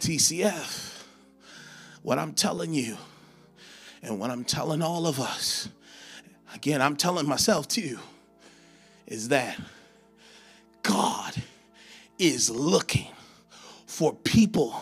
TCF, 0.00 1.04
what 2.02 2.18
I'm 2.18 2.32
telling 2.32 2.74
you, 2.74 2.96
and 4.02 4.18
what 4.18 4.30
I'm 4.30 4.44
telling 4.44 4.82
all 4.82 5.06
of 5.06 5.20
us, 5.20 5.68
again, 6.54 6.82
I'm 6.82 6.96
telling 6.96 7.28
myself 7.28 7.68
too, 7.68 7.98
is 9.06 9.28
that 9.28 9.58
God 10.82 11.34
is 12.20 12.50
looking 12.50 13.08
for 13.86 14.14
people 14.14 14.74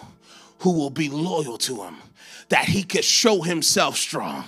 who 0.58 0.72
will 0.72 0.90
be 0.90 1.08
loyal 1.08 1.56
to 1.56 1.82
him 1.84 1.96
that 2.48 2.64
he 2.64 2.82
could 2.82 3.04
show 3.04 3.42
himself 3.42 3.96
strong. 3.96 4.44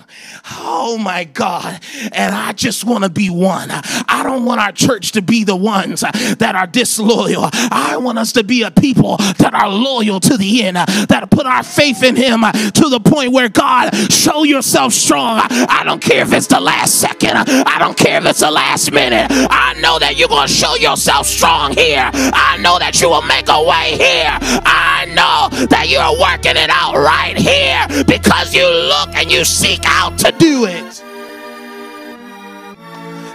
Oh 0.57 0.97
my 0.97 1.23
God. 1.23 1.79
And 2.11 2.33
I 2.33 2.51
just 2.53 2.83
want 2.83 3.03
to 3.03 3.09
be 3.09 3.29
one. 3.29 3.69
I 3.71 4.21
don't 4.23 4.43
want 4.43 4.59
our 4.59 4.71
church 4.71 5.11
to 5.13 5.21
be 5.21 5.43
the 5.43 5.55
ones 5.55 6.01
that 6.01 6.53
are 6.55 6.65
disloyal. 6.65 7.49
I 7.53 7.97
want 7.97 8.17
us 8.17 8.33
to 8.33 8.43
be 8.43 8.63
a 8.63 8.71
people 8.71 9.17
that 9.17 9.53
are 9.53 9.69
loyal 9.69 10.19
to 10.21 10.37
the 10.37 10.63
end, 10.63 10.77
that 10.77 11.27
put 11.29 11.45
our 11.45 11.63
faith 11.63 12.03
in 12.03 12.15
him 12.15 12.41
to 12.41 12.89
the 12.89 12.99
point 12.99 13.33
where 13.33 13.49
God, 13.49 13.93
show 14.11 14.43
yourself 14.43 14.93
strong. 14.93 15.39
I 15.51 15.83
don't 15.85 16.01
care 16.01 16.23
if 16.23 16.33
it's 16.33 16.47
the 16.47 16.59
last 16.59 16.95
second, 16.95 17.37
I 17.37 17.77
don't 17.77 17.97
care 17.97 18.17
if 18.17 18.25
it's 18.25 18.39
the 18.39 18.51
last 18.51 18.91
minute. 18.91 19.27
I 19.29 19.79
know 19.79 19.99
that 19.99 20.17
you're 20.17 20.27
going 20.27 20.47
to 20.47 20.53
show 20.53 20.75
yourself 20.75 21.27
strong 21.27 21.73
here. 21.73 22.09
I 22.13 22.57
know 22.61 22.79
that 22.79 22.99
you 22.99 23.09
will 23.09 23.21
make 23.21 23.47
a 23.47 23.61
way 23.61 23.97
here. 23.97 24.37
I 24.65 25.05
know 25.13 25.67
that 25.67 25.87
you're 25.87 26.19
working 26.19 26.57
it 26.57 26.69
out 26.71 26.95
right 26.95 27.37
here 27.37 27.90
because 28.05 28.53
you 28.53 28.67
look 28.67 29.09
and 29.15 29.31
you 29.31 29.43
seek 29.43 29.81
out 29.85 30.17
to 30.19 30.31
do 30.33 30.65
it. 30.65 31.03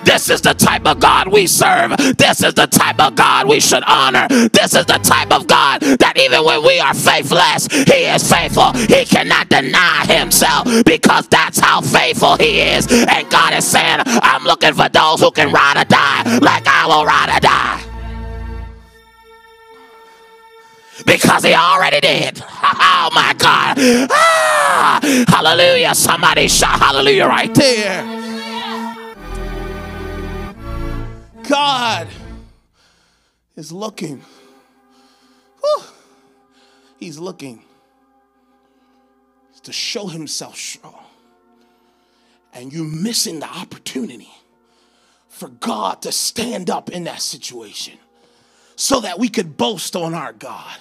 This 0.07 0.31
is 0.31 0.41
the 0.41 0.55
type 0.55 0.87
of 0.87 1.01
God 1.01 1.27
we 1.29 1.49
serve. 1.49 1.97
This 2.17 2.43
is 2.43 2.55
the 2.55 2.69
type 2.69 3.01
of 3.01 3.17
God 3.17 3.49
we 3.49 3.59
should 3.59 3.83
honor. 3.85 4.29
This 4.29 4.73
is 4.75 4.87
the 4.87 5.01
type 5.03 5.33
of 5.33 5.49
God 5.49 5.81
that 5.81 6.15
even 6.17 6.45
when 6.45 6.63
we 6.63 6.79
are 6.79 6.95
faithless, 6.95 7.67
He 7.67 8.07
is 8.07 8.31
faithful. 8.31 8.73
He 8.73 9.05
cannot 9.05 9.49
deny 9.49 10.07
Himself 10.07 10.69
because 10.85 11.27
that's 11.27 11.59
how 11.59 11.81
faithful 11.81 12.37
He 12.37 12.61
is. 12.61 12.87
And 12.91 13.29
God 13.31 13.55
is 13.55 13.67
saying, 13.67 14.03
I'm 14.07 14.45
looking 14.45 14.75
for 14.75 14.89
those 14.89 15.21
who 15.21 15.33
can 15.33 15.53
ride 15.53 15.77
or 15.77 15.85
die 15.85 16.39
like 16.39 16.67
I 16.69 16.87
will 16.87 17.05
ride 17.05 17.37
or 17.37 17.41
die. 17.41 17.76
Because 21.07 21.45
he 21.45 21.55
already 21.55 22.01
did. 22.01 22.43
Oh 22.99 23.11
my 23.15 23.35
God. 23.39 23.77
Ah, 24.11 24.99
hallelujah. 25.29 25.95
Somebody 25.95 26.49
shout 26.49 26.81
hallelujah 26.81 27.27
right 27.27 27.55
there. 27.55 28.03
God 31.49 32.09
is 33.55 33.71
looking. 33.71 34.23
Whew. 35.61 35.83
He's 36.99 37.19
looking 37.19 37.63
to 39.63 39.73
show 39.73 40.07
himself 40.07 40.57
strong. 40.57 41.05
And 42.53 42.73
you're 42.73 42.85
missing 42.85 43.41
the 43.41 43.49
opportunity 43.49 44.33
for 45.29 45.49
God 45.49 46.03
to 46.03 46.13
stand 46.13 46.71
up 46.71 46.89
in 46.89 47.05
that 47.05 47.21
situation 47.21 47.99
so 48.75 49.01
that 49.01 49.19
we 49.19 49.29
could 49.29 49.57
boast 49.57 49.95
on 49.95 50.15
our 50.15 50.33
God 50.33 50.79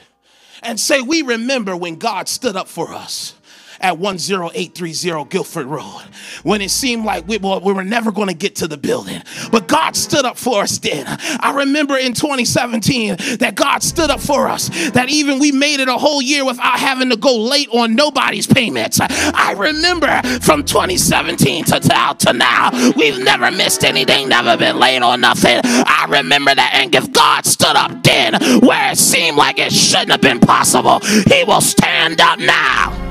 and 0.61 0.79
say, 0.79 1.01
We 1.01 1.21
remember 1.21 1.75
when 1.75 1.95
God 1.95 2.27
stood 2.27 2.55
up 2.55 2.67
for 2.67 2.91
us 2.91 3.33
at 3.79 3.97
10830 3.99 5.25
Guilford 5.29 5.67
Road 5.67 6.03
when 6.43 6.61
it 6.61 6.71
seemed 6.71 7.05
like 7.05 7.27
we, 7.27 7.37
well, 7.37 7.59
we 7.59 7.73
were 7.73 7.83
never 7.83 8.11
going 8.11 8.27
to 8.27 8.33
get 8.33 8.55
to 8.57 8.67
the 8.67 8.77
building. 8.77 9.21
But 9.51 9.67
God 9.67 9.95
stood 9.95 10.25
up 10.25 10.37
for 10.37 10.61
us 10.61 10.77
then. 10.77 11.05
I 11.39 11.53
remember 11.57 11.97
in 11.97 12.13
2017 12.13 13.37
that 13.39 13.55
God 13.55 13.83
stood 13.83 14.09
up 14.09 14.19
for 14.19 14.47
us, 14.47 14.69
that 14.91 15.09
even 15.09 15.39
we 15.39 15.51
made 15.51 15.79
it 15.79 15.87
a 15.87 15.97
whole 15.97 16.21
year 16.21 16.45
without 16.45 16.79
having 16.79 17.09
to 17.09 17.17
go 17.17 17.35
late 17.35 17.69
on 17.69 17.95
nobody's 17.95 18.47
payments. 18.47 18.99
I 19.01 19.55
remember 19.57 20.21
from 20.41 20.63
2017 20.63 21.65
to 21.65 21.79
to 21.79 22.33
now 22.33 22.69
we've 22.95 23.19
never 23.19 23.51
missed 23.51 23.83
anything, 23.83 24.29
never 24.29 24.57
been 24.57 24.77
late 24.77 25.01
on 25.01 25.21
nothing. 25.21 25.59
I 25.63 26.05
remember 26.09 26.53
that. 26.53 26.71
And 26.73 26.93
if 26.93 27.11
God 27.11 27.45
stood 27.45 27.75
up 27.75 28.03
then 28.03 28.33
where 28.61 28.91
it 28.91 28.97
seemed 28.97 29.37
like 29.37 29.59
it 29.59 29.71
shouldn't 29.71 30.11
have 30.11 30.21
been 30.21 30.39
possible, 30.39 30.99
He 30.99 31.43
will 31.43 31.61
stand 31.61 32.21
up 32.21 32.39
now. 32.39 33.04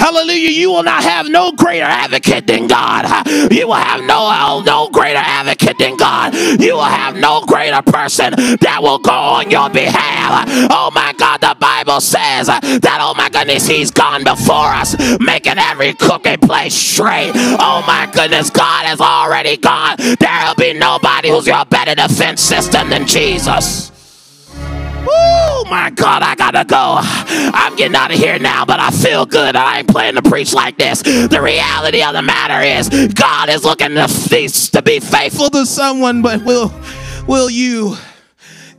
Hallelujah. 0.00 0.48
You 0.48 0.70
will 0.70 0.82
not 0.82 1.02
have 1.04 1.28
no 1.28 1.52
greater 1.52 1.84
advocate 1.84 2.46
than 2.46 2.66
God. 2.68 3.04
You 3.52 3.66
will 3.66 3.74
have 3.74 4.02
no, 4.04 4.16
oh, 4.32 4.62
no 4.64 4.88
greater 4.88 5.20
advocate 5.22 5.76
than 5.78 5.98
God. 5.98 6.34
You 6.34 6.74
will 6.74 6.82
have 6.82 7.16
no 7.16 7.42
greater 7.42 7.82
person 7.82 8.32
that 8.60 8.78
will 8.80 8.98
go 8.98 9.12
on 9.12 9.50
your 9.50 9.68
behalf. 9.68 10.48
Oh 10.70 10.90
my 10.94 11.12
God, 11.18 11.42
the 11.42 11.54
Bible 11.60 12.00
says 12.00 12.46
that, 12.46 12.98
oh 13.02 13.12
my 13.14 13.28
goodness, 13.28 13.66
He's 13.66 13.90
gone 13.90 14.24
before 14.24 14.72
us, 14.72 14.96
making 15.20 15.58
every 15.58 15.92
crooked 15.92 16.40
place 16.40 16.74
straight. 16.74 17.32
Oh 17.34 17.84
my 17.86 18.08
goodness, 18.10 18.48
God 18.48 18.86
has 18.86 19.02
already 19.02 19.58
gone. 19.58 19.96
There'll 19.98 20.54
be 20.54 20.72
nobody 20.72 21.28
who's 21.28 21.46
your 21.46 21.66
better 21.66 21.94
defense 21.94 22.40
system 22.40 22.88
than 22.88 23.06
Jesus. 23.06 23.92
Oh 25.62 25.66
my 25.68 25.90
God, 25.90 26.22
I 26.22 26.36
gotta 26.36 26.64
go. 26.64 27.00
I'm 27.02 27.76
getting 27.76 27.94
out 27.94 28.10
of 28.10 28.18
here 28.18 28.38
now, 28.38 28.64
but 28.64 28.80
I 28.80 28.90
feel 28.90 29.26
good. 29.26 29.54
I 29.54 29.80
ain't 29.80 29.88
planning 29.88 30.22
to 30.22 30.26
preach 30.26 30.54
like 30.54 30.78
this. 30.78 31.02
The 31.02 31.38
reality 31.42 32.02
of 32.02 32.14
the 32.14 32.22
matter 32.22 32.64
is, 32.64 33.12
God 33.12 33.50
is 33.50 33.62
looking 33.62 33.94
to, 33.96 34.08
feast, 34.08 34.72
to 34.72 34.80
be 34.80 35.00
faithful 35.00 35.50
to 35.50 35.66
someone, 35.66 36.22
but 36.22 36.42
will 36.44 36.72
will 37.26 37.50
you? 37.50 37.98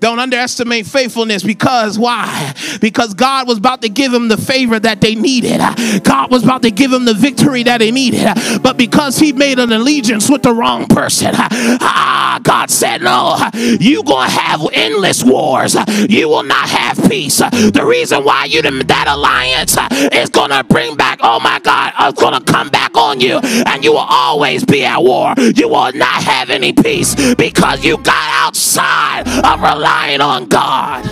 Don't 0.01 0.17
underestimate 0.17 0.87
faithfulness 0.87 1.43
because 1.43 1.99
why? 1.99 2.55
Because 2.81 3.13
God 3.13 3.47
was 3.47 3.59
about 3.59 3.83
to 3.83 3.89
give 3.89 4.11
him 4.11 4.29
the 4.29 4.35
favor 4.35 4.79
that 4.79 4.99
they 4.99 5.13
needed. 5.13 5.59
God 6.03 6.31
was 6.31 6.43
about 6.43 6.63
to 6.63 6.71
give 6.71 6.91
him 6.91 7.05
the 7.05 7.13
victory 7.13 7.61
that 7.61 7.77
they 7.77 7.91
needed. 7.91 8.27
But 8.63 8.77
because 8.77 9.19
he 9.19 9.31
made 9.31 9.59
an 9.59 9.71
allegiance 9.71 10.27
with 10.27 10.41
the 10.41 10.53
wrong 10.53 10.87
person, 10.87 11.35
ah, 11.35 12.39
God 12.41 12.71
said, 12.71 13.03
No, 13.03 13.37
you're 13.53 14.03
gonna 14.03 14.27
have 14.27 14.67
endless 14.73 15.23
wars. 15.23 15.77
You 16.09 16.29
will 16.29 16.43
not 16.43 16.67
have 16.67 16.97
peace. 17.07 17.37
The 17.37 17.85
reason 17.87 18.23
why 18.23 18.45
you 18.45 18.63
didn't, 18.63 18.87
that 18.87 19.05
alliance 19.07 19.77
is 20.15 20.31
gonna 20.31 20.63
bring 20.63 20.95
back, 20.97 21.19
oh 21.21 21.39
my 21.39 21.59
God, 21.59 21.93
it's 21.99 22.19
gonna 22.19 22.41
come 22.41 22.69
back 22.69 22.97
on 22.97 23.21
you, 23.21 23.37
and 23.37 23.83
you 23.83 23.91
will 23.91 23.99
always 23.99 24.65
be 24.65 24.83
at 24.83 25.03
war. 25.03 25.35
You 25.37 25.67
will 25.67 25.93
not 25.93 26.23
have 26.23 26.49
any 26.49 26.73
peace 26.73 27.35
because 27.35 27.85
you 27.85 27.97
got 27.97 28.47
outside 28.47 29.27
of 29.45 29.61
reliance 29.61 29.90
relying 29.91 30.21
on 30.21 30.45
God. 30.45 31.09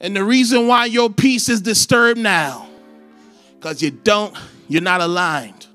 And 0.00 0.16
the 0.16 0.24
reason 0.24 0.66
why 0.66 0.86
your 0.86 1.10
peace 1.10 1.50
is 1.50 1.60
disturbed 1.60 2.18
now, 2.18 2.66
because 3.58 3.82
you 3.82 3.90
don't, 3.90 4.34
you're 4.66 4.80
not 4.80 5.02
aligned. 5.02 5.66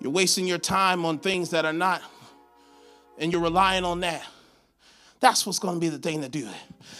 You're 0.00 0.12
wasting 0.12 0.46
your 0.46 0.58
time 0.58 1.04
on 1.04 1.18
things 1.18 1.50
that 1.50 1.66
are 1.66 1.74
not, 1.74 2.00
and 3.18 3.30
you're 3.32 3.42
relying 3.42 3.84
on 3.84 4.00
that. 4.00 4.24
That's 5.20 5.44
what's 5.44 5.58
going 5.58 5.74
to 5.74 5.80
be 5.80 5.90
the 5.90 5.98
thing 5.98 6.22
to 6.22 6.28
do. 6.28 6.48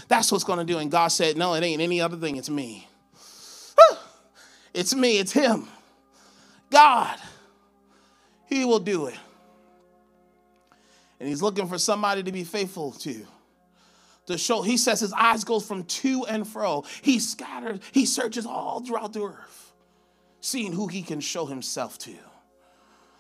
That's 0.09 0.31
what's 0.33 0.45
going 0.45 0.59
to 0.59 0.71
do. 0.71 0.79
And 0.79 0.91
God 0.91 1.09
said, 1.09 1.37
No, 1.37 1.55
it 1.55 1.63
ain't 1.63 1.81
any 1.81 2.01
other 2.01 2.17
thing. 2.17 2.37
It's 2.37 2.51
me. 2.51 2.89
It's 4.75 4.95
me. 4.95 5.19
It's 5.19 5.33
Him. 5.33 5.69
God. 6.71 7.19
He 8.47 8.65
will 8.65 8.79
do 8.79 9.07
it. 9.07 9.17
And 11.19 11.29
He's 11.29 11.43
looking 11.43 11.69
for 11.69 11.79
somebody 11.79 12.23
to 12.23 12.33
be 12.33 12.45
faithful 12.45 12.93
to. 12.93 13.27
To 14.27 14.37
show, 14.37 14.63
he 14.63 14.77
says 14.77 14.99
his 14.99 15.13
eyes 15.13 15.45
goes 15.45 15.65
from 15.65 15.85
to 15.85 16.27
and 16.27 16.47
fro. 16.47 16.85
He 17.03 17.21
scatters, 17.21 17.79
he 17.93 18.07
searches 18.07 18.45
all 18.45 18.81
throughout 18.81 19.13
the 19.13 19.23
earth, 19.23 19.73
seeing 20.41 20.73
who 20.73 20.89
he 20.89 21.03
can 21.03 21.21
show 21.21 21.47
himself 21.47 21.97
to. 21.99 22.15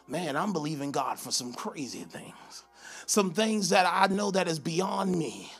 Man, 0.09 0.36
I'm 0.36 0.53
believing 0.53 0.90
God 0.90 1.20
for 1.20 1.30
some 1.30 1.53
crazy 1.53 2.01
things 2.01 2.64
some 3.07 3.30
things 3.32 3.70
that 3.70 3.86
I 3.88 4.12
know 4.12 4.32
that 4.32 4.49
is 4.49 4.59
beyond 4.59 5.16
me. 5.16 5.51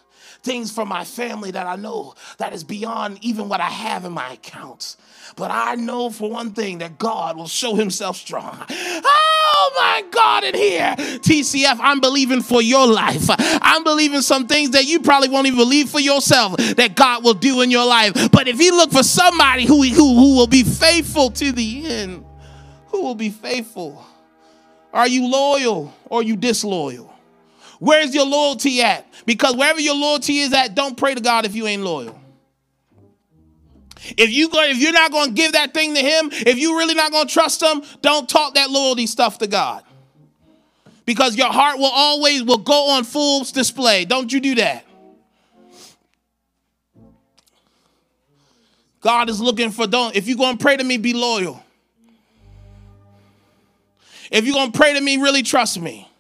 Things 0.43 0.71
for 0.71 0.85
my 0.85 1.05
family 1.05 1.53
that 1.53 1.67
I 1.67 1.77
know 1.77 2.15
that 2.39 2.53
is 2.53 2.63
beyond 2.63 3.19
even 3.23 3.49
what 3.49 3.61
I 3.61 3.71
have 3.71 4.05
in 4.05 4.13
my 4.13 4.33
accounts. 4.33 4.97
But 5.35 5.51
I 5.51 5.77
know 5.77 6.11
for 6.11 6.31
one 6.31 6.53
thing 6.53 6.79
that 6.79 6.99
God 6.99 7.37
will 7.37 7.49
show 7.49 7.75
himself 7.75 8.17
strong. 8.17 8.65
Oh 8.69 9.26
my 9.77 10.05
God, 10.11 10.45
in 10.45 10.55
here, 10.55 10.95
TCF, 10.97 11.79
I'm 11.81 12.01
believing 12.01 12.41
for 12.43 12.63
your 12.63 12.87
life. 12.87 13.27
I'm 13.29 13.85
believing 13.85 14.23
some 14.23 14.47
things 14.47 14.71
that 14.71 14.87
you 14.87 15.01
probably 15.01 15.29
won't 15.29 15.47
even 15.47 15.59
believe 15.59 15.91
for 15.91 16.01
yourself 16.01 16.57
that 16.57 16.95
God 16.95 17.23
will 17.23 17.35
do 17.35 17.61
in 17.61 17.71
your 17.71 17.87
life. 17.87 18.31
But 18.33 18.49
if 18.49 18.61
you 18.61 18.77
look 18.77 18.91
for 18.91 19.03
somebody 19.03 19.67
who, 19.67 19.83
who, 19.83 20.15
who 20.15 20.37
will 20.37 20.47
be 20.47 20.63
faithful 20.63 21.31
to 21.33 21.53
the 21.53 21.87
end, 21.87 22.25
who 22.89 23.03
will 23.03 23.15
be 23.15 23.31
faithful? 23.31 24.05
Are 24.93 25.07
you 25.07 25.29
loyal 25.29 25.95
or 26.07 26.23
you 26.23 26.37
disloyal? 26.37 27.13
Where's 27.79 28.15
your 28.15 28.25
loyalty 28.25 28.83
at? 28.83 29.07
Because 29.27 29.55
wherever 29.55 29.81
your 29.81 29.95
loyalty 29.95 30.39
is 30.39 30.53
at, 30.55 30.75
don't 30.75 30.97
pray 30.97 31.15
to 31.15 31.21
God 31.21 31.45
if 31.45 31.55
you 31.55 31.67
ain't 31.67 31.83
loyal. 31.83 32.19
If 34.17 34.31
you 34.31 34.49
go, 34.49 34.63
if 34.63 34.79
you're 34.79 34.93
not 34.93 35.11
going 35.11 35.29
to 35.29 35.35
give 35.35 35.53
that 35.53 35.75
thing 35.75 35.95
to 35.95 36.01
him, 36.01 36.31
if 36.33 36.59
you 36.59 36.79
really 36.79 36.95
not 36.95 37.13
going 37.13 37.27
to 37.27 37.33
trust 37.33 37.63
him, 37.63 37.83
don't 38.03 38.29
talk 38.29 38.55
that 38.55 38.71
loyalty 38.71 39.07
stuff 39.07 39.39
to 39.39 39.47
God. 39.47 39.83
Because 41.05 41.37
your 41.37 41.53
heart 41.53 41.79
will 41.79 41.91
always 41.93 42.43
will 42.43 42.59
go 42.59 42.91
on 42.91 43.05
full 43.05 43.45
display. 43.45 44.05
Don't 44.05 44.33
you 44.33 44.41
do 44.41 44.57
that. 44.57 44.85
God 49.01 49.29
is 49.31 49.41
looking 49.41 49.71
for 49.71 49.87
don't 49.87 50.17
if 50.17 50.27
you're 50.27 50.37
going 50.37 50.59
to 50.59 50.63
pray 50.63 50.77
to 50.77 50.83
me 50.83 50.97
be 50.97 51.13
loyal. 51.13 51.63
If 54.33 54.45
you're 54.45 54.55
going 54.55 54.73
to 54.73 54.77
pray 54.77 54.95
to 54.95 55.01
me 55.01 55.17
really 55.19 55.45
trust 55.45 55.81
me. 55.81 56.11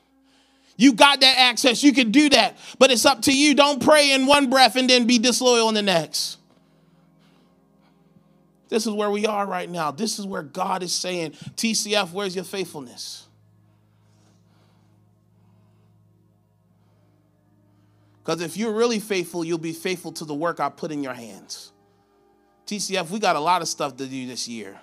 You 0.76 0.92
got 0.92 1.20
that 1.20 1.38
access. 1.38 1.82
You 1.82 1.92
can 1.92 2.10
do 2.10 2.28
that. 2.28 2.56
But 2.78 2.90
it's 2.90 3.06
up 3.06 3.22
to 3.22 3.36
you. 3.36 3.54
Don't 3.54 3.82
pray 3.82 4.12
in 4.12 4.26
one 4.26 4.50
breath 4.50 4.76
and 4.76 4.88
then 4.88 5.06
be 5.06 5.18
disloyal 5.18 5.68
in 5.68 5.74
the 5.74 5.82
next. 5.82 6.38
This 8.68 8.86
is 8.86 8.92
where 8.92 9.10
we 9.10 9.26
are 9.26 9.46
right 9.46 9.70
now. 9.70 9.90
This 9.90 10.18
is 10.18 10.26
where 10.26 10.42
God 10.42 10.82
is 10.82 10.92
saying, 10.92 11.32
TCF, 11.56 12.12
where's 12.12 12.34
your 12.34 12.44
faithfulness? 12.44 13.26
Because 18.24 18.40
if 18.40 18.56
you're 18.56 18.72
really 18.72 18.98
faithful, 18.98 19.44
you'll 19.44 19.58
be 19.58 19.72
faithful 19.72 20.10
to 20.12 20.24
the 20.24 20.34
work 20.34 20.58
I 20.58 20.68
put 20.68 20.90
in 20.90 21.00
your 21.00 21.14
hands. 21.14 21.70
TCF, 22.66 23.10
we 23.10 23.20
got 23.20 23.36
a 23.36 23.40
lot 23.40 23.62
of 23.62 23.68
stuff 23.68 23.96
to 23.98 24.06
do 24.06 24.26
this 24.26 24.48
year. 24.48 24.80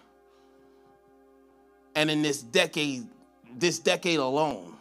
And 1.93 2.09
in 2.09 2.21
this 2.21 2.41
decade, 2.41 3.05
this 3.53 3.79
decade 3.79 4.19
alone, 4.19 4.77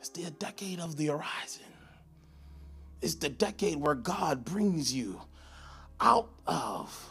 it's 0.00 0.08
the 0.08 0.30
decade 0.32 0.80
of 0.80 0.96
the 0.96 1.06
horizon. 1.06 1.62
It's 3.00 3.14
the 3.14 3.28
decade 3.28 3.76
where 3.76 3.94
God 3.94 4.44
brings 4.44 4.92
you 4.92 5.20
out 6.00 6.28
of 6.48 7.07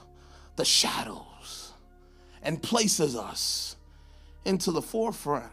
the 0.57 0.65
shadows 0.65 1.71
and 2.43 2.61
places 2.61 3.15
us 3.15 3.77
into 4.43 4.71
the 4.71 4.81
forefront. 4.81 5.51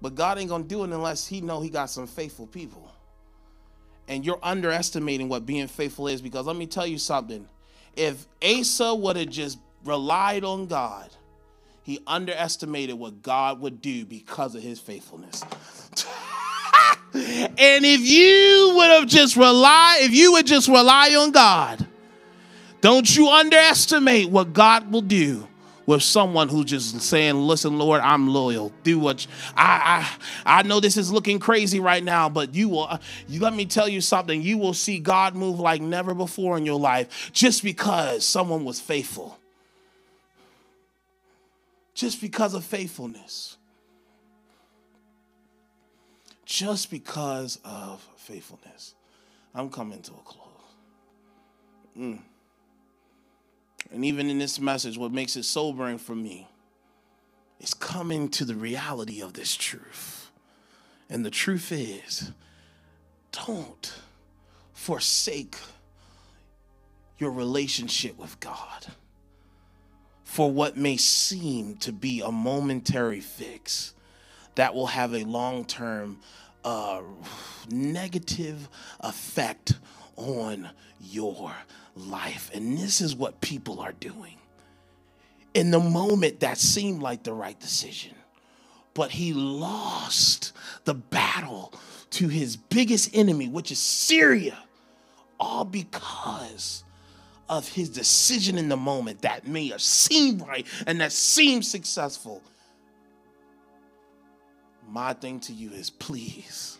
But 0.00 0.16
God 0.16 0.38
ain't 0.38 0.48
gonna 0.48 0.64
do 0.64 0.82
it 0.82 0.90
unless 0.90 1.26
He 1.26 1.40
know 1.40 1.60
He 1.60 1.70
got 1.70 1.90
some 1.90 2.08
faithful 2.08 2.46
people. 2.46 2.90
And 4.08 4.26
you're 4.26 4.40
underestimating 4.42 5.28
what 5.28 5.46
being 5.46 5.68
faithful 5.68 6.08
is 6.08 6.20
because 6.20 6.46
let 6.46 6.56
me 6.56 6.66
tell 6.66 6.86
you 6.86 6.98
something. 6.98 7.48
If 7.94 8.26
Asa 8.42 8.94
would 8.94 9.16
have 9.16 9.28
just 9.28 9.58
relied 9.84 10.44
on 10.44 10.66
God, 10.66 11.10
he 11.82 12.00
underestimated 12.06 12.98
what 12.98 13.22
God 13.22 13.60
would 13.60 13.80
do 13.80 14.04
because 14.04 14.54
of 14.54 14.62
his 14.62 14.80
faithfulness. 14.80 15.42
and 17.14 17.84
if 17.84 18.00
you 18.00 18.76
would 18.76 18.90
have 18.90 19.06
just 19.08 19.36
rely, 19.36 19.98
if 20.00 20.12
you 20.12 20.32
would 20.32 20.46
just 20.46 20.68
rely 20.68 21.14
on 21.14 21.32
God, 21.32 21.86
don't 22.82 23.16
you 23.16 23.30
underestimate 23.30 24.28
what 24.28 24.52
God 24.52 24.92
will 24.92 25.00
do 25.00 25.48
with 25.86 26.02
someone 26.02 26.50
who's 26.50 26.66
just 26.66 27.00
saying, 27.00 27.36
"Listen, 27.36 27.78
Lord, 27.78 28.02
I'm 28.02 28.28
loyal. 28.28 28.70
Do 28.82 28.98
what 28.98 29.24
you, 29.24 29.32
I 29.56 30.06
I 30.44 30.58
I 30.58 30.62
know 30.62 30.78
this 30.78 30.98
is 30.98 31.10
looking 31.10 31.38
crazy 31.38 31.80
right 31.80 32.04
now, 32.04 32.28
but 32.28 32.54
you 32.54 32.68
will. 32.68 33.00
You 33.26 33.40
let 33.40 33.54
me 33.54 33.64
tell 33.64 33.88
you 33.88 34.02
something. 34.02 34.42
You 34.42 34.58
will 34.58 34.74
see 34.74 34.98
God 34.98 35.34
move 35.34 35.58
like 35.58 35.80
never 35.80 36.12
before 36.12 36.58
in 36.58 36.66
your 36.66 36.78
life 36.78 37.30
just 37.32 37.62
because 37.62 38.26
someone 38.26 38.66
was 38.66 38.78
faithful 38.78 39.38
just 41.94 42.20
because 42.20 42.54
of 42.54 42.64
faithfulness. 42.64 43.56
Just 46.44 46.90
because 46.90 47.58
of 47.64 48.06
faithfulness. 48.16 48.94
I'm 49.54 49.70
coming 49.70 50.02
to 50.02 50.12
a 50.12 50.24
close. 50.24 50.48
Mm. 51.98 52.18
And 53.90 54.04
even 54.04 54.30
in 54.30 54.38
this 54.38 54.60
message, 54.60 54.96
what 54.96 55.12
makes 55.12 55.36
it 55.36 55.44
sobering 55.44 55.98
for 55.98 56.14
me 56.14 56.48
is 57.60 57.74
coming 57.74 58.28
to 58.30 58.44
the 58.44 58.54
reality 58.54 59.20
of 59.20 59.34
this 59.34 59.54
truth. 59.54 60.30
And 61.08 61.24
the 61.24 61.30
truth 61.30 61.72
is 61.72 62.32
don't 63.32 63.94
forsake 64.72 65.56
your 67.18 67.30
relationship 67.30 68.18
with 68.18 68.38
God 68.40 68.86
for 70.24 70.50
what 70.50 70.76
may 70.76 70.96
seem 70.96 71.76
to 71.76 71.92
be 71.92 72.20
a 72.20 72.32
momentary 72.32 73.20
fix 73.20 73.94
that 74.54 74.74
will 74.74 74.86
have 74.86 75.14
a 75.14 75.24
long 75.24 75.64
term 75.64 76.18
uh, 76.64 77.00
negative 77.70 78.68
effect 79.00 79.74
on 80.16 80.68
your 81.00 81.52
life. 81.96 82.50
And 82.54 82.76
this 82.76 83.00
is 83.00 83.14
what 83.14 83.40
people 83.40 83.80
are 83.80 83.92
doing. 83.92 84.36
In 85.54 85.70
the 85.70 85.80
moment, 85.80 86.40
that 86.40 86.58
seemed 86.58 87.02
like 87.02 87.22
the 87.22 87.34
right 87.34 87.58
decision, 87.58 88.14
but 88.94 89.10
he 89.10 89.32
lost 89.32 90.52
the 90.84 90.94
battle 90.94 91.74
to 92.10 92.28
his 92.28 92.56
biggest 92.56 93.14
enemy, 93.14 93.48
which 93.48 93.70
is 93.70 93.78
Syria, 93.78 94.58
all 95.38 95.64
because 95.64 96.84
of 97.48 97.68
his 97.68 97.90
decision 97.90 98.56
in 98.56 98.70
the 98.70 98.76
moment 98.76 99.22
that 99.22 99.46
may 99.46 99.68
have 99.68 99.82
seemed 99.82 100.40
right 100.46 100.66
and 100.86 101.00
that 101.00 101.12
seemed 101.12 101.66
successful. 101.66 102.42
My 104.88 105.12
thing 105.12 105.40
to 105.40 105.52
you 105.52 105.70
is 105.70 105.90
please, 105.90 106.78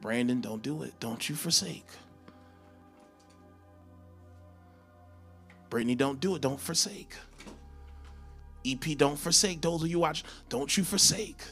Brandon, 0.00 0.42
don't 0.42 0.62
do 0.62 0.82
it. 0.82 0.98
Don't 1.00 1.26
you 1.28 1.34
forsake. 1.34 1.86
Brittany, 5.74 5.96
don't 5.96 6.20
do 6.20 6.36
it. 6.36 6.40
Don't 6.40 6.60
forsake. 6.60 7.16
EP, 8.64 8.96
don't 8.96 9.18
forsake. 9.18 9.60
Those 9.60 9.82
of 9.82 9.88
you 9.88 9.98
watch, 9.98 10.22
don't 10.48 10.76
you 10.76 10.84
forsake. 10.84 11.42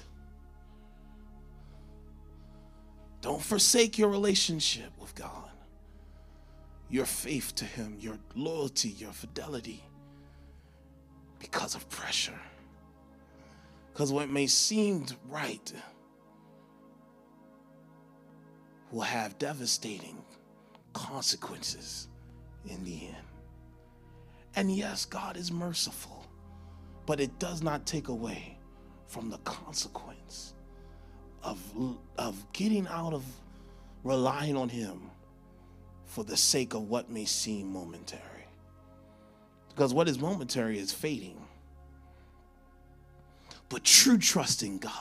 Don't 3.20 3.42
forsake 3.42 3.98
your 3.98 4.10
relationship 4.10 4.92
with 5.00 5.12
God 5.16 5.50
your 6.88 7.04
faith 7.04 7.52
to 7.56 7.64
Him, 7.64 7.96
your 7.98 8.16
loyalty, 8.36 8.90
your 8.90 9.10
fidelity 9.10 9.82
because 11.40 11.74
of 11.74 11.88
pressure. 11.88 12.38
Because 13.92 14.12
what 14.12 14.30
may 14.30 14.46
seem 14.46 15.04
right 15.28 15.72
will 18.92 19.00
have 19.00 19.36
devastating 19.40 20.22
consequences 20.92 22.06
in 22.68 22.84
the 22.84 23.08
end. 23.08 23.31
And 24.54 24.74
yes, 24.74 25.04
God 25.04 25.36
is 25.36 25.50
merciful, 25.50 26.26
but 27.06 27.20
it 27.20 27.38
does 27.38 27.62
not 27.62 27.86
take 27.86 28.08
away 28.08 28.58
from 29.06 29.30
the 29.30 29.38
consequence 29.38 30.54
of, 31.42 31.58
of 32.18 32.52
getting 32.52 32.86
out 32.86 33.12
of 33.12 33.24
relying 34.04 34.56
on 34.56 34.68
Him 34.68 35.10
for 36.04 36.24
the 36.24 36.36
sake 36.36 36.74
of 36.74 36.88
what 36.88 37.10
may 37.10 37.24
seem 37.24 37.72
momentary. 37.72 38.20
Because 39.68 39.94
what 39.94 40.08
is 40.08 40.18
momentary 40.18 40.78
is 40.78 40.92
fading. 40.92 41.40
But 43.70 43.84
true 43.84 44.18
trust 44.18 44.62
in 44.62 44.76
God 44.76 44.92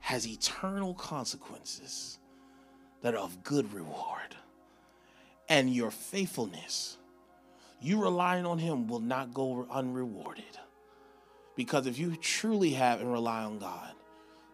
has 0.00 0.28
eternal 0.28 0.92
consequences 0.92 2.18
that 3.00 3.14
are 3.14 3.20
of 3.20 3.42
good 3.42 3.72
reward. 3.72 4.36
And 5.48 5.72
your 5.72 5.90
faithfulness, 5.90 6.97
you 7.80 8.02
relying 8.02 8.46
on 8.46 8.58
Him, 8.58 8.88
will 8.88 9.00
not 9.00 9.32
go 9.32 9.66
unrewarded. 9.70 10.44
Because 11.56 11.86
if 11.86 11.98
you 11.98 12.16
truly 12.16 12.70
have 12.70 13.00
and 13.00 13.12
rely 13.12 13.44
on 13.44 13.58
God, 13.58 13.92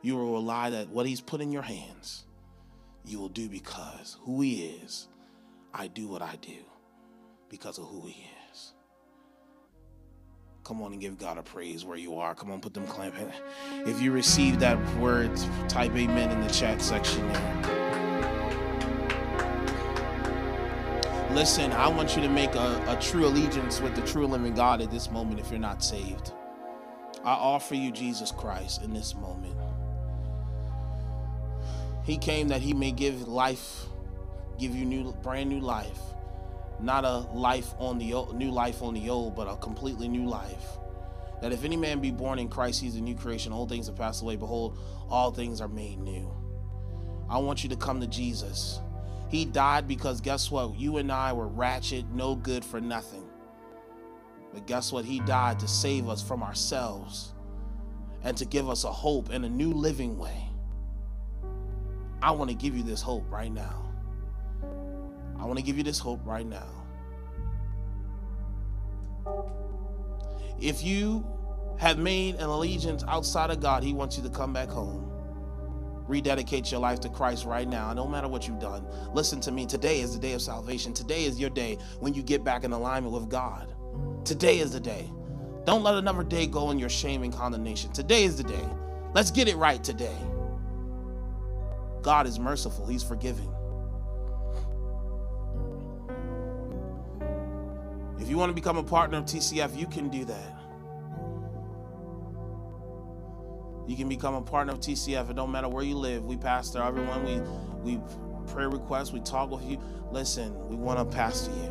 you 0.03 0.16
will 0.16 0.33
rely 0.33 0.70
that 0.70 0.89
what 0.89 1.07
He's 1.07 1.20
put 1.20 1.41
in 1.41 1.53
your 1.53 1.62
hands, 1.62 2.25
you 3.05 3.18
will 3.18 3.29
do 3.29 3.49
because 3.49 4.16
who 4.22 4.41
He 4.41 4.64
is. 4.66 5.09
I 5.72 5.89
do 5.89 6.07
what 6.07 6.22
I 6.22 6.37
do 6.41 6.59
because 7.49 7.79
of 7.79 7.87
who 7.87 8.07
He 8.07 8.27
is. 8.51 8.72
Come 10.64 10.81
on 10.81 10.93
and 10.93 11.01
give 11.01 11.18
God 11.18 11.37
a 11.37 11.43
praise 11.43 11.85
where 11.85 11.99
you 11.99 12.18
are. 12.18 12.35
Come 12.35 12.51
on, 12.51 12.61
put 12.61 12.72
them 12.72 12.87
clamp. 12.87 13.14
If 13.87 14.01
you 14.01 14.12
receive 14.12 14.61
that 14.61 14.79
word, 14.97 15.31
type 15.68 15.95
amen 15.95 16.31
in 16.31 16.41
the 16.41 16.53
chat 16.53 16.81
section 16.81 17.27
there. 17.29 18.03
Listen, 21.35 21.72
I 21.72 21.89
want 21.89 22.16
you 22.16 22.22
to 22.22 22.28
make 22.28 22.55
a, 22.55 22.85
a 22.89 22.97
true 23.01 23.26
allegiance 23.26 23.80
with 23.80 23.95
the 23.95 24.03
true 24.03 24.26
living 24.26 24.55
God 24.55 24.80
at 24.80 24.91
this 24.91 25.11
moment 25.11 25.41
if 25.41 25.51
you're 25.51 25.59
not 25.59 25.82
saved. 25.82 26.32
I 27.24 27.32
offer 27.32 27.74
you 27.74 27.91
Jesus 27.91 28.30
Christ 28.30 28.82
in 28.82 28.95
this 28.95 29.14
moment. 29.14 29.57
He 32.05 32.18
came 32.18 32.49
that 32.49 32.61
he 32.61 32.72
may 32.72 32.93
give 32.93 33.26
life, 33.26 33.87
give 34.59 34.74
you 34.74 34.85
new 34.85 35.12
brand 35.22 35.49
new 35.49 35.61
life 35.61 35.99
not 36.80 37.05
a 37.05 37.18
life 37.32 37.74
on 37.78 37.99
the 37.99 38.12
old, 38.14 38.37
new 38.37 38.51
life 38.51 38.82
on 38.82 38.95
the 38.95 39.09
old, 39.09 39.35
but 39.35 39.49
a 39.49 39.57
completely 39.57 40.09
new 40.09 40.26
life. 40.26 40.78
That 41.41 41.53
if 41.53 41.64
any 41.64 41.76
man 41.76 42.01
be 42.01 42.11
born 42.11 42.39
in 42.39 42.49
Christ, 42.49 42.80
he's 42.80 42.97
a 42.97 43.01
new 43.01 43.14
creation. 43.14 43.53
Old 43.53 43.68
things 43.68 43.87
have 43.87 43.97
passed 43.97 44.22
away. 44.22 44.37
Behold, 44.37 44.78
all 45.11 45.30
things 45.30 45.61
are 45.61 45.68
made 45.68 45.99
new. 45.99 46.30
I 47.28 47.39
want 47.39 47.62
you 47.62 47.70
to 47.70 47.76
come 47.76 48.01
to 48.01 48.07
Jesus. 48.07 48.80
He 49.29 49.45
died 49.45 49.89
because 49.89 50.20
guess 50.20 50.51
what? 50.51 50.77
You 50.77 50.99
and 50.99 51.11
I 51.11 51.33
were 51.33 51.49
ratchet, 51.49 52.07
no 52.12 52.37
good 52.37 52.64
for 52.64 52.81
nothing. 52.81 53.25
But 54.53 54.66
guess 54.66 54.93
what? 54.93 55.05
He 55.05 55.20
died 55.20 55.59
to 55.61 55.68
save 55.68 56.09
us 56.09 56.22
from 56.22 56.43
ourselves 56.43 57.33
and 58.22 58.37
to 58.37 58.45
give 58.45 58.68
us 58.68 58.85
a 58.85 58.93
hope 58.93 59.31
and 59.31 59.45
a 59.45 59.49
new 59.49 59.72
living 59.72 60.16
way. 60.16 60.49
I 62.22 62.31
want 62.31 62.51
to 62.51 62.57
give 62.57 62.77
you 62.77 62.83
this 62.83 63.03
hope 63.03 63.31
right 63.31 63.53
now. 63.53 63.83
I 65.39 65.45
want 65.45 65.59
to 65.59 65.64
give 65.64 65.77
you 65.77 65.83
this 65.83 65.99
hope 65.99 66.20
right 66.25 66.47
now. 66.47 66.68
If 70.61 70.83
you 70.83 71.27
have 71.79 71.99
made 71.99 72.37
an 72.37 72.45
allegiance 72.45 73.05
outside 73.09 73.51
of 73.51 73.61
God, 73.61 73.83
He 73.83 73.93
wants 73.93 74.16
you 74.16 74.22
to 74.22 74.31
come 74.31 74.53
back 74.53 74.68
home. 74.68 75.11
Rededicate 76.07 76.70
your 76.70 76.80
life 76.80 77.00
to 77.00 77.09
Christ 77.09 77.46
right 77.46 77.68
now. 77.68 77.92
No 77.92 78.07
matter 78.07 78.28
what 78.28 78.46
you've 78.46 78.59
done, 78.59 78.86
listen 79.12 79.40
to 79.42 79.52
me. 79.52 79.66
Today 79.66 80.00
is 80.00 80.12
the 80.14 80.20
day 80.20 80.32
of 80.32 80.42
salvation. 80.42 80.92
Today 80.92 81.24
is 81.24 81.40
your 81.40 81.50
day 81.50 81.78
when 82.00 82.14
you 82.14 82.22
get 82.22 82.44
back 82.44 82.64
in 82.64 82.72
alignment 82.72 83.14
with 83.14 83.28
God. 83.28 83.74
Today 84.24 84.59
is 84.59 84.72
the 84.72 84.80
day. 84.80 85.11
Don't 85.64 85.82
let 85.82 85.94
another 85.94 86.22
day 86.22 86.46
go 86.46 86.70
in 86.70 86.78
your 86.78 86.90
shame 86.90 87.22
and 87.22 87.32
condemnation. 87.32 87.90
Today 87.92 88.24
is 88.24 88.36
the 88.36 88.44
day. 88.44 88.68
Let's 89.14 89.30
get 89.30 89.48
it 89.48 89.57
right 89.57 89.82
today. 89.82 90.16
God 92.02 92.26
is 92.26 92.38
merciful, 92.38 92.86
He's 92.86 93.02
forgiving. 93.02 93.50
If 98.18 98.28
you 98.28 98.36
want 98.36 98.50
to 98.50 98.55
become 98.55 98.76
a 98.76 98.82
partner 98.82 99.18
of 99.18 99.24
TCF, 99.24 99.76
you 99.76 99.86
can 99.86 100.09
do 100.09 100.24
that. 100.26 100.63
You 103.87 103.97
can 103.97 104.09
become 104.09 104.35
a 104.35 104.43
partner 104.43 104.72
of 104.72 104.80
TCF. 104.80 105.30
It 105.30 105.37
don't 105.37 105.51
matter 105.51 105.68
where 105.68 105.85
you 105.85 105.97
live. 105.97 106.24
We 106.24 106.37
pastor 106.37 106.82
everyone. 106.82 107.24
We 107.24 107.41
we 107.97 108.01
pray 108.47 108.66
requests. 108.66 109.12
We 109.12 109.20
talk 109.20 109.51
with 109.51 109.64
you. 109.64 109.78
Listen, 110.11 110.68
we 110.68 110.76
want 110.76 110.99
to 110.99 111.16
pastor 111.16 111.53
you. 111.53 111.70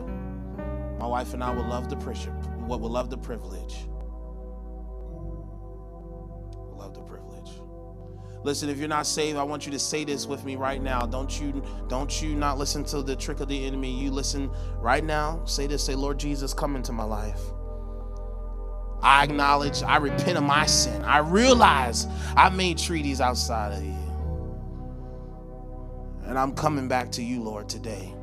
My 1.00 1.08
wife 1.08 1.34
and 1.34 1.44
I 1.44 1.54
would 1.54 1.66
love 1.66 1.90
the 1.90 1.96
privilege. 1.98 2.30
What 2.68 2.82
would 2.82 2.92
love 2.92 3.10
the 3.10 3.18
privilege. 3.18 3.88
Love 6.60 6.94
the 6.94 7.02
privilege. 7.02 7.50
Listen, 8.44 8.70
if 8.70 8.78
you're 8.78 8.88
not 8.88 9.08
saved, 9.08 9.38
I 9.38 9.44
want 9.44 9.66
you 9.66 9.72
to 9.72 9.80
say 9.80 10.04
this 10.04 10.28
with 10.28 10.46
me 10.46 10.56
right 10.56 10.82
now. 10.82 11.06
Don't 11.06 11.40
you 11.42 11.64
don't 11.88 12.22
you 12.22 12.36
not 12.36 12.58
listen 12.58 12.84
to 12.86 13.02
the 13.02 13.16
trick 13.16 13.40
of 13.40 13.48
the 13.48 13.66
enemy. 13.66 13.92
You 13.92 14.12
listen 14.12 14.52
right 14.78 15.04
now. 15.04 15.44
Say 15.46 15.68
this, 15.68 15.84
say, 15.84 15.96
Lord 15.96 16.20
Jesus, 16.20 16.54
come 16.54 16.76
into 16.76 16.92
my 16.92 17.06
life. 17.06 17.42
I 19.04 19.24
acknowledge, 19.26 19.84
I 19.84 19.98
repent 19.98 20.38
of 20.38 20.44
my 20.44 20.66
sin. 20.66 21.04
I 21.04 21.18
realize 21.20 22.08
I 22.38 22.50
made 22.50 22.78
treaties 22.78 23.20
outside 23.20 23.74
of 23.74 23.84
you. 23.84 23.94
And 26.26 26.40
I'm 26.40 26.54
coming 26.54 26.88
back 26.88 27.12
to 27.14 27.24
you, 27.24 27.44
Lord, 27.44 27.68
today. 27.68 28.14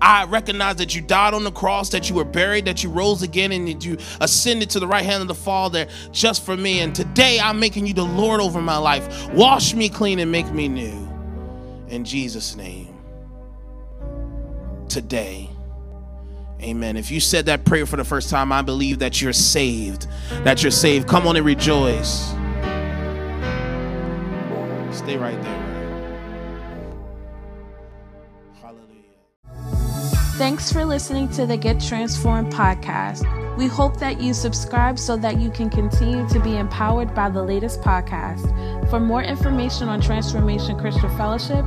I 0.00 0.24
recognize 0.26 0.76
that 0.76 0.94
you 0.94 1.00
died 1.00 1.34
on 1.34 1.44
the 1.44 1.50
cross, 1.50 1.90
that 1.90 2.08
you 2.08 2.14
were 2.16 2.24
buried, 2.24 2.66
that 2.66 2.84
you 2.84 2.90
rose 2.90 3.22
again, 3.22 3.52
and 3.52 3.66
that 3.68 3.84
you 3.84 3.98
ascended 4.20 4.70
to 4.70 4.80
the 4.80 4.86
right 4.86 5.04
hand 5.04 5.22
of 5.22 5.28
the 5.28 5.34
Father 5.34 5.86
just 6.12 6.44
for 6.44 6.56
me. 6.56 6.80
And 6.80 6.94
today 6.94 7.40
I'm 7.40 7.58
making 7.58 7.86
you 7.86 7.94
the 7.94 8.04
Lord 8.04 8.40
over 8.40 8.60
my 8.60 8.76
life. 8.76 9.28
Wash 9.32 9.74
me 9.74 9.88
clean 9.88 10.20
and 10.20 10.30
make 10.30 10.50
me 10.52 10.68
new. 10.68 11.08
In 11.88 12.04
Jesus' 12.04 12.54
name. 12.54 12.94
Today. 14.88 15.50
Amen. 16.62 16.96
If 16.96 17.10
you 17.10 17.20
said 17.20 17.46
that 17.46 17.64
prayer 17.64 17.86
for 17.86 17.96
the 17.96 18.04
first 18.04 18.30
time, 18.30 18.50
I 18.52 18.62
believe 18.62 18.98
that 19.00 19.20
you're 19.20 19.32
saved. 19.32 20.06
That 20.44 20.62
you're 20.62 20.70
saved. 20.70 21.06
Come 21.08 21.26
on 21.26 21.36
and 21.36 21.44
rejoice. 21.44 22.30
Stay 24.96 25.16
right 25.18 25.40
there. 25.42 25.60
Hallelujah. 28.62 29.02
Thanks 30.38 30.72
for 30.72 30.84
listening 30.84 31.28
to 31.32 31.44
the 31.44 31.56
Get 31.56 31.80
Transformed 31.80 32.52
podcast. 32.52 33.26
We 33.56 33.66
hope 33.66 33.98
that 33.98 34.20
you 34.20 34.34
subscribe 34.34 34.98
so 34.98 35.16
that 35.18 35.38
you 35.40 35.50
can 35.50 35.70
continue 35.70 36.28
to 36.28 36.40
be 36.40 36.56
empowered 36.56 37.14
by 37.14 37.28
the 37.28 37.42
latest 37.42 37.82
podcast. 37.82 38.90
For 38.90 38.98
more 38.98 39.22
information 39.22 39.88
on 39.88 40.00
Transformation 40.00 40.78
Christian 40.78 41.14
Fellowship, 41.16 41.64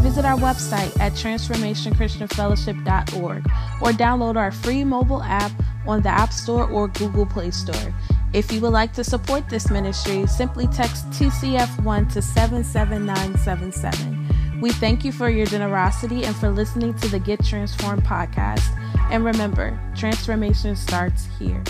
visit 0.00 0.24
our 0.24 0.38
website 0.38 0.98
at 0.98 1.12
transformationchristianfellowship.org 1.12 3.44
or 3.80 3.92
download 3.92 4.36
our 4.36 4.50
free 4.50 4.82
mobile 4.84 5.22
app 5.22 5.52
on 5.86 6.02
the 6.02 6.08
App 6.08 6.32
Store 6.32 6.68
or 6.68 6.88
Google 6.88 7.26
Play 7.26 7.50
Store. 7.50 7.94
If 8.32 8.52
you 8.52 8.60
would 8.60 8.72
like 8.72 8.92
to 8.94 9.04
support 9.04 9.48
this 9.48 9.70
ministry, 9.70 10.26
simply 10.26 10.66
text 10.68 11.08
TCF1 11.10 12.12
to 12.12 12.22
77977. 12.22 14.60
We 14.60 14.72
thank 14.72 15.04
you 15.04 15.12
for 15.12 15.30
your 15.30 15.46
generosity 15.46 16.24
and 16.24 16.36
for 16.36 16.50
listening 16.50 16.94
to 16.94 17.08
the 17.08 17.18
Get 17.18 17.44
Transformed 17.44 18.04
podcast. 18.04 18.76
And 19.10 19.24
remember, 19.24 19.76
transformation 19.96 20.76
starts 20.76 21.26
here. 21.38 21.64